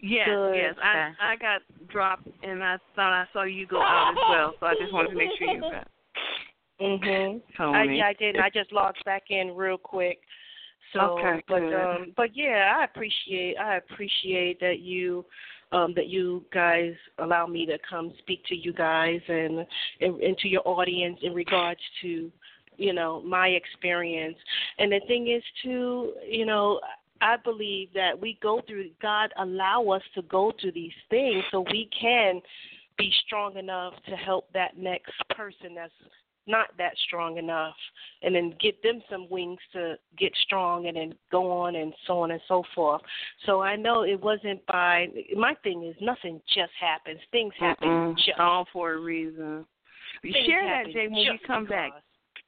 Yes, 0.02 0.28
Good. 0.28 0.56
yes. 0.56 0.76
I 0.82 1.14
I 1.20 1.36
got 1.36 1.62
dropped 1.88 2.28
and 2.44 2.64
I 2.64 2.78
thought 2.96 3.12
I 3.14 3.28
saw 3.34 3.44
you 3.44 3.66
go 3.66 3.82
out 3.82 4.12
as 4.12 4.16
well, 4.30 4.56
so 4.60 4.66
I 4.66 4.76
just 4.76 4.94
wanted 4.94 5.10
to 5.10 5.16
make 5.16 5.38
sure 5.38 5.48
you 5.48 5.62
got 5.62 5.88
Mhm. 6.80 7.42
I, 7.60 7.84
yeah, 7.84 8.08
I 8.08 8.14
did. 8.14 8.38
I 8.38 8.50
just 8.50 8.72
logged 8.72 9.04
back 9.04 9.30
in 9.30 9.54
real 9.56 9.78
quick. 9.78 10.20
So, 10.94 11.20
Okay, 11.20 11.44
but 11.48 11.60
good. 11.60 11.74
um, 11.74 12.14
but 12.16 12.36
yeah, 12.36 12.78
I 12.80 12.86
appreciate 12.86 13.58
I 13.58 13.76
appreciate 13.76 14.60
that 14.62 14.80
you 14.80 15.26
um 15.72 15.94
that 15.96 16.08
you 16.08 16.44
guys 16.54 16.94
allow 17.20 17.46
me 17.46 17.66
to 17.66 17.78
come 17.90 18.12
speak 18.20 18.44
to 18.46 18.56
you 18.56 18.74
guys 18.74 19.22
and 19.28 19.66
and, 20.02 20.22
and 20.22 20.38
to 20.38 20.48
your 20.48 20.62
audience 20.66 21.20
in 21.22 21.34
regards 21.34 21.82
to 22.02 22.32
you 22.78 22.94
know 22.94 23.22
my 23.22 23.50
experience. 23.50 24.38
And 24.78 24.92
the 24.92 25.02
thing 25.08 25.28
is 25.28 25.44
too, 25.64 26.14
you 26.28 26.46
know, 26.46 26.80
I 27.22 27.36
believe 27.38 27.90
that 27.94 28.20
we 28.20 28.40
go 28.42 28.62
through 28.66 28.90
God 29.02 29.32
allow 29.38 29.90
us 29.90 30.04
to 30.16 30.22
go 30.24 30.54
through 30.60 30.72
these 30.72 30.94
things 31.10 31.44
so 31.52 31.66
we 31.72 31.90
can 32.00 32.42
be 32.98 33.12
strong 33.26 33.58
enough 33.58 33.94
to 34.08 34.16
help 34.16 34.52
that 34.54 34.78
next 34.78 35.14
person 35.36 35.76
that's 35.76 35.92
not 36.50 36.68
that 36.78 36.94
strong 37.06 37.38
enough 37.38 37.76
and 38.22 38.36
then 38.36 38.54
get 38.60 38.82
them 38.84 39.02
some 39.10 39.28
wings 39.30 39.60
to 39.74 39.96
get 40.18 40.34
strong 40.44 40.88
and 40.88 40.98
then 40.98 41.14
go 41.32 41.52
on 41.52 41.76
and 41.76 41.94
so 42.08 42.20
on 42.20 42.32
and 42.32 42.42
so 42.48 42.64
forth. 42.76 43.02
So 43.46 43.62
I 43.62 43.76
know 43.76 44.04
it 44.04 44.20
wasn't 44.20 44.66
by 44.66 45.08
my 45.38 45.54
thing 45.64 45.84
is 45.84 45.96
nothing 46.02 46.42
just 46.54 46.72
happens. 46.80 47.20
Things 47.32 47.54
happen 47.60 48.16
just 48.18 48.40
all 48.40 48.66
for 48.74 48.94
a 48.94 49.00
reason. 49.00 49.66
Share 50.24 50.66
that, 50.66 50.92
Jay, 50.92 51.08
when 51.08 51.14
we 51.14 51.40
come 51.46 51.66
back. 51.66 51.92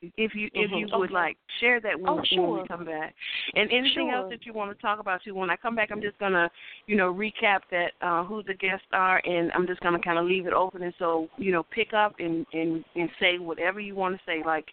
Because. 0.01 0.13
If 0.17 0.35
you 0.35 0.49
if 0.53 0.71
Mhm. 0.71 0.79
you 0.79 0.87
would 0.97 1.11
Okay. 1.11 1.13
like, 1.13 1.37
share 1.59 1.79
that 1.79 1.99
when, 1.99 2.19
Oh, 2.19 2.23
when 2.31 2.61
we 2.61 2.67
come 2.67 2.85
back. 2.85 3.15
And 3.55 3.71
anything 3.71 4.09
else 4.09 4.29
that 4.29 4.45
you 4.45 4.53
want 4.53 4.75
to 4.75 4.81
talk 4.81 4.99
about 4.99 5.21
too. 5.23 5.35
When 5.35 5.49
I 5.49 5.55
come 5.55 5.75
back, 5.75 5.91
I'm 5.91 6.01
just 6.01 6.17
gonna, 6.17 6.49
you 6.87 6.95
know, 6.95 7.13
recap 7.13 7.61
that 7.69 7.93
uh, 8.01 8.23
who 8.23 8.43
the 8.43 8.53
guests 8.55 8.87
are, 8.91 9.21
and 9.25 9.51
I'm 9.53 9.67
just 9.67 9.81
gonna 9.81 9.99
kind 10.01 10.17
of 10.17 10.25
leave 10.25 10.47
it 10.47 10.53
open. 10.53 10.81
And 10.83 10.93
so, 10.97 11.29
you 11.37 11.51
know, 11.51 11.63
pick 11.63 11.93
up 11.93 12.15
and 12.19 12.45
and 12.53 12.83
and 12.95 13.09
say 13.19 13.37
whatever 13.37 13.79
you 13.79 13.95
want 13.95 14.17
to 14.17 14.21
say. 14.25 14.41
Like, 14.43 14.65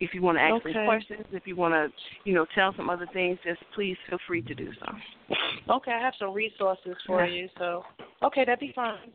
if 0.00 0.12
you 0.12 0.22
want 0.22 0.38
to 0.38 0.42
ask 0.42 0.54
Okay. 0.56 0.72
some 0.72 0.84
questions, 0.84 1.26
if 1.32 1.46
you 1.46 1.56
want 1.56 1.72
to, 1.74 1.92
you 2.24 2.34
know, 2.34 2.44
tell 2.54 2.74
some 2.74 2.90
other 2.90 3.06
things, 3.12 3.38
just 3.44 3.62
please 3.74 3.96
feel 4.08 4.18
free 4.26 4.42
to 4.42 4.54
do 4.54 4.72
so. 4.74 4.96
Okay, 5.70 5.92
I 5.92 6.00
have 6.00 6.14
some 6.18 6.32
resources 6.34 6.96
for 7.06 7.24
Yeah. 7.24 7.32
you. 7.32 7.48
So 7.58 7.84
okay, 8.22 8.44
that'd 8.44 8.58
be 8.58 8.72
fine. 8.72 9.12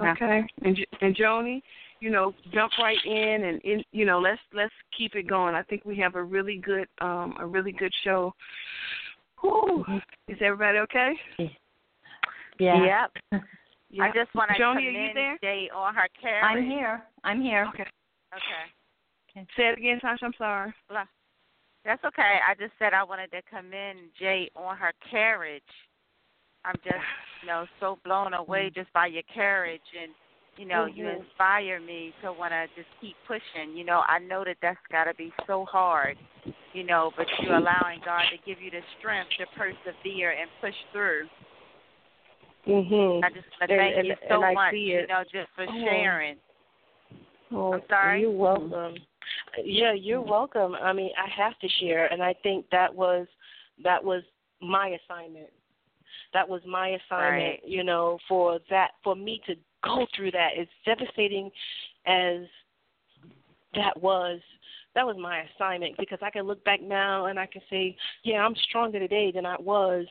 Okay. 0.00 0.44
And 0.62 0.86
and 1.00 1.16
Joni, 1.16 1.62
you 2.00 2.10
know, 2.10 2.34
jump 2.52 2.72
right 2.78 2.98
in 3.04 3.44
and 3.44 3.60
in, 3.62 3.82
you 3.92 4.04
know, 4.04 4.18
let's 4.18 4.40
let's 4.52 4.74
keep 4.96 5.14
it 5.14 5.28
going. 5.28 5.54
I 5.54 5.62
think 5.62 5.84
we 5.84 5.96
have 5.98 6.14
a 6.14 6.22
really 6.22 6.56
good 6.56 6.88
um 7.00 7.34
a 7.40 7.46
really 7.46 7.72
good 7.72 7.92
show. 8.04 8.32
Whew. 9.40 9.84
Is 10.28 10.38
everybody 10.40 10.78
okay? 10.78 11.12
Yeah. 12.58 13.08
Yep. 13.32 13.42
I 14.00 14.10
just 14.12 14.34
want 14.34 14.50
to 14.50 14.62
Joni, 14.62 14.76
are 14.76 14.80
you 14.80 14.92
commend 14.92 15.16
there? 15.16 15.38
Jay 15.42 15.70
on 15.74 15.94
her 15.94 16.08
carriage. 16.20 16.44
I'm 16.44 16.64
here. 16.64 17.02
I'm 17.24 17.40
here. 17.40 17.66
Okay. 17.72 17.86
Okay. 18.34 19.46
Say 19.56 19.68
it 19.68 19.78
again, 19.78 20.00
Tasha. 20.02 20.22
I'm 20.22 20.32
sorry. 20.38 20.74
That's 21.84 22.04
okay. 22.04 22.38
I 22.48 22.54
just 22.54 22.72
said 22.78 22.94
I 22.94 23.04
wanted 23.04 23.30
to 23.30 23.42
commend 23.42 23.98
Jay 24.18 24.50
on 24.56 24.76
her 24.76 24.92
carriage. 25.10 25.62
I'm 26.64 26.74
just, 26.82 26.96
you 27.42 27.48
know, 27.48 27.64
so 27.78 27.98
blown 28.04 28.34
away 28.34 28.72
just 28.74 28.92
by 28.92 29.06
your 29.06 29.22
carriage, 29.32 29.80
and 30.02 30.12
you 30.56 30.64
know, 30.64 30.86
you 30.86 31.04
Mhm. 31.04 31.16
inspire 31.20 31.80
me 31.80 32.12
to 32.22 32.32
want 32.32 32.52
to 32.52 32.66
just 32.74 32.88
keep 33.00 33.16
pushing. 33.26 33.76
You 33.76 33.84
know, 33.84 34.04
I 34.06 34.18
know 34.18 34.44
that 34.44 34.56
that's 34.60 34.86
got 34.88 35.04
to 35.04 35.14
be 35.14 35.32
so 35.46 35.64
hard, 35.64 36.16
you 36.72 36.84
know, 36.84 37.12
but 37.16 37.26
you're 37.40 37.54
allowing 37.56 38.00
God 38.00 38.24
to 38.30 38.38
give 38.38 38.60
you 38.60 38.70
the 38.70 38.82
strength 38.98 39.30
to 39.38 39.46
persevere 39.46 40.32
and 40.32 40.50
push 40.60 40.76
through. 40.92 41.28
Mhm. 42.66 43.24
I 43.24 43.30
just 43.30 43.48
want 43.60 43.70
to 43.70 43.76
thank 43.76 43.96
and- 43.96 44.06
you 44.08 44.16
so 44.28 44.52
much, 44.52 44.74
you 44.74 45.06
know, 45.06 45.24
just 45.24 45.50
for 45.52 45.64
Oh. 45.68 45.84
sharing. 45.84 46.36
Oh, 47.52 47.74
I'm 47.74 47.88
sorry? 47.88 48.20
You're 48.22 48.30
welcome. 48.30 48.96
Yeah, 49.58 49.92
you're 49.92 50.20
welcome. 50.20 50.74
I 50.74 50.92
mean, 50.92 51.12
I 51.16 51.28
have 51.28 51.58
to 51.60 51.68
share, 51.68 52.06
and 52.12 52.22
I 52.22 52.32
think 52.34 52.68
that 52.70 52.92
was 52.94 53.28
that 53.78 54.02
was 54.02 54.24
my 54.60 54.88
assignment. 54.88 55.52
That 56.32 56.48
was 56.48 56.64
my 56.64 56.88
assignment. 56.88 57.60
Right. 57.60 57.64
You 57.64 57.84
know, 57.84 58.18
for 58.26 58.58
that 58.70 58.92
for 59.04 59.14
me 59.14 59.38
to 59.46 59.56
go 59.86 60.06
through 60.14 60.32
that, 60.32 60.50
as 60.60 60.66
devastating 60.84 61.50
as 62.06 62.42
that 63.74 64.00
was. 64.00 64.40
That 64.94 65.06
was 65.06 65.16
my 65.20 65.42
assignment 65.54 65.96
because 65.98 66.18
I 66.22 66.30
can 66.30 66.46
look 66.46 66.64
back 66.64 66.80
now 66.80 67.26
and 67.26 67.38
I 67.38 67.46
can 67.46 67.60
say, 67.68 67.96
yeah, 68.24 68.38
I'm 68.38 68.54
stronger 68.68 68.98
today 68.98 69.30
than 69.30 69.44
I 69.44 69.56
was 69.60 70.06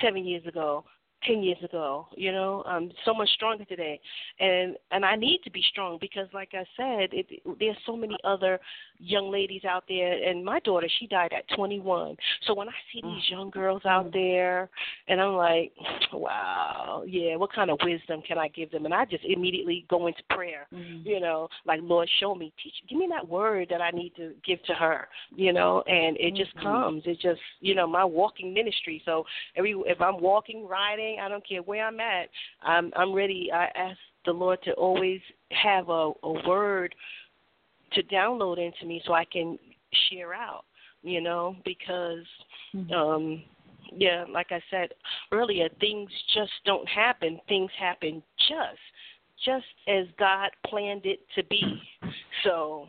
seven 0.00 0.24
years 0.24 0.46
ago, 0.46 0.84
ten 1.26 1.42
years 1.42 1.62
ago. 1.62 2.06
You 2.16 2.32
know, 2.32 2.62
I'm 2.66 2.90
so 3.04 3.14
much 3.14 3.28
stronger 3.30 3.64
today, 3.64 4.00
and 4.40 4.76
and 4.90 5.04
I 5.04 5.16
need 5.16 5.40
to 5.44 5.50
be 5.50 5.62
strong 5.70 5.98
because, 6.00 6.28
like 6.32 6.50
I 6.54 6.64
said, 6.76 7.10
it, 7.12 7.26
there's 7.58 7.76
so 7.86 7.96
many 7.96 8.16
other 8.24 8.60
young 8.98 9.30
ladies 9.30 9.64
out 9.64 9.84
there. 9.88 10.12
And 10.28 10.44
my 10.44 10.60
daughter, 10.60 10.88
she 10.98 11.06
died 11.06 11.32
at 11.32 11.44
21. 11.56 12.16
So 12.46 12.54
when 12.54 12.68
I 12.68 12.72
see 12.92 13.00
these 13.02 13.30
young 13.30 13.50
girls 13.50 13.82
out 13.84 14.12
there, 14.12 14.68
and 15.08 15.20
I'm 15.20 15.34
like, 15.34 15.72
wow, 16.12 17.02
yeah, 17.06 17.36
what 17.36 17.52
kind 17.52 17.70
of 17.70 17.78
wisdom 17.82 18.22
can 18.22 18.38
I 18.38 18.48
give 18.48 18.70
them? 18.70 18.84
And 18.84 18.94
I 18.94 19.04
just 19.04 19.24
immediately 19.24 19.84
go 19.88 20.06
into 20.06 20.22
prayer. 20.30 20.66
You 21.04 21.20
know, 21.20 21.48
like 21.66 21.80
Lord, 21.82 22.08
show 22.20 22.34
me, 22.34 22.52
teach, 22.62 22.74
give 22.88 22.98
me 22.98 23.08
that 23.10 23.26
word 23.28 23.68
that 23.70 23.80
I 23.80 23.90
need 23.90 24.12
to 24.16 24.32
give 24.46 24.62
to 24.64 24.74
her. 24.74 25.08
You 25.34 25.52
know, 25.52 25.82
and 25.82 26.16
it 26.18 26.34
just 26.34 26.54
Mhm. 26.56 26.62
comes. 26.62 27.06
It 27.06 27.18
just, 27.20 27.40
you 27.60 27.74
know, 27.74 27.86
my 27.86 28.04
walking 28.04 28.54
ministry. 28.54 29.02
So 29.04 29.26
every 29.56 29.72
if 29.86 30.00
I'm 30.00 30.20
walking, 30.20 30.66
riding, 30.66 31.11
I 31.20 31.28
don't 31.28 31.46
care 31.46 31.62
where 31.62 31.86
I'm 31.86 32.00
at, 32.00 32.28
I'm 32.62 32.92
I'm 32.96 33.12
ready. 33.12 33.50
I 33.52 33.66
ask 33.74 33.98
the 34.24 34.32
Lord 34.32 34.58
to 34.64 34.72
always 34.72 35.20
have 35.50 35.88
a, 35.88 36.12
a 36.22 36.48
word 36.48 36.94
to 37.92 38.02
download 38.04 38.58
into 38.58 38.86
me 38.86 39.02
so 39.06 39.12
I 39.12 39.24
can 39.24 39.58
share 40.08 40.32
out, 40.32 40.64
you 41.02 41.20
know, 41.20 41.56
because 41.64 42.24
um 42.94 43.42
yeah, 43.94 44.24
like 44.32 44.52
I 44.52 44.60
said 44.70 44.90
earlier, 45.32 45.68
things 45.80 46.10
just 46.34 46.52
don't 46.64 46.88
happen. 46.88 47.40
Things 47.48 47.70
happen 47.78 48.22
just 48.48 48.80
just 49.44 49.66
as 49.88 50.06
God 50.18 50.50
planned 50.66 51.04
it 51.04 51.20
to 51.34 51.44
be. 51.44 51.60
So 52.44 52.86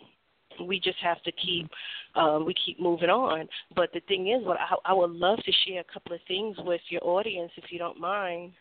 we 0.62 0.80
just 0.80 1.00
have 1.00 1.22
to 1.24 1.32
keep 1.32 1.70
um, 2.16 2.46
we 2.46 2.54
keep 2.66 2.80
moving 2.80 3.10
on. 3.10 3.48
But 3.76 3.90
the 3.94 4.02
thing 4.02 4.30
is, 4.30 4.46
what 4.46 4.58
I, 4.60 4.92
I 4.92 4.94
would 4.94 5.12
love 5.12 5.40
to 5.44 5.52
share 5.66 5.82
a 5.82 5.94
couple 5.94 6.14
of 6.14 6.22
things 6.28 6.58
with 6.60 6.82
your 6.90 7.04
audience, 7.04 7.52
if 7.58 7.66
you 7.72 7.80
don't 7.80 8.00
mind. 8.00 8.54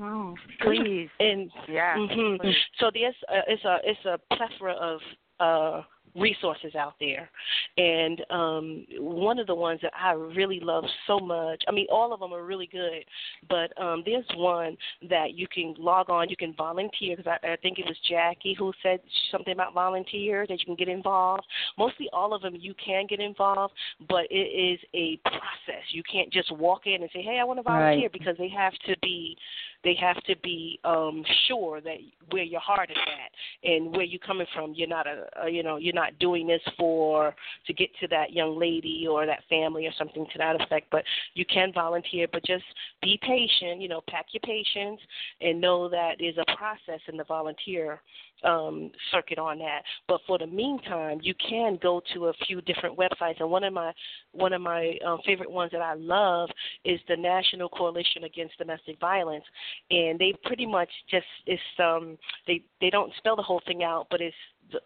Oh, 0.00 0.34
please. 0.60 1.08
And 1.20 1.50
yeah. 1.68 1.94
hmm 1.96 2.36
So 2.80 2.90
there's 2.92 3.14
a, 3.28 3.40
it's 3.48 3.64
a 3.64 3.76
it's 3.84 4.04
a 4.04 4.34
plethora 4.34 4.72
of 4.72 5.00
uh, 5.40 5.82
resources 6.14 6.74
out 6.74 6.94
there, 7.00 7.30
and 7.76 8.22
um, 8.30 8.86
one 8.98 9.38
of 9.38 9.46
the 9.46 9.54
ones 9.54 9.80
that 9.82 9.92
I 10.00 10.12
really 10.12 10.60
love 10.60 10.84
so 11.06 11.18
much. 11.18 11.62
I 11.66 11.72
mean, 11.72 11.86
all 11.90 12.12
of 12.12 12.20
them 12.20 12.32
are 12.32 12.44
really 12.44 12.68
good, 12.70 13.04
but 13.48 13.76
um, 13.82 14.02
there's 14.06 14.24
one 14.36 14.76
that 15.08 15.34
you 15.34 15.46
can 15.48 15.74
log 15.78 16.10
on. 16.10 16.28
You 16.28 16.36
can 16.36 16.54
volunteer 16.54 17.16
because 17.16 17.38
I, 17.42 17.52
I 17.52 17.56
think 17.56 17.78
it 17.78 17.86
was 17.86 17.96
Jackie 18.08 18.54
who 18.58 18.72
said 18.82 19.00
something 19.30 19.52
about 19.52 19.74
volunteer 19.74 20.46
that 20.48 20.58
you 20.58 20.64
can 20.66 20.76
get 20.76 20.88
involved. 20.88 21.44
Mostly 21.78 22.08
all 22.12 22.32
of 22.34 22.42
them 22.42 22.54
you 22.58 22.74
can 22.84 23.06
get 23.08 23.20
involved, 23.20 23.74
but 24.08 24.26
it 24.30 24.34
is 24.34 24.78
a 24.94 25.16
process. 25.24 25.84
You 25.90 26.02
can't 26.10 26.32
just 26.32 26.52
walk 26.52 26.86
in 26.86 27.02
and 27.02 27.10
say, 27.12 27.22
"Hey, 27.22 27.38
I 27.40 27.44
want 27.44 27.58
to 27.58 27.62
volunteer," 27.62 28.02
Right. 28.02 28.12
because 28.12 28.36
they 28.38 28.48
have 28.48 28.72
to 28.86 28.96
be 29.02 29.36
they 29.84 29.94
have 30.00 30.22
to 30.24 30.34
be 30.42 30.80
um 30.84 31.24
sure 31.46 31.80
that 31.80 31.98
where 32.30 32.42
your 32.42 32.60
heart 32.60 32.90
is 32.90 32.96
at 32.96 33.70
and 33.70 33.94
where 33.94 34.04
you're 34.04 34.18
coming 34.20 34.46
from. 34.54 34.72
You're 34.74 34.88
not 34.88 35.06
a, 35.06 35.26
a 35.44 35.50
you 35.50 35.62
know 35.62 35.76
you're 35.76 35.94
not 35.94 36.18
doing 36.18 36.46
this 36.46 36.62
for 36.78 37.34
to 37.66 37.72
get 37.72 37.90
to 38.00 38.08
that 38.08 38.32
young 38.32 38.58
lady 38.58 39.06
or 39.08 39.26
that 39.26 39.44
family 39.48 39.86
or 39.86 39.92
something 39.98 40.26
to 40.32 40.38
that 40.38 40.60
effect 40.60 40.86
but 40.90 41.04
you 41.34 41.44
can 41.44 41.72
volunteer 41.72 42.26
but 42.32 42.44
just 42.44 42.64
be 43.02 43.18
patient 43.22 43.80
you 43.80 43.88
know 43.88 44.02
pack 44.08 44.26
your 44.32 44.40
patience 44.40 45.00
and 45.40 45.60
know 45.60 45.88
that 45.88 46.16
there's 46.18 46.36
a 46.38 46.56
process 46.56 47.00
in 47.08 47.16
the 47.16 47.24
volunteer 47.24 48.00
um 48.42 48.90
circuit 49.12 49.38
on 49.38 49.58
that. 49.58 49.82
But 50.08 50.20
for 50.26 50.38
the 50.38 50.46
meantime 50.46 51.20
you 51.22 51.34
can 51.34 51.78
go 51.82 52.02
to 52.14 52.26
a 52.26 52.32
few 52.46 52.60
different 52.62 52.98
websites. 52.98 53.40
And 53.40 53.50
one 53.50 53.64
of 53.64 53.72
my 53.72 53.92
one 54.32 54.52
of 54.52 54.60
my 54.60 54.98
um, 55.06 55.18
favorite 55.24 55.50
ones 55.50 55.72
that 55.72 55.80
I 55.80 55.94
love 55.94 56.50
is 56.84 57.00
the 57.08 57.16
National 57.16 57.68
Coalition 57.68 58.24
Against 58.24 58.58
Domestic 58.58 58.98
Violence. 59.00 59.44
And 59.90 60.18
they 60.18 60.34
pretty 60.44 60.66
much 60.66 60.90
just 61.10 61.26
it's 61.46 61.62
um 61.78 62.18
they 62.46 62.62
they 62.80 62.90
don't 62.90 63.12
spell 63.18 63.36
the 63.36 63.42
whole 63.42 63.62
thing 63.66 63.82
out 63.82 64.06
but 64.10 64.20
it's 64.20 64.36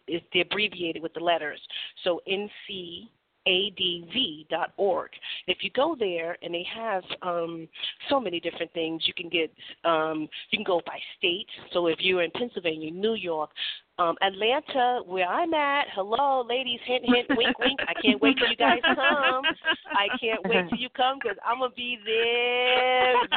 it's 0.06 0.26
abbreviated 0.34 1.02
with 1.02 1.14
the 1.14 1.20
letters. 1.20 1.60
So 2.04 2.20
nc 2.28 3.08
adv.org. 3.46 5.10
If 5.46 5.58
you 5.62 5.70
go 5.70 5.96
there 5.98 6.36
and 6.42 6.52
they 6.52 6.66
have 6.74 7.02
um, 7.22 7.68
so 8.08 8.20
many 8.20 8.40
different 8.40 8.72
things, 8.72 9.02
you 9.06 9.14
can 9.14 9.28
get 9.28 9.52
um, 9.84 10.28
you 10.50 10.58
can 10.58 10.64
go 10.64 10.80
by 10.86 10.98
state. 11.16 11.46
So 11.72 11.86
if 11.86 11.98
you're 12.00 12.22
in 12.22 12.30
Pennsylvania, 12.32 12.90
New 12.90 13.14
York, 13.14 13.50
um, 13.98 14.14
Atlanta, 14.22 15.02
where 15.06 15.26
I'm 15.26 15.52
at, 15.54 15.86
hello, 15.94 16.46
ladies, 16.48 16.78
hint, 16.86 17.04
hint, 17.04 17.26
wink, 17.30 17.58
wink. 17.58 17.80
I 17.88 17.94
can't 18.00 18.20
wait 18.22 18.38
till 18.38 18.48
you 18.48 18.56
guys 18.56 18.78
come. 18.82 19.42
I 19.90 20.06
can't 20.20 20.40
wait 20.44 20.68
till 20.68 20.78
you 20.78 20.88
come 20.96 21.18
because 21.20 21.36
I'm 21.44 21.58
gonna 21.58 21.74
be 21.74 21.98
there. 22.04 23.14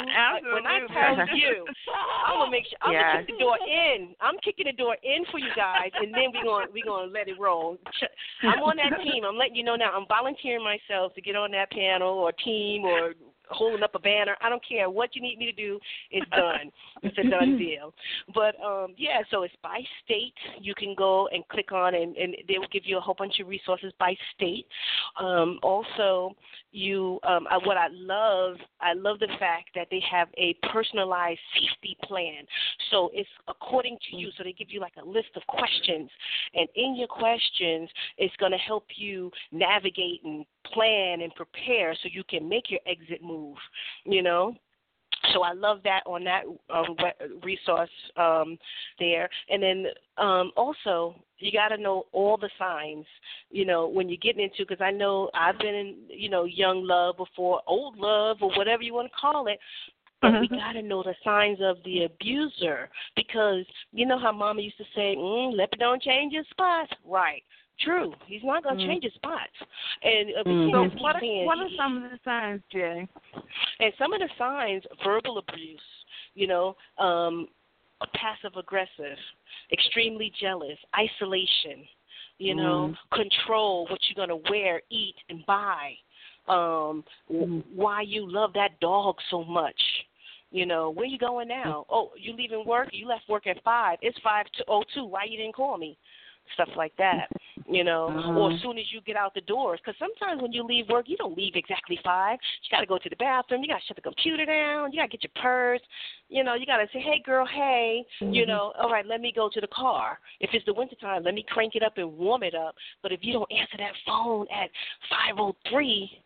When 0.52 0.66
I 0.66 0.80
tell 0.88 1.38
you, 1.38 1.66
I'm 2.28 2.40
gonna 2.40 2.52
make 2.52 2.66
sure 2.66 2.78
I'm 2.82 2.94
gonna 2.94 3.26
kick 3.26 3.36
the 3.36 3.40
door 3.40 3.58
in. 3.66 4.16
I'm 4.22 4.36
kicking 4.44 4.66
the 4.66 4.74
door 4.74 4.96
in 5.04 5.26
for 5.32 5.40
you 5.40 5.50
guys, 5.56 5.92
and 5.96 6.14
then 6.14 6.32
we're 6.34 6.44
gonna 6.44 6.68
we're 6.74 6.86
gonna 6.86 7.12
let 7.12 7.28
it 7.28 7.40
roll. 7.40 7.78
I'm 8.44 8.62
on 8.62 8.78
that 8.78 9.02
team. 9.04 9.24
I'm 9.26 9.38
letting 9.38 9.56
you 9.56 9.64
know 9.64 9.76
now. 9.76 9.92
I'm 9.94 10.08
volunteering 10.08 10.64
myself 10.64 11.14
to 11.16 11.22
get 11.22 11.36
on 11.36 11.52
that 11.52 11.72
panel 11.72 12.10
or 12.20 12.32
team 12.32 12.84
or 12.84 13.14
holding 13.52 13.84
up 13.84 13.96
a 13.96 14.00
banner. 14.00 14.36
I 14.42 14.50
don't 14.50 14.64
care 14.68 14.90
what 14.90 15.16
you 15.16 15.22
need 15.22 15.38
me 15.38 15.46
to 15.46 15.52
do. 15.52 15.80
It's 16.10 16.30
done. 16.32 16.72
It's 17.04 17.18
a 17.18 17.30
done 17.30 17.58
deal. 17.60 17.94
But 18.34 18.56
um 18.64 18.94
yeah, 18.98 19.22
so 19.30 19.44
it's 19.44 19.54
by 19.62 19.82
state. 20.04 20.34
You 20.60 20.74
can 20.76 20.96
go 20.98 21.28
and 21.28 21.48
click 21.50 21.72
on 21.72 21.96
and, 21.96 22.16
and 22.18 22.36
they 22.48 22.58
will 22.58 22.68
give 22.72 22.84
you 22.86 22.98
a 22.98 23.02
whole 23.02 23.16
bunch 23.18 23.40
of 23.40 23.48
resources 23.48 23.94
by 24.00 24.16
state. 24.36 24.66
Um 25.20 25.60
also 25.64 26.36
you 26.72 27.20
um 27.24 27.48
I, 27.50 27.58
what 27.58 27.78
I 27.78 27.88
love 27.92 28.58
I 28.80 28.94
love 28.94 29.20
the 29.20 29.28
fact 29.40 29.70
that 29.76 29.88
they 29.92 30.02
have 30.10 30.30
a 30.38 30.56
personalized 30.72 31.40
safety 31.54 31.98
plan. 32.04 32.46
So 32.90 33.10
it's 33.14 33.30
according 33.48 33.98
to 34.10 34.18
you. 34.18 34.30
So 34.38 34.44
they 34.44 34.54
give 34.54 34.72
you 34.72 34.80
like 34.80 34.94
a 35.02 35.06
list 35.06 35.30
of 35.36 35.46
questions 35.48 36.10
and 36.54 36.68
in 36.76 36.96
your 36.96 37.08
questions 37.08 37.90
it's 38.18 38.36
going 38.38 38.52
to 38.52 38.58
help 38.58 38.86
you 38.96 39.32
navigate 39.52 40.22
and 40.24 40.46
plan 40.74 41.22
and 41.22 41.34
prepare 41.36 41.96
so 41.96 42.10
you 42.12 42.24
can 42.24 42.48
make 42.48 42.70
your 42.70 42.80
exit 42.86 43.24
move, 43.24 43.58
you 44.06 44.22
know? 44.22 44.56
so 45.34 45.44
I 45.44 45.54
love 45.54 45.80
that 45.84 46.02
on 46.06 46.24
that 46.24 46.44
um, 46.74 46.96
we- 46.98 47.38
resource 47.44 47.90
um, 48.18 48.58
there. 49.00 49.30
And 49.50 49.62
then 49.62 49.86
um, 50.18 50.52
also, 50.58 51.16
you 51.40 51.52
got 51.52 51.70
to 51.70 51.78
know 51.78 52.06
all 52.12 52.38
the 52.38 52.50
signs, 52.58 53.06
you 53.50 53.66
know, 53.66 53.88
when 53.88 54.10
you're 54.10 54.18
getting 54.18 54.44
into. 54.44 54.66
Because 54.68 54.82
I 54.82 54.92
know 54.92 55.30
I've 55.34 55.60
been 55.60 55.76
in, 55.76 55.96
you 56.10 56.30
know, 56.30 56.46
young 56.46 56.86
love 56.86 57.18
before, 57.18 57.62
old 57.68 57.98
love, 57.98 58.38
or 58.42 58.52
whatever 58.56 58.84
you 58.84 58.94
want 58.94 59.12
to 59.12 59.18
call 59.20 59.48
it. 59.48 59.60
But 60.22 60.40
we 60.40 60.48
Mhm. 60.50 60.58
got 60.58 60.74
to 60.74 60.84
know 60.84 61.02
the 61.02 61.16
signs 61.24 61.62
of 61.62 61.82
the 61.84 62.04
abuser 62.04 62.92
because 63.16 63.66
you 63.92 64.06
know 64.06 64.20
how 64.20 64.32
Mama 64.32 64.62
used 64.62 64.78
to 64.78 64.86
say, 64.94 65.16
mm, 65.16 65.56
"Leopard 65.56 65.80
don't 65.80 66.02
change 66.02 66.34
his 66.34 66.48
spots." 66.50 66.94
Right. 67.04 67.44
True. 67.84 68.14
He's 68.26 68.44
not 68.44 68.64
going 68.64 68.78
to 68.78 68.84
Mhm. 68.84 68.88
change 68.88 69.04
his 69.04 69.14
spots. 69.14 69.52
And 70.04 70.36
uh, 70.36 70.44
Mhm. 70.44 70.72
So 70.72 71.02
what 71.02 71.16
are, 71.16 71.46
what 71.46 71.58
are 71.60 71.70
some 71.76 72.04
of 72.04 72.12
the 72.12 72.20
signs, 72.24 72.62
Jay? 72.72 73.08
and 73.80 73.94
some 73.98 74.14
of 74.14 74.20
the 74.20 74.30
signs, 74.38 74.86
verbal 75.04 75.38
abuse, 75.38 76.06
you 76.36 76.48
know, 76.48 76.76
um, 76.98 77.48
passive 78.14 78.56
aggressive, 78.58 79.18
extremely 79.72 80.30
jealous, 80.40 80.78
isolation, 80.96 81.88
you 82.38 82.56
know, 82.56 82.96
control 83.14 83.86
what 83.88 84.00
you're 84.08 84.26
going 84.26 84.44
to 84.44 84.50
wear, 84.50 84.82
eat, 84.90 85.16
and 85.30 85.46
buy, 85.46 85.94
um, 86.48 87.04
w- 87.30 87.64
why 87.74 88.02
you 88.02 88.30
love 88.30 88.54
that 88.54 88.80
dog 88.80 89.16
so 89.30 89.44
much. 89.44 89.80
You 90.54 90.66
know, 90.66 90.90
where 90.90 91.06
you 91.06 91.18
going 91.18 91.48
now? 91.48 91.86
Oh, 91.90 92.12
you 92.18 92.34
leaving 92.34 92.66
work? 92.66 92.90
You 92.92 93.08
left 93.08 93.30
work 93.30 93.48
at 93.48 93.64
five. 93.64 94.00
It's 94.02 94.18
five 94.20 94.46
to 94.58 94.66
oh 94.68 94.84
two. 94.94 95.06
Why 95.06 95.24
you 95.24 95.38
didn't 95.38 95.56
call 95.56 95.78
me? 95.78 95.98
Stuff 96.54 96.70
like 96.76 96.96
that. 96.98 97.28
You 97.70 97.84
know, 97.84 98.06
or 98.36 98.48
Uh-huh. 98.48 98.56
as 98.56 98.62
soon 98.62 98.78
as 98.78 98.92
you 98.92 99.02
get 99.02 99.16
out 99.16 99.34
the 99.34 99.42
doors, 99.42 99.80
because 99.80 99.98
sometimes 99.98 100.42
when 100.42 100.52
you 100.52 100.64
leave 100.64 100.90
work, 100.90 101.08
you 101.08 101.18
don't 101.18 101.38
leave 101.38 101.56
exactly 101.56 101.98
five. 102.04 102.40
You 102.64 102.70
got 102.76 102.82
to 102.82 102.86
go 102.86 102.98
to 102.98 103.10
the 103.10 103.16
bathroom. 103.16 103.62
You 103.62 103.70
got 103.70 103.80
to 103.80 103.86
shut 103.86 103.96
the 103.96 104.02
computer 104.02 104.46
down. 104.46 104.92
You 104.92 105.00
got 105.00 105.12
to 105.12 105.18
get 105.18 105.24
your 105.24 105.42
purse. 105.42 105.82
You 106.30 106.44
know, 106.44 106.56
you 106.56 106.66
got 106.66 106.78
to 106.78 106.88
say, 106.92 107.00
hey, 107.00 107.22
girl, 107.24 107.46
hey. 107.46 108.04
You 108.20 108.44
Mhm. 108.44 108.48
know, 108.48 108.74
all 108.80 108.92
right, 108.92 109.06
let 109.06 109.22
me 109.22 109.32
go 109.32 109.50
to 109.50 109.62
the 109.62 109.68
car. 109.68 110.20
If 110.40 110.54
it's 110.54 110.66
the 110.66 110.74
wintertime, 110.74 111.24
let 111.24 111.34
me 111.34 111.44
crank 111.44 111.76
it 111.76 111.84
up 111.84 111.98
and 111.98 112.18
warm 112.18 112.44
it 112.44 112.56
up. 112.56 112.76
But 113.02 113.12
if 113.12 113.24
you 113.24 113.34
don't 113.34 113.52
answer 113.52 113.78
that 113.78 113.94
phone 114.06 114.48
at 114.50 114.70
503, 115.10 116.24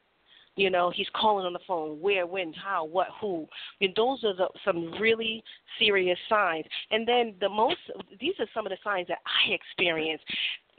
you 0.55 0.69
know, 0.69 0.91
he's 0.93 1.07
calling 1.15 1.45
on 1.45 1.53
the 1.53 1.59
phone. 1.67 1.99
Where, 2.01 2.25
when, 2.25 2.53
how, 2.53 2.85
what, 2.85 3.07
who. 3.19 3.47
And 3.81 3.93
those 3.95 4.23
are 4.23 4.35
the, 4.35 4.47
some 4.63 4.91
really 4.99 5.43
serious 5.79 6.17
signs. 6.29 6.65
And 6.91 7.07
then 7.07 7.35
the 7.41 7.49
most, 7.49 7.77
these 8.19 8.33
are 8.39 8.47
some 8.53 8.65
of 8.65 8.71
the 8.71 8.77
signs 8.83 9.07
that 9.07 9.19
I 9.25 9.53
experienced 9.53 10.25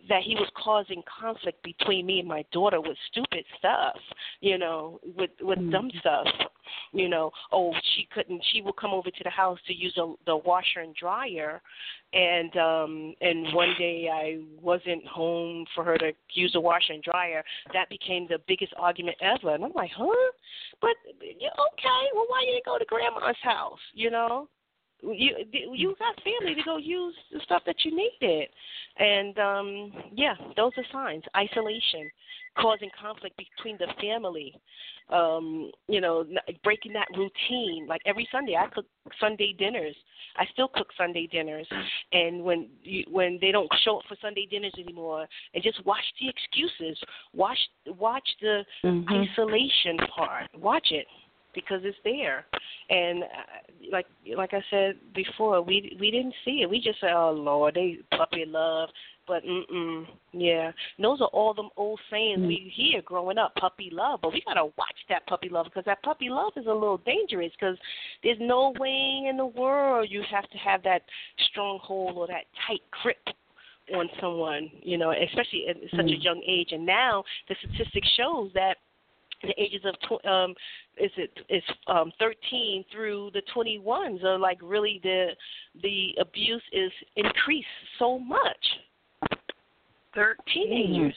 that 0.08 0.22
he 0.22 0.34
was 0.34 0.48
causing 0.62 1.02
conflict 1.20 1.62
between 1.62 2.06
me 2.06 2.20
and 2.20 2.28
my 2.28 2.44
daughter 2.52 2.80
with 2.80 2.96
stupid 3.10 3.44
stuff, 3.58 3.96
you 4.40 4.58
know, 4.58 5.00
with 5.16 5.30
with 5.40 5.58
dumb 5.70 5.90
stuff, 6.00 6.26
you 6.92 7.08
know. 7.08 7.30
Oh, 7.52 7.72
she 7.94 8.08
couldn't. 8.14 8.42
She 8.52 8.62
would 8.62 8.76
come 8.76 8.92
over 8.92 9.10
to 9.10 9.24
the 9.24 9.30
house 9.30 9.58
to 9.66 9.74
use 9.74 9.94
the, 9.96 10.14
the 10.26 10.36
washer 10.36 10.80
and 10.80 10.94
dryer, 10.94 11.60
and 12.12 12.56
um 12.56 13.14
and 13.20 13.52
one 13.54 13.74
day 13.78 14.08
I 14.12 14.38
wasn't 14.60 15.06
home 15.06 15.64
for 15.74 15.84
her 15.84 15.98
to 15.98 16.12
use 16.34 16.52
the 16.52 16.60
washer 16.60 16.92
and 16.92 17.02
dryer. 17.02 17.42
That 17.72 17.88
became 17.88 18.26
the 18.28 18.38
biggest 18.46 18.72
argument 18.78 19.16
ever, 19.20 19.54
and 19.54 19.64
I'm 19.64 19.72
like, 19.74 19.90
huh? 19.96 20.32
But 20.80 20.94
okay, 21.10 22.02
well, 22.14 22.26
why 22.28 22.44
you 22.46 22.52
didn't 22.52 22.66
go 22.66 22.78
to 22.78 22.84
grandma's 22.84 23.36
house? 23.42 23.78
You 23.94 24.10
know, 24.10 24.48
you 25.02 25.36
you 25.74 25.94
got 25.98 26.16
family 26.22 26.54
to 26.54 26.62
go 26.62 26.76
use 26.78 27.14
the 27.32 27.40
stuff 27.44 27.62
that 27.66 27.76
you 27.84 27.96
needed, 27.96 28.48
and 28.98 29.38
um 29.38 29.92
yeah, 30.14 30.34
those 30.56 30.72
are 30.76 30.84
signs. 30.92 31.22
Isolation, 31.36 32.10
causing 32.58 32.90
conflict 33.00 33.36
between 33.36 33.76
the 33.78 33.86
family, 34.00 34.54
um, 35.10 35.70
you 35.88 36.00
know, 36.00 36.24
breaking 36.64 36.92
that 36.94 37.08
routine. 37.16 37.86
Like 37.86 38.00
every 38.06 38.28
Sunday, 38.32 38.56
I 38.56 38.66
cook 38.68 38.86
Sunday 39.20 39.54
dinners. 39.58 39.94
I 40.36 40.44
still 40.52 40.68
cook 40.68 40.88
Sunday 40.96 41.26
dinners, 41.30 41.68
and 42.12 42.42
when 42.42 42.68
you, 42.82 43.04
when 43.10 43.38
they 43.40 43.52
don't 43.52 43.70
show 43.84 43.98
up 43.98 44.04
for 44.08 44.16
Sunday 44.20 44.46
dinners 44.50 44.74
anymore, 44.78 45.26
and 45.54 45.62
just 45.62 45.84
watch 45.84 46.04
the 46.20 46.28
excuses. 46.28 46.98
Watch 47.34 47.58
watch 47.86 48.28
the 48.40 48.64
Mhm. 48.82 49.30
isolation 49.30 49.98
part. 50.14 50.48
Watch 50.54 50.90
it 50.90 51.06
because 51.56 51.80
it's 51.82 51.98
there. 52.04 52.46
And 52.88 53.24
uh, 53.24 53.26
like 53.90 54.06
like 54.36 54.54
I 54.54 54.62
said 54.70 54.94
before, 55.12 55.60
we 55.62 55.96
we 55.98 56.12
didn't 56.12 56.34
see 56.44 56.60
it. 56.62 56.70
We 56.70 56.80
just 56.80 57.00
said, 57.00 57.10
"Oh 57.12 57.32
Lord, 57.32 57.74
they 57.74 57.98
puppy 58.16 58.44
love." 58.46 58.90
But 59.26 59.42
mm 59.44 59.62
mm, 59.74 60.06
yeah, 60.32 60.70
those 61.02 61.20
are 61.20 61.26
all 61.28 61.52
them 61.52 61.70
old 61.76 61.98
sayings 62.10 62.42
Mm. 62.42 62.46
we 62.46 62.72
hear 62.72 63.02
growing 63.02 63.38
up, 63.38 63.56
puppy 63.56 63.90
love. 63.90 64.20
But 64.22 64.32
we 64.32 64.42
gotta 64.46 64.66
watch 64.66 65.00
that 65.08 65.26
puppy 65.26 65.48
love 65.48 65.64
because 65.64 65.84
that 65.86 66.02
puppy 66.04 66.28
love 66.28 66.52
is 66.56 66.66
a 66.66 66.72
little 66.72 66.98
dangerous. 66.98 67.50
Because 67.58 67.76
there's 68.22 68.38
no 68.40 68.72
way 68.78 69.26
in 69.28 69.36
the 69.36 69.46
world 69.46 70.08
you 70.08 70.22
have 70.30 70.48
to 70.50 70.58
have 70.58 70.84
that 70.84 71.02
stronghold 71.50 72.16
or 72.16 72.28
that 72.28 72.44
tight 72.68 72.82
grip 73.02 73.18
on 73.94 74.08
someone, 74.20 74.70
you 74.82 74.98
know, 74.98 75.12
especially 75.12 75.68
at 75.68 75.76
such 75.90 76.10
a 76.10 76.16
Mm. 76.16 76.22
young 76.22 76.42
age. 76.46 76.72
And 76.72 76.84
now 76.86 77.24
the 77.48 77.54
statistics 77.56 78.08
shows 78.10 78.52
that 78.52 78.78
the 79.42 79.54
ages 79.60 79.82
of 79.84 79.94
tw- 80.00 80.24
um 80.26 80.54
is 80.96 81.10
it 81.16 81.30
is 81.48 81.62
um 81.88 82.12
13 82.18 82.84
through 82.90 83.30
the 83.34 83.42
21s 83.54 84.24
are 84.24 84.38
like 84.38 84.58
really 84.62 85.00
the 85.02 85.28
the 85.82 86.14
abuse 86.20 86.62
is 86.72 86.92
increased 87.16 87.66
so 87.98 88.18
much. 88.18 88.64
Thirteen. 90.14 90.68
Teenagers. 90.68 91.14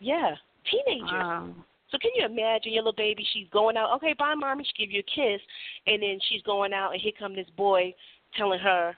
Yeah, 0.00 0.34
teenagers. 0.70 1.10
Wow. 1.10 1.48
So 1.90 1.96
can 1.98 2.10
you 2.14 2.26
imagine 2.26 2.74
your 2.74 2.82
little 2.82 2.92
baby? 2.92 3.26
She's 3.32 3.46
going 3.50 3.76
out. 3.78 3.94
Okay, 3.96 4.14
bye, 4.18 4.34
mommy. 4.34 4.64
She 4.64 4.84
give 4.84 4.92
you 4.92 5.00
a 5.00 5.02
kiss, 5.02 5.40
and 5.86 6.02
then 6.02 6.18
she's 6.28 6.42
going 6.42 6.74
out, 6.74 6.92
and 6.92 7.00
here 7.00 7.12
come 7.18 7.34
this 7.34 7.46
boy 7.56 7.94
telling 8.36 8.60
her, 8.60 8.94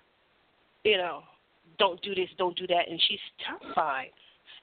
you 0.82 0.96
know, 0.96 1.22
don't 1.78 2.02
do 2.02 2.14
this, 2.16 2.28
don't 2.36 2.56
do 2.56 2.66
that, 2.66 2.88
and 2.90 3.00
she's 3.08 3.20
terrified. 3.46 4.10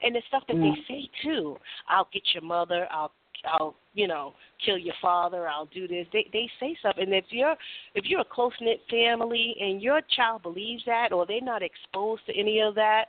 And 0.04 0.14
the 0.14 0.22
stuff 0.28 0.44
that 0.48 0.58
Mm. 0.58 0.76
they 0.76 0.84
say 0.84 1.10
too. 1.24 1.58
I'll 1.88 2.10
get 2.12 2.24
your 2.34 2.44
mother. 2.44 2.88
I'll, 2.92 3.14
I'll, 3.46 3.76
you 3.94 4.08
know, 4.08 4.34
kill 4.66 4.78
your 4.78 4.96
father. 5.02 5.48
I'll 5.48 5.66
do 5.68 5.88
this. 5.88 6.08
They 6.14 6.28
they 6.34 6.50
say 6.60 6.76
stuff, 6.80 6.96
and 6.98 7.14
if 7.14 7.26
you're 7.30 7.56
if 7.96 8.06
you're 8.06 8.22
a 8.22 8.26
close 8.26 8.54
knit 8.62 8.82
family 8.90 9.56
and 9.60 9.82
your 9.82 10.02
child 10.16 10.44
believes 10.44 10.84
that, 10.86 11.12
or 11.12 11.26
they're 11.26 11.42
not 11.42 11.62
exposed 11.62 12.26
to 12.28 12.38
any 12.38 12.60
of 12.60 12.76
that, 12.76 13.06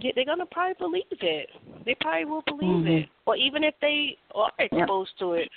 they- 0.00 0.12
they're 0.14 0.24
gonna 0.24 0.46
probably 0.46 0.74
believe 0.78 1.22
it. 1.22 1.50
They 1.84 1.94
probably 1.94 2.24
will 2.24 2.42
believe 2.42 2.84
Mhm. 2.84 3.02
it, 3.02 3.08
or 3.26 3.36
even 3.36 3.64
if 3.64 3.78
they 3.80 4.16
are 4.34 4.52
exposed 4.58 5.18
to 5.18 5.34
it, 5.34 5.50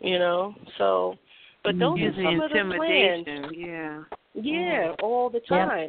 you 0.00 0.18
know. 0.18 0.54
So, 0.78 1.18
but 1.62 1.78
those 1.78 1.98
are 1.98 2.04
Using 2.04 2.24
some 2.24 2.40
of 2.40 2.50
the 2.50 2.74
plans. 2.76 3.28
Yeah. 3.54 4.04
Yeah, 4.34 4.94
all 5.02 5.28
the 5.28 5.42
Yeah. 5.50 5.88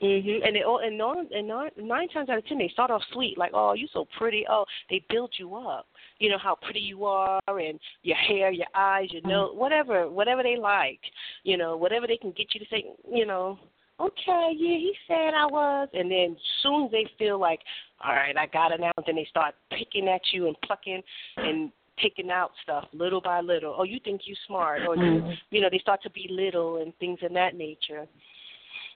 Mhm. 0.00 0.46
And 0.46 0.54
they 0.54 0.62
all 0.62 0.78
and 0.78 0.96
nine 0.96 1.28
and 1.34 1.48
nine, 1.48 1.70
nine 1.76 2.08
times 2.08 2.28
out 2.28 2.38
of 2.38 2.46
ten 2.46 2.58
they 2.58 2.68
start 2.68 2.90
off 2.90 3.02
sweet, 3.12 3.36
like, 3.36 3.50
"Oh, 3.52 3.72
you 3.72 3.88
so 3.88 4.04
pretty." 4.16 4.46
Oh, 4.48 4.64
they 4.88 5.00
build 5.08 5.32
you 5.38 5.56
up. 5.56 5.88
You 6.18 6.30
know 6.30 6.38
how 6.38 6.54
pretty 6.54 6.80
you 6.80 7.04
are, 7.04 7.40
and 7.48 7.80
your 8.02 8.16
hair, 8.16 8.52
your 8.52 8.68
eyes, 8.74 9.12
your 9.12 9.22
nose, 9.22 9.56
whatever, 9.56 10.08
whatever 10.08 10.42
they 10.42 10.56
like. 10.56 11.00
You 11.42 11.56
know, 11.56 11.76
whatever 11.76 12.06
they 12.06 12.16
can 12.16 12.30
get 12.32 12.54
you 12.54 12.60
to 12.60 12.66
say. 12.66 12.86
You 13.10 13.26
know, 13.26 13.58
okay, 13.98 14.52
yeah, 14.56 14.78
he 14.78 14.94
said 15.08 15.34
I 15.34 15.46
was, 15.46 15.88
and 15.92 16.10
then 16.10 16.36
soon 16.62 16.88
they 16.92 17.06
feel 17.18 17.38
like, 17.38 17.60
all 18.04 18.14
right, 18.14 18.36
I 18.36 18.46
got 18.46 18.70
it 18.70 18.80
now, 18.80 18.92
then 19.04 19.16
they 19.16 19.24
start 19.24 19.54
picking 19.70 20.08
at 20.08 20.22
you 20.32 20.46
and 20.46 20.60
plucking 20.60 21.02
and 21.38 21.72
taking 22.00 22.30
out 22.30 22.52
stuff 22.62 22.86
little 22.92 23.20
by 23.20 23.40
little. 23.40 23.74
Oh, 23.76 23.82
you 23.82 23.98
think 23.98 24.20
you 24.28 24.36
smart, 24.46 24.82
or 24.86 24.94
you, 24.94 25.20
Mhm. 25.20 25.38
you 25.50 25.60
know, 25.60 25.68
they 25.68 25.80
start 25.80 26.00
to 26.02 26.10
belittle 26.10 26.76
and 26.76 26.96
things 26.98 27.20
of 27.24 27.32
that 27.32 27.56
nature. 27.56 28.06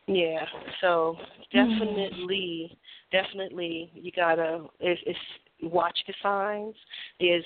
Yeah, 0.07 0.45
so 0.81 1.17
definitely, 1.53 2.77
definitely, 3.13 3.91
you 3.95 4.11
gotta 4.15 4.65
it's, 4.81 5.01
it's 5.07 5.19
watch 5.63 5.97
the 6.07 6.15
signs. 6.23 6.75
There's 7.21 7.45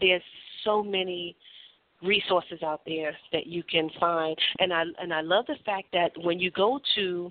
there's 0.00 0.22
so 0.64 0.82
many 0.82 1.36
resources 2.02 2.62
out 2.62 2.80
there 2.86 3.14
that 3.32 3.46
you 3.46 3.62
can 3.62 3.90
find, 4.00 4.36
and 4.60 4.72
I 4.72 4.84
and 5.00 5.12
I 5.12 5.20
love 5.20 5.44
the 5.46 5.56
fact 5.66 5.88
that 5.92 6.12
when 6.22 6.40
you 6.40 6.50
go 6.50 6.80
to 6.94 7.30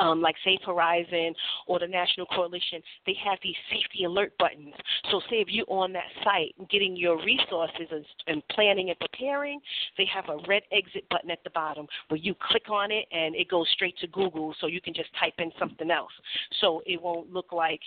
um, 0.00 0.20
like 0.20 0.34
Safe 0.44 0.60
Horizon 0.64 1.34
or 1.66 1.78
the 1.78 1.86
National 1.86 2.26
Coalition, 2.26 2.82
they 3.06 3.14
have 3.24 3.38
these 3.42 3.56
safety 3.70 4.04
alert 4.04 4.32
buttons. 4.38 4.74
So, 5.10 5.20
say 5.30 5.36
if 5.36 5.48
you're 5.50 5.66
on 5.68 5.92
that 5.92 6.10
site 6.24 6.54
getting 6.70 6.96
your 6.96 7.22
resources 7.24 7.88
and, 7.90 8.04
and 8.26 8.42
planning 8.48 8.90
and 8.90 8.98
preparing, 8.98 9.60
they 9.96 10.06
have 10.12 10.28
a 10.28 10.38
red 10.48 10.62
exit 10.72 11.08
button 11.10 11.30
at 11.30 11.42
the 11.44 11.50
bottom 11.50 11.86
where 12.08 12.18
you 12.18 12.34
click 12.40 12.70
on 12.70 12.90
it 12.90 13.06
and 13.12 13.34
it 13.34 13.48
goes 13.48 13.66
straight 13.72 13.96
to 13.98 14.06
Google, 14.08 14.54
so 14.60 14.66
you 14.66 14.80
can 14.80 14.94
just 14.94 15.10
type 15.18 15.34
in 15.38 15.50
something 15.58 15.90
else. 15.90 16.12
So 16.60 16.82
it 16.86 17.00
won't 17.00 17.32
look 17.32 17.52
like 17.52 17.80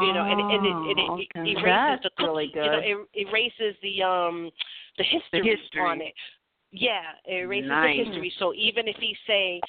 you 0.00 0.12
know, 0.12 0.24
and, 0.24 0.40
and 0.40 0.66
it, 0.66 0.76
it, 0.84 0.98
Oh, 1.08 1.18
it 1.18 1.28
erases 1.36 1.64
That's 1.64 2.02
the 2.02 2.10
cookie, 2.16 2.26
really 2.28 2.50
you 2.54 2.60
know, 2.60 2.80
it 2.82 3.08
erases 3.26 3.76
the 3.82 4.02
um 4.02 4.50
the 4.98 5.04
history, 5.04 5.56
history. 5.56 5.80
on 5.80 6.00
it. 6.00 6.14
Yeah, 6.70 7.02
it 7.26 7.42
erases 7.44 7.68
Nice. 7.68 7.98
the 7.98 8.04
history. 8.04 8.32
So 8.38 8.54
even 8.54 8.88
if 8.88 8.96
he 8.96 9.16
say, 9.26 9.60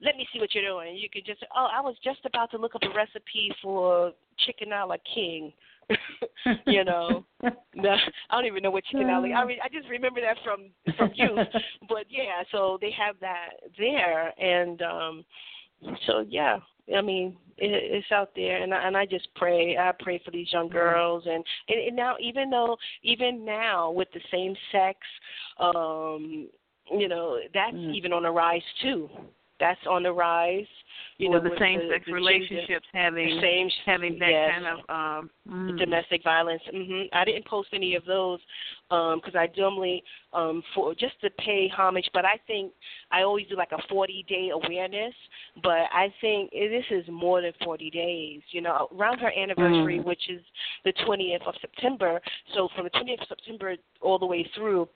"Let 0.00 0.16
me 0.16 0.26
see 0.32 0.40
what 0.40 0.54
you're 0.54 0.64
doing," 0.64 0.96
you 0.96 1.08
could 1.10 1.26
just, 1.26 1.44
"Oh, 1.54 1.68
I 1.72 1.80
was 1.80 1.96
just 2.02 2.24
about 2.24 2.50
to 2.52 2.58
look 2.58 2.74
up 2.74 2.82
a 2.82 2.94
recipe 2.94 3.52
for 3.62 4.12
chicken 4.38 4.72
a 4.72 4.86
la 4.86 4.96
king." 5.14 5.52
you 6.66 6.84
know, 6.84 7.24
no, 7.74 7.96
I 8.30 8.36
don't 8.36 8.46
even 8.46 8.62
know 8.62 8.70
what 8.70 8.84
chicken 8.84 9.08
a 9.08 9.20
la. 9.20 9.26
I 9.26 9.44
mean, 9.44 9.58
I 9.62 9.68
just 9.68 9.88
remember 9.88 10.20
that 10.20 10.36
from 10.44 10.70
from 10.96 11.10
youth. 11.14 11.46
but 11.88 12.06
yeah, 12.08 12.42
so 12.50 12.78
they 12.80 12.90
have 12.92 13.16
that 13.20 13.50
there, 13.76 14.32
and 14.40 14.82
um 14.82 15.24
so 16.06 16.24
yeah, 16.28 16.58
I 16.96 17.00
mean, 17.00 17.36
it, 17.56 17.70
it's 17.92 18.12
out 18.12 18.30
there, 18.34 18.62
and 18.62 18.74
I, 18.74 18.86
and 18.86 18.96
I 18.96 19.06
just 19.06 19.28
pray. 19.34 19.76
I 19.76 19.92
pray 19.98 20.20
for 20.24 20.30
these 20.30 20.52
young 20.52 20.68
girls, 20.68 21.24
and, 21.26 21.44
and 21.68 21.80
and 21.88 21.96
now 21.96 22.16
even 22.20 22.50
though 22.50 22.76
even 23.02 23.44
now 23.44 23.90
with 23.90 24.08
the 24.12 24.20
same 24.30 24.54
sex, 24.72 24.98
um, 25.58 26.48
you 26.90 27.08
know, 27.08 27.38
that's 27.54 27.76
Mm. 27.76 27.94
even 27.94 28.12
on 28.12 28.24
the 28.24 28.30
rise 28.30 28.62
too. 28.82 29.08
That's 29.60 29.80
on 29.88 30.02
the 30.02 30.12
rise. 30.12 30.66
You 31.18 31.28
or 31.28 31.40
know, 31.40 31.50
the 31.50 31.56
same 31.58 31.80
sex 31.92 32.04
the 32.06 32.12
relationships 32.12 32.86
having 32.92 33.38
same 33.42 33.68
having 33.84 34.18
that 34.18 34.30
yes. 34.30 34.50
kind 34.52 34.66
of 34.66 34.78
um 34.88 35.30
mm. 35.48 35.78
domestic 35.78 36.24
violence. 36.24 36.62
hmm 36.70 37.02
I 37.12 37.24
didn't 37.24 37.46
post 37.46 37.68
any 37.72 37.94
of 37.94 38.04
those 38.06 38.40
because 38.88 39.34
I 39.34 39.48
normally 39.56 40.02
um, 40.32 40.62
for 40.74 40.94
just 40.94 41.20
to 41.20 41.30
pay 41.30 41.68
homage. 41.68 42.08
But 42.12 42.24
I 42.24 42.40
think 42.46 42.72
I 43.10 43.22
always 43.22 43.46
do 43.48 43.56
like 43.56 43.72
a 43.72 43.82
40 43.88 44.24
day 44.28 44.50
awareness. 44.50 45.14
But 45.62 45.88
I 45.92 46.12
think 46.20 46.50
this 46.52 46.84
is 46.90 47.04
more 47.10 47.42
than 47.42 47.52
40 47.64 47.90
days. 47.90 48.40
You 48.50 48.62
know, 48.62 48.88
around 48.98 49.18
her 49.18 49.32
anniversary, 49.36 49.98
Mm. 49.98 50.04
which 50.04 50.28
is 50.28 50.42
the 50.84 50.92
20th 51.04 51.46
of 51.46 51.54
September. 51.60 52.20
So 52.54 52.68
from 52.74 52.84
the 52.84 52.90
20th 52.90 53.22
of 53.22 53.28
September 53.28 53.76
all 54.00 54.18
the 54.18 54.26
way 54.26 54.44
through. 54.54 54.88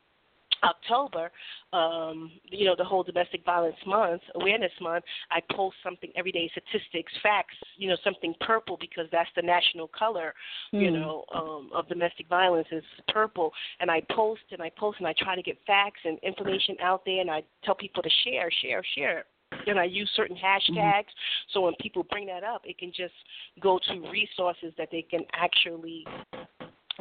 October, 0.65 1.31
um, 1.73 2.33
you 2.45 2.65
know, 2.65 2.75
the 2.77 2.85
whole 2.85 3.03
domestic 3.03 3.45
violence 3.45 3.77
month, 3.87 4.23
awareness 4.35 4.73
month, 4.81 5.05
I 5.31 5.41
post 5.55 5.77
something 5.83 6.11
every 6.17 6.33
day, 6.33 6.51
statistics, 6.53 7.13
facts, 7.23 7.55
you 7.77 7.89
know, 7.89 7.97
something 8.03 8.35
purple 8.41 8.77
because 8.81 9.07
that's 9.13 9.31
the 9.37 9.43
national 9.43 9.89
color, 9.89 10.35
you 10.73 10.91
Hmm. 10.91 10.97
know, 10.97 11.25
um, 11.33 11.71
of 11.73 11.89
domestic 11.89 12.29
violence 12.29 12.69
is 12.71 12.85
purple. 13.09 13.53
And 13.81 13.91
I 13.91 14.01
post 14.11 14.43
and 14.51 14.63
I 14.63 14.71
post 14.71 14.99
and 14.99 15.07
I 15.07 15.13
try 15.19 15.37
to 15.37 15.43
get 15.43 15.59
facts 15.67 16.01
and 16.05 16.19
information 16.21 16.77
out 16.81 17.05
there 17.05 17.21
and 17.21 17.31
I 17.31 17.43
tell 17.63 17.75
people 17.75 18.03
to 18.03 18.11
share, 18.25 18.51
share, 18.51 18.83
share. 18.95 19.27
And 19.67 19.79
I 19.79 19.85
use 19.85 20.11
certain 20.17 20.37
hashtags 20.37 21.13
so 21.53 21.61
when 21.61 21.75
people 21.81 22.03
bring 22.11 22.27
that 22.27 22.43
up, 22.43 22.63
it 22.65 22.79
can 22.79 22.91
just 22.91 23.15
go 23.61 23.79
to 23.79 24.11
resources 24.11 24.73
that 24.79 24.89
they 24.91 25.03
can 25.03 25.25
actually 25.33 26.07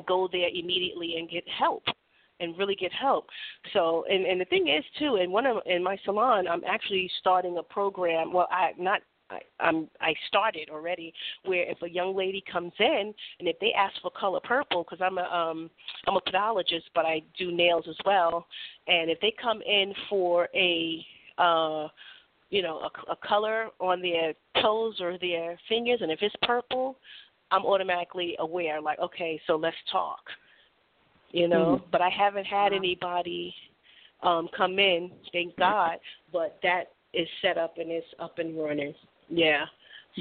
go 0.07 0.28
there 0.32 0.49
immediately 0.49 1.16
and 1.18 1.30
get 1.30 1.47
help 1.47 1.84
and 2.44 2.58
really 2.58 2.76
get 2.76 2.91
help. 2.91 3.28
So, 3.74 4.06
and 4.10 4.26
and 4.26 4.39
the 4.39 4.46
thing 4.46 4.68
is 4.68 4.84
too, 5.00 5.16
in 5.16 5.32
one 5.32 5.46
of 5.46 5.58
in 5.66 5.84
my 5.84 5.98
salon, 6.06 6.48
I'm 6.48 6.64
actually 6.68 7.10
starting 7.20 7.58
a 7.58 7.64
program. 7.64 8.34
Well, 8.34 8.48
I 8.52 8.72
not. 8.78 9.02
I, 9.30 9.39
I'm 9.60 9.88
I 10.02 10.14
started 10.28 10.70
already 10.70 11.14
where 11.46 11.64
if 11.64 11.82
a 11.82 11.89
young 11.89 12.16
lady 12.16 12.44
comes 12.52 12.74
in 12.80 13.14
and 13.39 13.48
if 13.48 13.58
they 13.60 13.72
ask 13.74 13.94
for 14.02 14.12
color 14.12 14.41
purple 14.44 14.84
because 14.84 15.00
I'm 15.02 15.18
a 15.18 15.24
um 15.24 15.70
I'm 16.08 16.18
a 16.18 16.22
podologist 16.22 16.84
but 16.94 17.06
I 17.06 17.22
do 17.38 17.52
nails 17.52 17.86
as 17.89 17.96
well 18.06 18.46
and 18.88 19.10
if 19.10 19.20
they 19.22 19.34
come 19.41 19.62
in 19.62 19.94
for 20.10 20.50
a 20.54 21.06
uh 21.38 21.88
you 22.50 22.62
know 22.62 22.80
a, 22.80 23.12
a 23.12 23.16
color 23.26 23.70
on 23.80 24.02
their 24.02 24.34
toes 24.62 24.98
or 25.00 25.18
their 25.20 25.58
fingers 25.70 26.00
and 26.02 26.12
if 26.12 26.20
it's 26.22 26.36
purple 26.44 26.98
I'm 27.50 27.66
automatically 27.66 28.36
aware 28.39 28.82
like 28.82 29.00
okay 29.00 29.39
so 29.48 29.56
let's 29.56 29.78
talk 29.89 30.20
you 31.34 31.48
know. 31.48 31.82
Mhm. 31.82 31.92
But 31.92 32.02
I 32.02 32.10
haven't 32.10 32.46
had 32.46 32.72
anybody 32.72 33.54
um 34.22 34.48
come 34.56 34.80
in, 34.80 35.12
thank 35.34 35.56
God. 35.58 36.00
But 36.32 36.60
that 36.64 36.94
is 37.12 37.28
set 37.42 37.58
up 37.58 37.78
and 37.78 37.92
it's 37.92 38.08
up 38.20 38.40
and 38.40 38.58
running. 38.58 38.96
Yeah. 39.30 39.66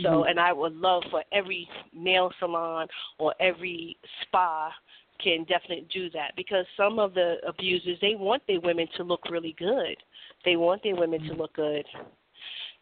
So 0.03 0.23
Mhm. 0.23 0.31
and 0.31 0.41
I 0.41 0.53
would 0.53 0.75
love 0.75 1.05
for 1.11 1.23
every 1.31 1.69
nail 1.93 2.33
salon 2.41 2.89
or 3.19 3.35
every 3.39 3.97
spa 4.23 4.75
can 5.19 5.45
definitely 5.45 5.87
do 5.93 6.11
that 6.11 6.35
because 6.35 6.67
some 6.77 6.99
of 6.99 7.15
the 7.15 7.39
abusers 7.47 8.01
they 8.01 8.17
want 8.17 8.45
their 8.47 8.61
women 8.61 8.89
to 8.97 9.05
look 9.05 9.31
really 9.31 9.53
good. 9.53 9.97
They 10.45 10.57
want 10.57 10.83
their 10.83 10.97
women 10.97 11.23
to 11.29 11.35
look 11.35 11.53
good. 11.53 11.87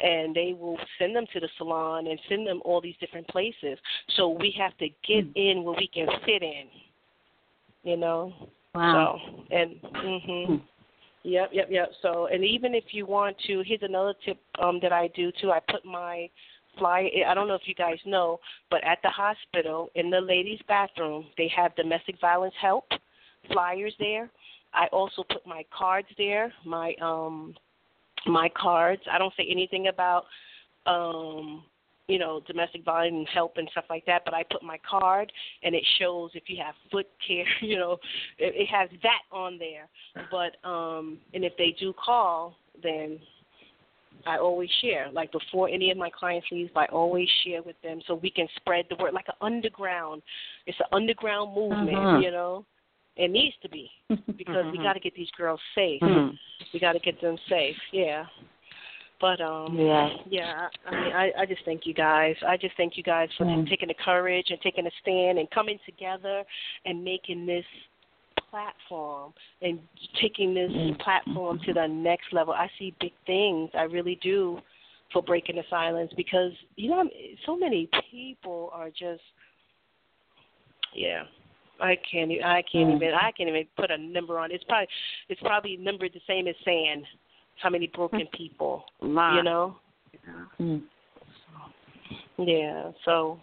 And 0.00 0.34
they 0.34 0.54
will 0.54 0.78
send 0.98 1.14
them 1.14 1.26
to 1.26 1.40
the 1.40 1.48
salon 1.58 2.06
and 2.06 2.18
send 2.26 2.46
them 2.46 2.62
all 2.64 2.80
these 2.80 2.96
different 2.96 3.28
places. 3.28 3.78
So 4.16 4.30
we 4.30 4.50
have 4.52 4.74
to 4.78 4.88
get 5.06 5.26
in 5.34 5.62
where 5.62 5.76
we 5.76 5.88
can 5.88 6.08
fit 6.24 6.42
in 6.42 6.70
you 7.82 7.96
know 7.96 8.32
Wow. 8.74 9.20
So 9.26 9.44
and 9.54 9.80
mhm. 9.82 10.62
Yep, 11.22 11.50
yep, 11.52 11.68
yep. 11.70 11.90
So 12.02 12.28
and 12.32 12.44
even 12.44 12.74
if 12.74 12.84
you 12.92 13.04
want 13.04 13.36
to, 13.46 13.62
here's 13.66 13.82
another 13.82 14.14
tip 14.24 14.38
um 14.60 14.78
that 14.82 14.92
I 14.92 15.08
do 15.08 15.32
too. 15.40 15.50
I 15.50 15.60
put 15.70 15.84
my 15.84 16.30
flyer. 16.78 17.08
I 17.26 17.34
don't 17.34 17.48
know 17.48 17.54
if 17.54 17.66
you 17.66 17.74
guys 17.74 17.98
know, 18.06 18.38
but 18.70 18.82
at 18.84 18.98
the 19.02 19.10
hospital 19.10 19.90
in 19.96 20.08
the 20.08 20.20
ladies' 20.20 20.60
bathroom, 20.68 21.26
they 21.36 21.48
have 21.54 21.74
domestic 21.76 22.20
violence 22.20 22.54
help 22.60 22.84
flyers 23.52 23.94
there. 23.98 24.30
I 24.72 24.86
also 24.92 25.24
put 25.24 25.46
my 25.46 25.64
cards 25.76 26.08
there. 26.16 26.52
My 26.64 26.94
um 27.02 27.54
my 28.26 28.48
cards. 28.56 29.02
I 29.10 29.18
don't 29.18 29.34
say 29.36 29.46
anything 29.50 29.88
about 29.88 30.24
um 30.86 31.64
you 32.10 32.18
know, 32.18 32.40
domestic 32.46 32.84
violence 32.84 33.28
help 33.32 33.56
and 33.56 33.68
stuff 33.70 33.84
like 33.88 34.04
that, 34.06 34.22
but 34.24 34.34
I 34.34 34.42
put 34.50 34.62
my 34.62 34.78
card 34.88 35.32
and 35.62 35.74
it 35.74 35.84
shows 35.98 36.30
if 36.34 36.44
you 36.48 36.56
have 36.64 36.74
foot 36.90 37.06
care, 37.26 37.46
you 37.60 37.78
know, 37.78 37.98
it, 38.38 38.54
it 38.56 38.68
has 38.68 38.90
that 39.02 39.22
on 39.30 39.58
there. 39.58 39.88
But 40.30 40.56
um 40.68 41.18
and 41.32 41.44
if 41.44 41.52
they 41.56 41.74
do 41.78 41.92
call, 41.92 42.56
then 42.82 43.18
I 44.26 44.38
always 44.38 44.68
share. 44.82 45.08
Like 45.12 45.32
before 45.32 45.68
any 45.68 45.90
of 45.90 45.96
my 45.96 46.10
clients 46.10 46.46
leave, 46.50 46.70
I 46.76 46.86
always 46.86 47.28
share 47.44 47.62
with 47.62 47.76
them 47.82 48.00
so 48.06 48.14
we 48.16 48.30
can 48.30 48.48
spread 48.56 48.84
the 48.90 48.96
word 48.96 49.14
like 49.14 49.28
an 49.28 49.34
underground. 49.40 50.22
It's 50.66 50.78
an 50.80 50.86
underground 50.92 51.54
movement, 51.54 51.96
Mhm. 51.96 52.22
you 52.22 52.30
know. 52.30 52.66
It 53.16 53.30
needs 53.30 53.56
to 53.62 53.68
be 53.68 53.90
because 54.36 54.66
we 54.72 54.78
got 54.78 54.94
to 54.94 55.00
get 55.00 55.14
these 55.14 55.30
girls 55.36 55.60
safe. 55.74 56.00
Mhm. 56.02 56.38
We 56.72 56.80
got 56.80 56.92
to 56.92 56.98
get 56.98 57.20
them 57.20 57.38
safe. 57.48 57.76
Yeah. 57.92 58.26
But 59.20 59.40
um 59.40 59.76
Yes. 59.78 60.10
yeah, 60.28 60.68
I 60.86 60.90
mean 60.90 61.12
I 61.12 61.32
I 61.40 61.46
just 61.46 61.62
thank 61.64 61.86
you 61.86 61.94
guys. 61.94 62.36
I 62.46 62.56
just 62.56 62.76
thank 62.76 62.96
you 62.96 63.02
guys 63.02 63.28
for 63.36 63.44
Mm. 63.44 63.68
taking 63.68 63.88
the 63.88 63.94
courage 63.94 64.50
and 64.50 64.60
taking 64.62 64.86
a 64.86 64.90
stand 65.02 65.38
and 65.38 65.50
coming 65.50 65.78
together 65.84 66.44
and 66.86 67.04
making 67.04 67.44
this 67.46 67.66
platform 68.50 69.32
and 69.62 69.78
taking 70.20 70.54
this 70.54 70.72
platform 70.98 71.60
to 71.66 71.72
the 71.72 71.86
next 71.86 72.32
level. 72.32 72.52
I 72.52 72.68
see 72.78 72.94
big 73.00 73.12
things. 73.26 73.70
I 73.74 73.82
really 73.82 74.16
do 74.22 74.60
for 75.12 75.22
breaking 75.22 75.56
the 75.56 75.64
silence 75.68 76.12
because 76.16 76.52
you 76.76 76.88
know 76.90 77.08
so 77.46 77.56
many 77.56 77.88
people 78.10 78.70
are 78.72 78.88
just 78.90 79.22
yeah. 80.94 81.24
I 81.80 81.96
can't. 82.10 82.30
I 82.44 82.62
can't 82.70 82.90
Mm. 82.90 82.96
even. 82.96 83.14
I 83.14 83.30
can't 83.32 83.48
even 83.48 83.66
put 83.76 83.90
a 83.90 83.96
number 83.96 84.38
on. 84.38 84.50
it. 84.50 84.56
It's 84.56 84.64
probably. 84.64 84.88
It's 85.28 85.40
probably 85.40 85.76
numbered 85.78 86.12
the 86.12 86.20
same 86.26 86.46
as 86.46 86.54
sand. 86.64 87.06
How 87.62 87.70
many 87.70 87.88
broken 87.88 88.26
people? 88.36 88.84
Lot. 89.00 89.36
You 89.36 89.42
know. 89.42 89.76
Mm. 90.60 90.82
Yeah. 92.38 92.92
So, 93.04 93.38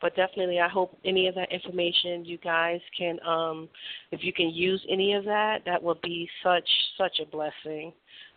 but 0.00 0.16
definitely, 0.16 0.60
I 0.60 0.68
hope 0.68 0.98
any 1.04 1.28
of 1.28 1.34
that 1.36 1.52
information 1.52 2.24
you 2.24 2.38
guys 2.38 2.80
can, 2.98 3.18
um, 3.26 3.68
if 4.10 4.24
you 4.24 4.32
can 4.32 4.50
use 4.50 4.84
any 4.90 5.14
of 5.14 5.24
that, 5.24 5.58
that 5.64 5.82
would 5.82 6.00
be 6.02 6.28
such 6.42 6.68
such 6.98 7.20
a 7.20 7.26
blessing. 7.26 7.92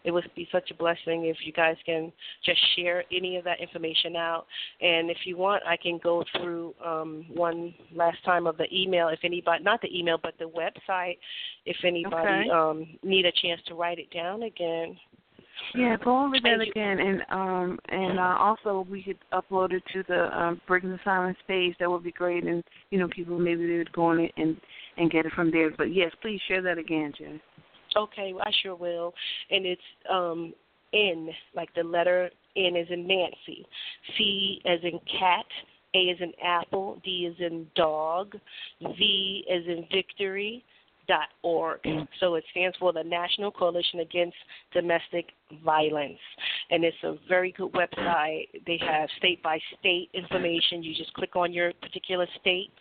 It 0.06 0.12
would 0.12 0.30
be 0.36 0.47
such 0.51 0.70
a 0.72 0.76
blessing 0.76 1.26
if 1.26 1.38
you 1.43 1.51
guys 1.51 1.76
can 1.86 2.12
just 2.45 2.60
share 2.76 3.03
any 3.12 3.38
of 3.38 3.43
that 3.45 3.60
information 3.60 4.16
out. 4.16 4.45
And 4.80 5.10
if 5.10 5.18
you 5.26 5.36
want, 5.36 5.64
I 5.68 5.78
can 5.78 5.99
go 6.01 6.24
through 6.38 6.76
um, 6.86 7.26
one 7.34 7.74
last 7.93 8.24
time 8.24 8.45
of 8.45 8.58
the 8.58 8.68
email. 8.72 9.08
If 9.10 9.20
anybody, 9.24 9.64
not 9.64 9.82
the 9.82 9.97
email, 9.97 10.20
but 10.22 10.36
the 10.38 10.45
website, 10.45 11.18
if 11.66 11.78
anybody 11.84 12.16
Okay. 12.16 12.49
um, 12.49 12.88
need 13.03 13.26
a 13.26 13.32
chance 13.32 13.62
to 13.68 13.76
write 13.76 13.99
it 13.99 14.12
down 14.12 14.43
again. 14.43 14.97
Yeah, 15.74 15.95
go 16.03 16.26
over 16.26 16.36
that 16.43 16.62
again, 16.62 16.99
and 16.99 17.22
um, 17.30 17.80
and 17.89 18.20
uh, 18.20 18.38
also 18.39 18.86
we 18.89 19.03
could 19.03 19.18
upload 19.34 19.72
it 19.72 19.84
to 19.93 20.03
the 20.08 20.38
um, 20.38 20.62
Breaking 20.68 20.91
the 20.91 20.99
Silence 21.03 21.38
page. 21.47 21.76
That 21.80 21.89
would 21.89 22.03
be 22.03 22.12
great, 22.12 22.43
and 22.43 22.64
you 22.89 22.99
know, 22.99 23.08
people 23.08 23.39
maybe 23.39 23.66
they 23.66 23.78
would 23.78 23.91
go 23.93 24.08
on 24.08 24.20
it 24.20 24.32
and 24.38 24.58
and 24.97 25.10
get 25.10 25.26
it 25.26 25.32
from 25.34 25.51
there. 25.51 25.72
But 25.72 25.93
yes, 25.93 26.12
please 26.22 26.39
share 26.47 26.62
that 26.62 26.78
again, 26.78 27.14
Jen. 27.18 27.41
Okay, 27.96 28.34
I 28.41 28.52
sure 28.62 28.76
will. 28.76 29.14
And 29.52 29.66
it's 29.66 29.82
um 30.10 30.54
N, 30.93 31.30
like 31.56 31.74
the 31.76 31.84
letter 31.84 32.30
N 32.56 32.76
is 32.76 32.88
in 32.89 33.08
Nancy, 33.08 33.66
C 34.18 34.62
as 34.66 34.80
in 34.84 35.00
cat, 35.20 35.46
A 35.93 35.98
is 35.98 36.20
in 36.22 36.32
apple, 36.43 37.02
D 37.04 37.30
is 37.32 37.36
in 37.39 37.68
dog, 37.76 38.36
V 38.82 39.46
as 39.52 39.64
in 39.68 39.86
victory 39.91 40.64
dot 41.08 41.28
org. 41.43 41.80
So 42.20 42.36
it 42.36 42.43
stands 42.52 42.76
for 42.78 42.91
the 42.91 43.04
National 43.04 43.52
Coalition 43.52 44.00
Against 44.00 44.38
Domestic 44.74 45.28
Violence. 45.64 46.18
And 46.72 46.84
it's 46.84 46.98
a 47.04 47.16
very 47.28 47.52
good 47.52 47.72
website. 47.74 48.48
They 48.66 48.80
have 48.82 49.10
state 49.18 49.43
by 49.43 49.60
state 49.80 50.10
information. 50.14 50.82
You 50.82 50.96
just 50.96 51.14
click 51.14 51.36
on 51.36 51.54
your 51.54 51.74
particular 51.82 52.28
state 52.41 52.72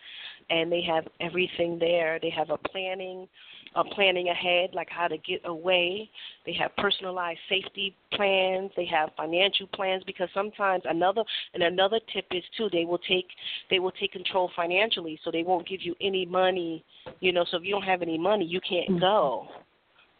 and 0.49 0.71
they 0.71 0.81
have 0.83 1.05
everything 1.19 1.77
there. 1.79 2.19
They 2.21 2.31
have 2.31 2.49
a 2.49 2.57
planning 2.57 3.27
uh, 3.75 3.83
planning 3.83 4.29
ahead, 4.29 4.69
like 4.73 4.89
how 4.89 5.07
to 5.07 5.17
get 5.17 5.41
away. 5.45 6.09
They 6.45 6.53
have 6.53 6.75
personalized 6.77 7.39
safety 7.49 7.95
plans. 8.13 8.71
They 8.75 8.85
have 8.85 9.09
financial 9.17 9.67
plans 9.67 10.03
because 10.05 10.29
sometimes 10.33 10.83
another 10.85 11.23
and 11.53 11.63
another 11.63 11.99
tip 12.13 12.25
is 12.31 12.43
too 12.57 12.69
they 12.71 12.85
will 12.85 12.99
take 12.99 13.27
they 13.69 13.79
will 13.79 13.91
take 13.91 14.13
control 14.13 14.49
financially, 14.55 15.19
so 15.23 15.31
they 15.31 15.43
won't 15.43 15.67
give 15.67 15.81
you 15.81 15.95
any 16.01 16.25
money. 16.25 16.83
You 17.19 17.31
know, 17.33 17.45
so 17.49 17.57
if 17.57 17.63
you 17.63 17.71
don't 17.71 17.83
have 17.83 18.01
any 18.01 18.17
money, 18.17 18.45
you 18.45 18.61
can't 18.67 18.99
go. 18.99 19.47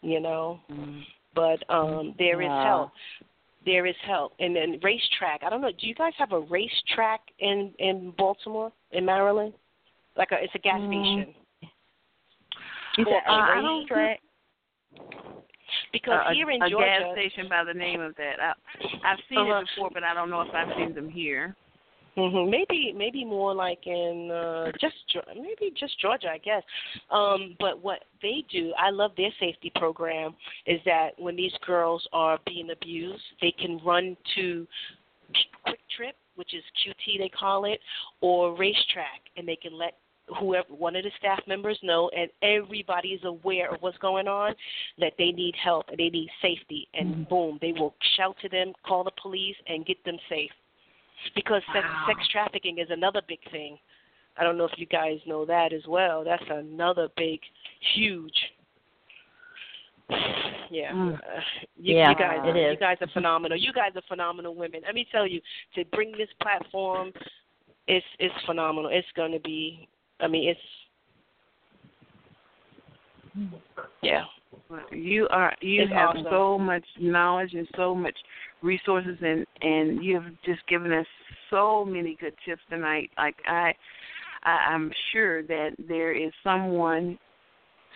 You 0.02 0.20
know, 0.20 0.60
but 1.34 1.68
um 1.70 2.14
there 2.18 2.42
is 2.42 2.48
Wow. 2.48 2.62
help. 2.62 2.90
There 3.64 3.86
is 3.86 3.96
help, 4.06 4.32
and 4.38 4.54
then 4.54 4.78
RaceTrac. 4.80 5.42
I 5.44 5.50
don't 5.50 5.60
know. 5.60 5.72
Do 5.72 5.88
you 5.88 5.94
guys 5.94 6.12
have 6.18 6.32
a 6.32 6.40
racetrack 6.40 7.20
in 7.40 7.72
in 7.78 8.12
Baltimore, 8.16 8.70
in 8.92 9.04
Maryland? 9.04 9.54
Like 10.16 10.30
a, 10.30 10.36
it's 10.42 10.54
a 10.54 10.58
gas 10.58 10.80
Mm. 10.80 10.86
station. 10.86 11.34
You 12.96 13.04
said 13.04 13.22
a 13.26 13.32
uh, 13.32 13.34
I 13.34 13.60
don't 13.60 13.88
RaceTrac? 13.88 14.16
Because 15.92 16.20
a, 16.28 16.34
here 16.34 16.50
in 16.50 16.62
a 16.62 16.70
Georgia, 16.70 16.86
gas 16.86 17.12
station 17.12 17.48
by 17.48 17.64
the 17.64 17.74
name 17.74 18.00
of 18.00 18.14
that. 18.16 18.40
I, 18.40 18.52
I've 19.04 19.18
seen 19.28 19.38
Uh-huh. 19.38 19.60
it 19.60 19.68
before, 19.74 19.90
but 19.92 20.04
I 20.04 20.14
don't 20.14 20.30
know 20.30 20.40
if 20.42 20.54
I've 20.54 20.74
seen 20.76 20.94
them 20.94 21.08
here. 21.08 21.54
hmm 22.16 22.48
Maybe 22.48 22.92
maybe 22.96 23.24
more 23.24 23.54
like 23.54 23.86
in 23.86 24.30
uh, 24.30 24.72
just 24.80 24.94
maybe 25.34 25.72
just 25.78 25.98
Georgia, 26.00 26.28
I 26.30 26.38
guess. 26.38 26.62
Um, 27.10 27.56
but 27.60 27.78
what 27.82 28.04
they 28.22 28.44
do, 28.50 28.72
I 28.78 28.90
love 28.90 29.12
their 29.16 29.32
safety 29.38 29.70
program, 29.74 30.34
is 30.66 30.80
that 30.86 31.10
when 31.18 31.36
these 31.36 31.52
girls 31.66 32.06
are 32.12 32.38
being 32.46 32.70
abused, 32.70 33.22
they 33.40 33.52
can 33.52 33.78
run 33.84 34.16
to 34.36 34.66
Quick 35.64 35.80
Trip, 35.96 36.16
which 36.36 36.54
is 36.54 36.62
QT 36.80 37.18
they 37.18 37.28
call 37.28 37.64
it, 37.66 37.80
or 38.20 38.56
RaceTrac, 38.56 39.20
and 39.36 39.46
they 39.46 39.56
can 39.56 39.76
let 39.76 39.94
whoever 40.40 40.68
one 40.74 40.96
of 40.96 41.04
the 41.04 41.10
staff 41.18 41.40
members 41.46 41.78
know 41.82 42.10
and 42.16 42.28
everybody 42.42 43.10
is 43.10 43.20
aware 43.24 43.72
of 43.72 43.80
what's 43.80 43.98
going 43.98 44.26
on 44.26 44.54
that 44.98 45.12
they 45.18 45.30
need 45.30 45.54
help 45.62 45.86
and 45.88 45.98
they 45.98 46.08
need 46.08 46.28
safety 46.42 46.88
and 46.94 47.28
boom 47.28 47.58
they 47.60 47.72
will 47.72 47.94
shout 48.16 48.36
to 48.42 48.48
them 48.48 48.72
call 48.84 49.04
the 49.04 49.10
police 49.22 49.56
and 49.68 49.86
get 49.86 50.02
them 50.04 50.16
safe 50.28 50.50
because 51.34 51.62
sex, 51.72 51.86
sex 52.06 52.20
trafficking 52.30 52.78
is 52.78 52.88
another 52.90 53.22
big 53.26 53.38
thing. 53.50 53.78
I 54.38 54.44
don't 54.44 54.58
know 54.58 54.64
if 54.64 54.72
you 54.76 54.86
guys 54.86 55.18
know 55.26 55.46
that 55.46 55.72
as 55.72 55.82
well. 55.88 56.24
That's 56.24 56.44
another 56.50 57.08
big, 57.16 57.40
huge. 57.94 58.34
Yeah, 60.68 60.90
Mm. 60.92 61.14
uh, 61.14 61.40
you, 61.76 61.96
Yeah, 61.96 62.10
you 62.10 62.16
guys, 62.16 62.38
it 62.44 62.72
you 62.72 62.76
guys 62.76 62.96
are 63.00 63.06
phenomenal. 63.14 63.56
You 63.56 63.72
guys 63.72 63.92
are 63.94 64.02
phenomenal 64.08 64.52
women. 64.56 64.80
Let 64.84 64.96
me 64.96 65.06
tell 65.12 65.24
you, 65.24 65.40
to 65.76 65.84
bring 65.86 66.10
this 66.10 66.28
platform, 66.42 67.12
it's 67.86 68.04
it's 68.18 68.34
phenomenal. 68.46 68.90
It's 68.92 69.06
going 69.14 69.30
to 69.30 69.38
be. 69.38 69.88
I 70.20 70.28
mean, 70.28 70.48
it's. 70.48 70.60
Yeah. 74.02 74.24
You 74.90 75.28
are 75.30 75.54
you 75.60 75.82
It's 75.82 75.92
have 75.92 76.10
awesome. 76.10 76.26
so 76.30 76.58
much 76.58 76.84
knowledge 76.98 77.54
and 77.54 77.68
so 77.76 77.94
much 77.94 78.16
resources 78.62 79.16
and 79.20 79.46
and 79.60 80.02
you 80.02 80.14
have 80.20 80.32
just 80.44 80.66
given 80.68 80.92
us 80.92 81.06
so 81.50 81.84
many 81.84 82.16
good 82.18 82.34
tips 82.44 82.62
tonight. 82.68 83.10
Like 83.16 83.36
I, 83.46 83.74
I 84.42 84.50
I'm 84.72 84.90
sure 85.12 85.42
that 85.44 85.70
there 85.88 86.12
is 86.12 86.32
someone 86.42 87.18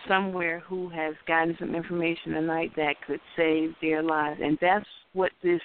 somewhere 0.07 0.59
who 0.59 0.89
has 0.89 1.15
gotten 1.27 1.55
some 1.59 1.75
information 1.75 2.33
tonight 2.33 2.71
that 2.75 2.95
could 3.05 3.19
save 3.35 3.73
their 3.81 4.01
lives 4.01 4.39
and 4.41 4.57
that's 4.61 4.85
what 5.13 5.31
this 5.43 5.61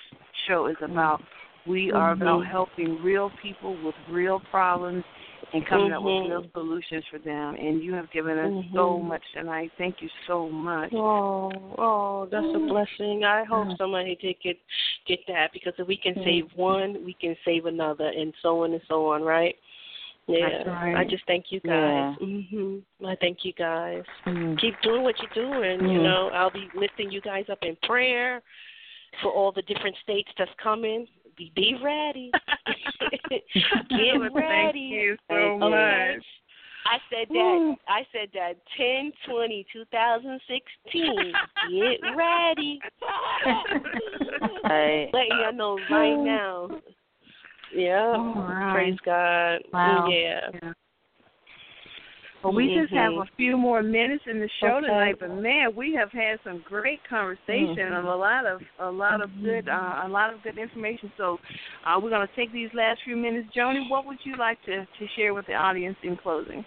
show 0.48 0.66
is 0.66 0.76
about. 0.82 1.22
We 1.66 1.92
are 1.92 2.12
about 2.12 2.42
Mhm. 2.42 2.50
helping 2.50 3.02
real 3.02 3.30
people 3.42 3.76
with 3.84 3.94
real 4.08 4.40
problems 4.50 5.04
and 5.56 5.66
coming 5.66 5.92
up 5.92 6.02
with 6.02 6.14
Mhm. 6.14 6.28
real 6.30 6.46
solutions 6.52 7.04
for 7.06 7.18
them. 7.18 7.56
And 7.56 7.82
you 7.82 7.94
have 7.94 8.10
given 8.10 8.38
us 8.38 8.64
so 8.72 8.98
Mhm. 8.98 9.04
much 9.04 9.22
tonight. 9.32 9.72
Thank 9.78 10.02
you 10.02 10.10
so 10.26 10.48
much. 10.48 10.92
Oh, 10.92 11.50
oh, 11.78 12.26
that's 12.26 12.54
a 12.54 12.58
blessing. 12.58 13.24
I 13.24 13.44
hope 13.44 13.76
somebody 13.76 14.14
did 14.16 14.38
get 14.40 14.58
get 15.06 15.24
that 15.26 15.52
because 15.52 15.72
if 15.78 15.86
we 15.86 15.96
can 15.96 16.14
Mm. 16.14 16.24
save 16.24 16.56
one, 16.56 17.04
we 17.04 17.14
can 17.14 17.36
save 17.44 17.66
another, 17.66 18.08
and 18.08 18.34
so 18.42 18.64
on 18.64 18.72
and 18.72 18.82
so 18.88 19.06
on, 19.12 19.22
right? 19.22 19.56
Yeah. 20.26 20.68
Right. 20.68 20.96
I 20.96 21.04
just 21.04 21.24
thank 21.26 21.52
you 21.52 21.60
guys. 21.60 22.16
Mhm. 22.16 22.82
I 23.04 23.14
thank 23.14 23.44
you 23.44 23.52
guys. 23.52 24.04
Keep 24.58 24.80
doing 24.80 25.04
what 25.04 25.14
you're 25.20 25.30
doing. 25.44 25.88
You 25.88 26.02
know, 26.02 26.30
I'll 26.30 26.50
be 26.50 26.68
lifting 26.74 27.12
you 27.12 27.20
guys 27.20 27.48
up 27.48 27.62
in 27.62 27.76
prayer 27.76 28.42
for 29.22 29.30
all 29.30 29.52
the 29.52 29.62
different 29.62 29.96
states 29.98 30.28
that's 30.36 30.52
coming. 30.54 31.06
Be 31.36 31.52
be 31.54 31.76
ready. 31.82 32.32
Get 33.90 34.18
ready. 34.32 34.32
Thank 34.34 34.76
you 34.76 35.16
so 35.28 35.34
Okay. 35.34 35.58
much. 36.16 36.24
I 36.86 36.98
said 37.10 37.28
that. 37.30 37.76
I 37.88 38.06
said 38.12 38.28
that. 38.34 38.54
Ten 38.76 39.12
twenty 39.28 39.66
two 39.72 39.84
thousand 39.92 40.40
sixteen. 40.48 41.34
Get 41.62 42.00
ready. 42.16 42.80
Right. 44.68 45.10
Letting 45.12 45.38
y'all 45.38 45.52
know 45.52 45.78
right 45.88 46.12
Oh. 46.12 46.24
now. 46.24 46.70
Yeah. 47.72 48.14
All 48.16 48.34
right. 48.34 48.72
Praise 48.72 48.98
God. 49.04 49.60
Wow. 49.72 50.08
Yeah. 50.10 50.50
Well, 52.46 52.54
we 52.54 52.68
just 52.72 52.92
have 52.92 53.12
Mhm. 53.12 53.22
a 53.22 53.36
few 53.36 53.56
more 53.56 53.82
minutes 53.82 54.24
in 54.28 54.38
the 54.38 54.48
show 54.60 54.76
Okay. 54.76 54.86
tonight, 54.86 55.18
but 55.18 55.30
man, 55.30 55.74
we 55.74 55.92
have 55.94 56.12
had 56.12 56.40
some 56.44 56.60
great 56.60 57.02
conversation 57.02 57.76
Mhm. 57.76 57.96
and 57.96 58.06
a 58.06 58.14
lot 58.14 58.46
of 58.46 58.62
a 58.78 58.88
lot 58.88 59.20
of 59.20 59.42
good 59.42 59.68
uh, 59.68 60.02
a 60.04 60.08
lot 60.08 60.32
of 60.32 60.44
good 60.44 60.56
information. 60.56 61.10
So, 61.16 61.40
uh, 61.84 61.98
we're 62.00 62.10
going 62.10 62.24
to 62.24 62.34
take 62.36 62.52
these 62.52 62.72
last 62.72 63.02
few 63.02 63.16
minutes. 63.16 63.52
Joni, 63.52 63.90
what 63.90 64.06
would 64.06 64.24
you 64.24 64.36
like 64.36 64.62
to 64.62 64.86
to 64.86 65.08
share 65.16 65.34
with 65.34 65.46
the 65.46 65.54
audience 65.54 65.96
in 66.04 66.16
closing? 66.16 66.64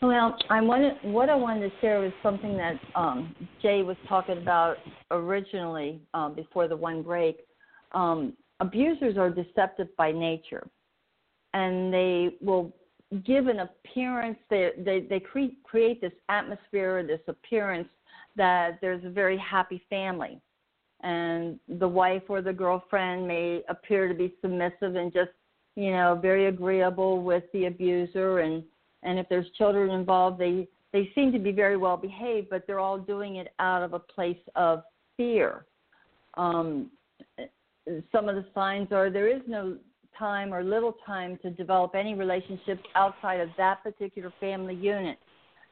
Well, 0.00 0.38
I 0.48 0.62
wanted 0.62 0.96
what 1.02 1.28
I 1.28 1.34
wanted 1.34 1.70
to 1.70 1.80
share 1.80 2.00
was 2.00 2.12
something 2.22 2.56
that 2.56 2.80
um, 2.94 3.36
Jay 3.60 3.82
was 3.82 3.98
talking 4.08 4.38
about 4.38 4.78
originally 5.10 6.00
um, 6.14 6.32
before 6.32 6.66
the 6.66 6.76
one 6.76 7.02
break. 7.02 7.44
Um, 7.92 8.32
abusers 8.60 9.18
are 9.18 9.28
deceptive 9.28 9.94
by 9.98 10.12
nature, 10.12 10.66
and 11.52 11.92
they 11.92 12.38
will 12.40 12.72
give 13.24 13.46
an 13.46 13.60
appearance. 13.60 14.38
They 14.50 14.70
they 14.78 15.00
they 15.00 15.20
cre- 15.20 15.54
create 15.64 16.00
this 16.00 16.12
atmosphere, 16.28 17.02
this 17.06 17.20
appearance 17.26 17.88
that 18.36 18.78
there's 18.80 19.04
a 19.04 19.10
very 19.10 19.38
happy 19.38 19.82
family, 19.90 20.40
and 21.02 21.58
the 21.68 21.88
wife 21.88 22.22
or 22.28 22.42
the 22.42 22.52
girlfriend 22.52 23.26
may 23.26 23.62
appear 23.68 24.08
to 24.08 24.14
be 24.14 24.34
submissive 24.40 24.96
and 24.96 25.12
just 25.12 25.30
you 25.76 25.92
know 25.92 26.18
very 26.20 26.46
agreeable 26.46 27.22
with 27.22 27.44
the 27.52 27.66
abuser 27.66 28.40
and 28.40 28.64
and 29.04 29.18
if 29.18 29.28
there's 29.28 29.48
children 29.56 29.90
involved 29.90 30.38
they 30.38 30.66
they 30.92 31.10
seem 31.14 31.30
to 31.30 31.38
be 31.38 31.52
very 31.52 31.76
well 31.76 31.96
behaved 31.96 32.48
but 32.50 32.66
they're 32.66 32.80
all 32.80 32.98
doing 32.98 33.36
it 33.36 33.52
out 33.60 33.82
of 33.82 33.92
a 33.92 33.98
place 33.98 34.40
of 34.56 34.82
fear 35.16 35.64
um 36.36 36.90
some 38.10 38.28
of 38.28 38.34
the 38.34 38.44
signs 38.54 38.88
are 38.90 39.08
there 39.08 39.28
is 39.28 39.42
no 39.46 39.76
time 40.18 40.52
or 40.52 40.62
little 40.62 40.96
time 41.06 41.38
to 41.42 41.50
develop 41.50 41.94
any 41.94 42.14
relationships 42.14 42.82
outside 42.94 43.40
of 43.40 43.48
that 43.56 43.82
particular 43.82 44.32
family 44.40 44.74
unit 44.74 45.18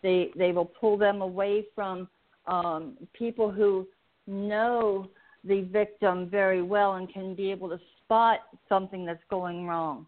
they 0.03 0.31
they 0.37 0.53
will 0.53 0.65
pull 0.65 0.97
them 0.97 1.23
away 1.23 1.65
from 1.75 2.09
um 2.47 2.97
people 3.13 3.51
who 3.51 3.87
know 4.27 5.09
the 5.45 5.63
victim 5.73 6.29
very 6.29 6.63
well 6.63 6.95
and 6.95 7.13
can 7.13 7.35
be 7.35 7.51
able 7.51 7.69
to 7.69 7.79
spot 8.03 8.41
something 8.69 9.05
that's 9.05 9.23
going 9.31 9.67
wrong 9.67 10.07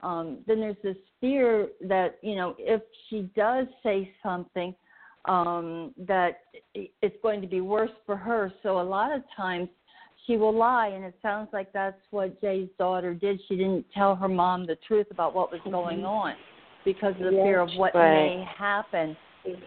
um, 0.00 0.38
then 0.46 0.60
there's 0.60 0.76
this 0.82 0.96
fear 1.20 1.68
that 1.80 2.18
you 2.22 2.36
know 2.36 2.54
if 2.58 2.82
she 3.08 3.30
does 3.34 3.66
say 3.82 4.12
something 4.22 4.74
um, 5.24 5.92
that 5.98 6.40
it's 6.74 7.16
going 7.22 7.40
to 7.40 7.46
be 7.46 7.60
worse 7.60 7.90
for 8.06 8.16
her. 8.16 8.52
So 8.62 8.80
a 8.80 8.82
lot 8.82 9.14
of 9.14 9.22
times 9.36 9.68
she 10.28 10.36
will 10.36 10.54
lie, 10.54 10.88
and 10.88 11.04
it 11.04 11.14
sounds 11.22 11.48
like 11.52 11.72
that's 11.72 11.96
what 12.10 12.40
Jay's 12.40 12.68
daughter 12.78 13.14
did. 13.14 13.40
She 13.48 13.56
didn't 13.56 13.86
tell 13.92 14.14
her 14.14 14.28
mom 14.28 14.66
the 14.66 14.76
truth 14.86 15.06
about 15.10 15.34
what 15.34 15.50
was 15.50 15.60
going 15.70 16.04
on 16.04 16.34
because 16.84 17.14
of 17.14 17.20
the 17.20 17.40
fear 17.42 17.60
of 17.60 17.70
what 17.76 17.94
Right. 17.94 18.36
may 18.36 18.44
happen. 18.56 19.16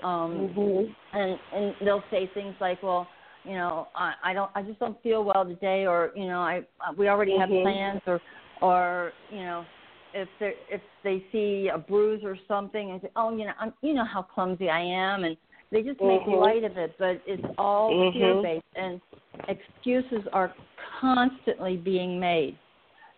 Um, 0.04 0.88
and 1.14 1.40
and 1.52 1.76
they'll 1.82 2.04
say 2.10 2.28
things 2.34 2.56
like, 2.62 2.82
well. 2.82 3.10
You 3.44 3.54
know, 3.54 3.88
I, 3.96 4.14
I 4.24 4.34
don't. 4.34 4.52
I 4.54 4.62
just 4.62 4.78
don't 4.80 5.02
feel 5.02 5.24
well 5.24 5.44
today, 5.44 5.88
or 5.88 6.12
you 6.16 6.28
know, 6.28 6.42
I 6.42 6.62
we 6.96 7.10
already 7.10 7.36
have 7.40 7.50
Mhm. 7.50 7.64
plans, 7.64 8.02
or 8.06 8.22
or 8.62 9.14
you 9.32 9.40
know, 9.40 9.66
if 10.14 10.30
they 10.40 10.54
if 10.70 10.82
they 11.04 11.26
see 11.32 11.70
a 11.70 11.78
bruise 11.80 12.24
or 12.24 12.38
something 12.48 12.92
and 12.92 13.02
say, 13.02 13.10
oh, 13.16 13.36
you 13.36 13.46
know, 13.46 13.54
I'm, 13.60 13.74
you 13.82 13.94
know 13.96 14.06
how 14.06 14.22
clumsy 14.22 14.70
I 14.70 14.82
am, 14.82 15.24
and 15.24 15.36
they 15.72 15.82
just 15.82 16.02
make 16.02 16.22
Mhm. 16.26 16.40
light 16.40 16.64
of 16.64 16.78
it, 16.78 16.96
but 16.98 17.22
it's 17.26 17.44
all 17.58 17.94
Mhm. 17.94 18.14
fear 18.14 18.42
based, 18.42 18.66
and 18.76 19.02
excuses 19.48 20.28
are 20.34 20.54
constantly 21.00 21.78
being 21.78 22.20
made 22.20 22.58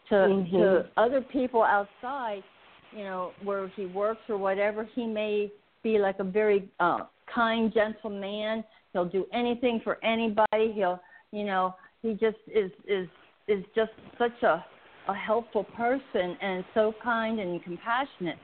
to 0.10 0.16
Mhm. 0.16 0.52
to 0.52 0.90
other 0.98 1.22
people 1.22 1.64
outside. 1.64 2.44
You 2.92 3.06
know, 3.06 3.34
where 3.44 3.68
he 3.70 3.88
works 3.88 4.30
or 4.30 4.38
whatever, 4.38 4.84
he 4.84 5.08
may 5.08 5.52
be 5.82 5.98
like 5.98 6.20
a 6.20 6.24
very 6.24 6.70
uh, 6.80 7.06
kind, 7.26 7.74
gentle 7.74 8.12
man. 8.12 8.64
He'll 8.94 9.06
do 9.06 9.26
anything 9.34 9.80
for 9.84 10.04
anybody. 10.04 10.72
He'll, 10.74 11.02
you 11.32 11.44
know, 11.44 11.76
he 12.04 12.14
just 12.14 12.38
is 12.48 12.72
is 12.88 13.08
is 13.48 13.64
just 13.76 13.92
such 14.20 14.44
a 14.44 14.64
a 15.08 15.14
helpful 15.14 15.64
person 15.64 16.38
and 16.42 16.64
so 16.74 16.94
kind 17.04 17.40
and 17.40 17.62
compassionate. 17.64 18.38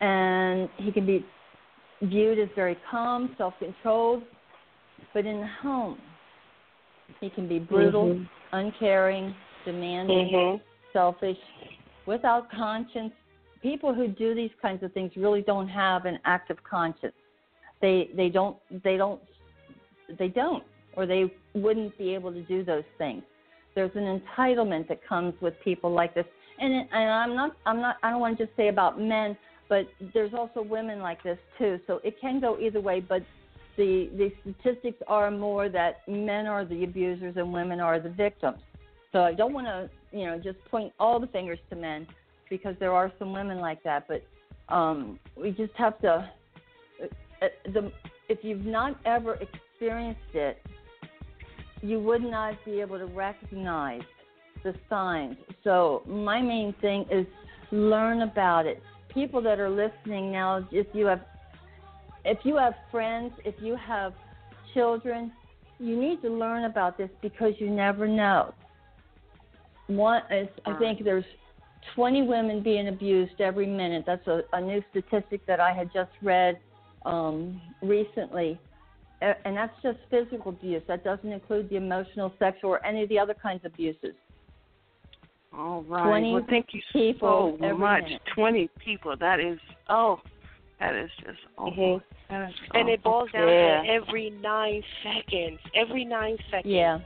And 0.00 0.68
he 0.76 0.92
can 0.92 1.04
be 1.04 1.24
viewed 2.02 2.38
as 2.38 2.48
very 2.54 2.76
calm, 2.90 3.34
self 3.38 3.54
controlled, 3.58 4.22
but 5.14 5.24
in 5.26 5.40
the 5.40 5.46
home, 5.62 5.98
he 7.20 7.30
can 7.30 7.48
be 7.48 7.58
brutal, 7.58 8.08
Mhm. 8.08 8.28
uncaring, 8.52 9.34
demanding, 9.64 10.28
Mhm. 10.28 10.60
selfish, 10.92 11.38
without 12.06 12.50
conscience. 12.50 13.14
People 13.62 13.94
who 13.94 14.08
do 14.08 14.34
these 14.34 14.54
kinds 14.60 14.82
of 14.82 14.92
things 14.92 15.16
really 15.16 15.42
don't 15.42 15.68
have 15.68 16.06
an 16.06 16.18
active 16.24 16.62
conscience. 16.62 17.16
They 17.80 18.10
they 18.14 18.28
don't 18.28 18.56
they 18.82 18.96
don't 18.96 19.20
they 20.18 20.28
don't 20.28 20.64
or 20.94 21.06
they 21.06 21.30
wouldn't 21.54 21.96
be 21.98 22.14
able 22.14 22.32
to 22.32 22.42
do 22.42 22.62
those 22.62 22.84
things 22.96 23.22
there's 23.74 23.94
an 23.94 24.20
entitlement 24.20 24.88
that 24.88 25.06
comes 25.06 25.34
with 25.40 25.54
people 25.60 25.92
like 25.92 26.14
this 26.14 26.26
and 26.58 26.72
it, 26.72 26.88
and 26.92 27.10
I'm 27.10 27.36
not 27.36 27.56
I'm 27.66 27.80
not 27.80 27.96
I 28.02 28.10
don't 28.10 28.20
want 28.20 28.38
to 28.38 28.46
just 28.46 28.56
say 28.56 28.68
about 28.68 29.00
men 29.00 29.36
but 29.68 29.86
there's 30.14 30.34
also 30.34 30.62
women 30.62 31.00
like 31.00 31.22
this 31.22 31.38
too 31.58 31.78
so 31.86 32.00
it 32.04 32.20
can 32.20 32.40
go 32.40 32.58
either 32.58 32.80
way 32.80 33.00
but 33.00 33.22
the 33.76 34.10
the 34.16 34.32
statistics 34.40 35.00
are 35.06 35.30
more 35.30 35.68
that 35.68 36.06
men 36.08 36.46
are 36.46 36.64
the 36.64 36.84
abusers 36.84 37.34
and 37.36 37.52
women 37.52 37.80
are 37.80 38.00
the 38.00 38.08
victims 38.08 38.58
so 39.12 39.20
I 39.20 39.34
don't 39.34 39.52
want 39.52 39.66
to 39.66 39.90
you 40.16 40.26
know 40.26 40.38
just 40.38 40.62
point 40.66 40.92
all 40.98 41.20
the 41.20 41.26
fingers 41.28 41.58
to 41.70 41.76
men 41.76 42.06
because 42.48 42.76
there 42.78 42.92
are 42.92 43.12
some 43.18 43.32
women 43.32 43.58
like 43.58 43.82
that 43.82 44.06
but 44.08 44.22
um 44.74 45.18
we 45.36 45.50
just 45.50 45.74
have 45.74 46.00
to 46.00 46.30
uh, 47.42 47.46
the 47.72 47.92
if 48.28 48.38
you've 48.42 48.64
not 48.64 48.98
ever 49.04 49.34
experienced 49.34 50.34
it 50.34 50.60
you 51.82 52.00
would 52.00 52.22
not 52.22 52.54
be 52.64 52.80
able 52.80 52.98
to 52.98 53.06
recognize 53.06 54.02
the 54.64 54.74
signs. 54.88 55.36
So 55.64 56.02
my 56.06 56.40
main 56.40 56.74
thing 56.80 57.06
is 57.10 57.26
learn 57.70 58.22
about 58.22 58.66
it. 58.66 58.82
People 59.16 59.40
that 59.42 59.58
are 59.58 59.70
listening 59.70 60.30
now, 60.30 60.68
if 60.70 60.86
you 60.92 61.06
have 61.06 61.22
if 62.26 62.38
you 62.44 62.56
have 62.58 62.74
friends, 62.90 63.32
if 63.44 63.54
you 63.60 63.74
have 63.76 64.12
children, 64.74 65.32
you 65.78 65.98
need 65.98 66.20
to 66.20 66.28
learn 66.28 66.64
about 66.64 66.98
this 66.98 67.08
because 67.22 67.54
you 67.58 67.70
never 67.70 68.06
know. 68.06 68.52
One 69.86 70.20
is 70.30 70.48
I 70.66 70.74
think 70.74 71.02
there's 71.02 71.24
20 71.94 72.26
women 72.26 72.62
being 72.62 72.88
abused 72.88 73.40
every 73.40 73.66
minute. 73.66 74.04
That's 74.06 74.26
a, 74.26 74.42
a 74.52 74.60
new 74.60 74.82
statistic 74.90 75.46
that 75.46 75.60
I 75.60 75.72
had 75.72 75.90
just 75.94 76.10
read 76.20 76.58
um, 77.06 77.58
recently. 77.80 78.60
And 79.22 79.56
that's 79.56 79.72
just 79.82 79.98
physical 80.10 80.50
abuse. 80.50 80.82
That 80.88 81.04
doesn't 81.04 81.32
include 81.32 81.70
the 81.70 81.76
emotional, 81.76 82.34
sexual, 82.38 82.68
or 82.68 82.84
any 82.84 83.02
of 83.02 83.08
the 83.08 83.18
other 83.18 83.34
kinds 83.34 83.64
of 83.64 83.72
abuses. 83.72 84.14
All 85.56 85.82
right. 85.88 86.04
20 86.06 86.32
well, 86.34 86.46
thank 86.48 86.66
you 86.72 86.80
people 86.92 87.56
so 87.60 87.76
much. 87.76 88.04
minute. 88.04 88.20
Twenty 88.34 88.68
people. 88.84 89.16
That 89.18 89.40
is 89.40 89.58
oh, 89.88 90.20
that 90.80 90.94
is 90.94 91.10
just 91.24 91.38
awful. 91.56 92.00
Mhm. 92.00 92.02
That 92.28 92.48
is 92.50 92.54
And 92.74 92.88
it 92.88 93.00
awful. 93.04 93.20
boils 93.20 93.30
down 93.32 93.48
Yeah. 93.48 93.82
to 93.82 93.88
every 93.88 94.30
nine 94.30 94.82
seconds. 95.02 95.60
Every 95.74 96.04
nine 96.04 96.36
seconds. 96.50 96.66
Yeah. 96.72 96.98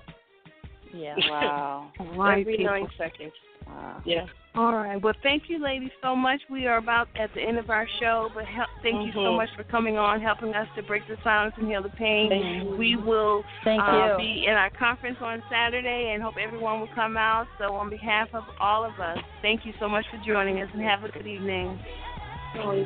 Yeah. 0.92 1.14
Wow. 1.30 1.92
Every 2.01 2.44
people. 2.57 2.64
nine 2.64 2.88
seconds. 2.98 3.32
Wow. 3.71 4.03
Yeah. 4.05 4.27
All 4.57 4.73
right. 4.73 5.01
Well, 5.01 5.14
thank 5.23 5.45
you, 5.47 5.62
ladies, 5.62 5.91
so 6.03 6.16
much. 6.16 6.41
We 6.51 6.66
are 6.66 6.79
about 6.79 7.07
at 7.14 7.31
the 7.35 7.41
end 7.41 7.57
of 7.57 7.71
our 7.71 7.87
show, 8.01 8.31
but 8.35 8.45
help, 8.47 8.68
thank 8.83 9.07
you 9.07 9.12
so 9.12 9.31
Mhm. 9.31 9.37
much 9.37 9.49
for 9.55 9.62
coming 9.62 9.97
on, 9.97 10.21
helping 10.21 10.55
us 10.55 10.66
to 10.75 10.83
break 10.83 11.07
the 11.07 11.16
silence 11.23 11.55
and 11.57 11.68
heal 11.68 11.83
the 11.83 11.91
pain. 11.91 12.29
Thank 12.31 12.64
you. 12.64 12.77
We 12.77 12.97
will 12.97 13.45
Thank 13.62 13.81
uh, 13.81 14.16
you. 14.18 14.25
be 14.25 14.47
in 14.47 14.55
our 14.55 14.71
conference 14.71 15.18
on 15.23 15.41
Saturday 15.49 16.11
and 16.12 16.23
hope 16.23 16.37
everyone 16.37 16.81
will 16.81 16.89
come 16.89 17.16
out. 17.16 17.47
So, 17.59 17.77
on 17.77 17.91
behalf 17.91 18.35
of 18.35 18.43
all 18.59 18.85
of 18.85 18.99
us, 18.99 19.18
thank 19.41 19.64
you 19.64 19.73
so 19.79 19.89
much 19.89 20.07
for 20.09 20.16
joining 20.27 20.61
us 20.61 20.68
and 20.73 20.83
have 20.83 21.05
a 21.05 21.11
good 21.11 21.29
evening. 21.29 21.79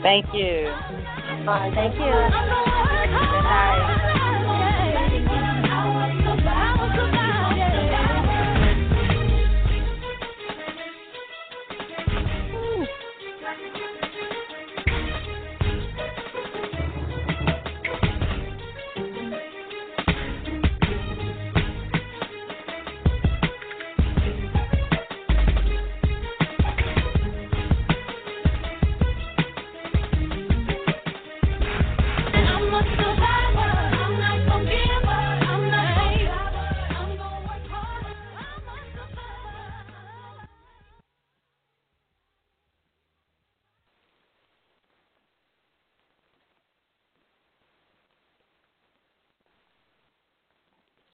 Thank 0.03 0.27
you. 0.35 0.71
Bye. 1.47 1.71
Thank 1.75 1.95
you. 1.95 2.13
Good 2.13 3.45
night. 3.45 4.41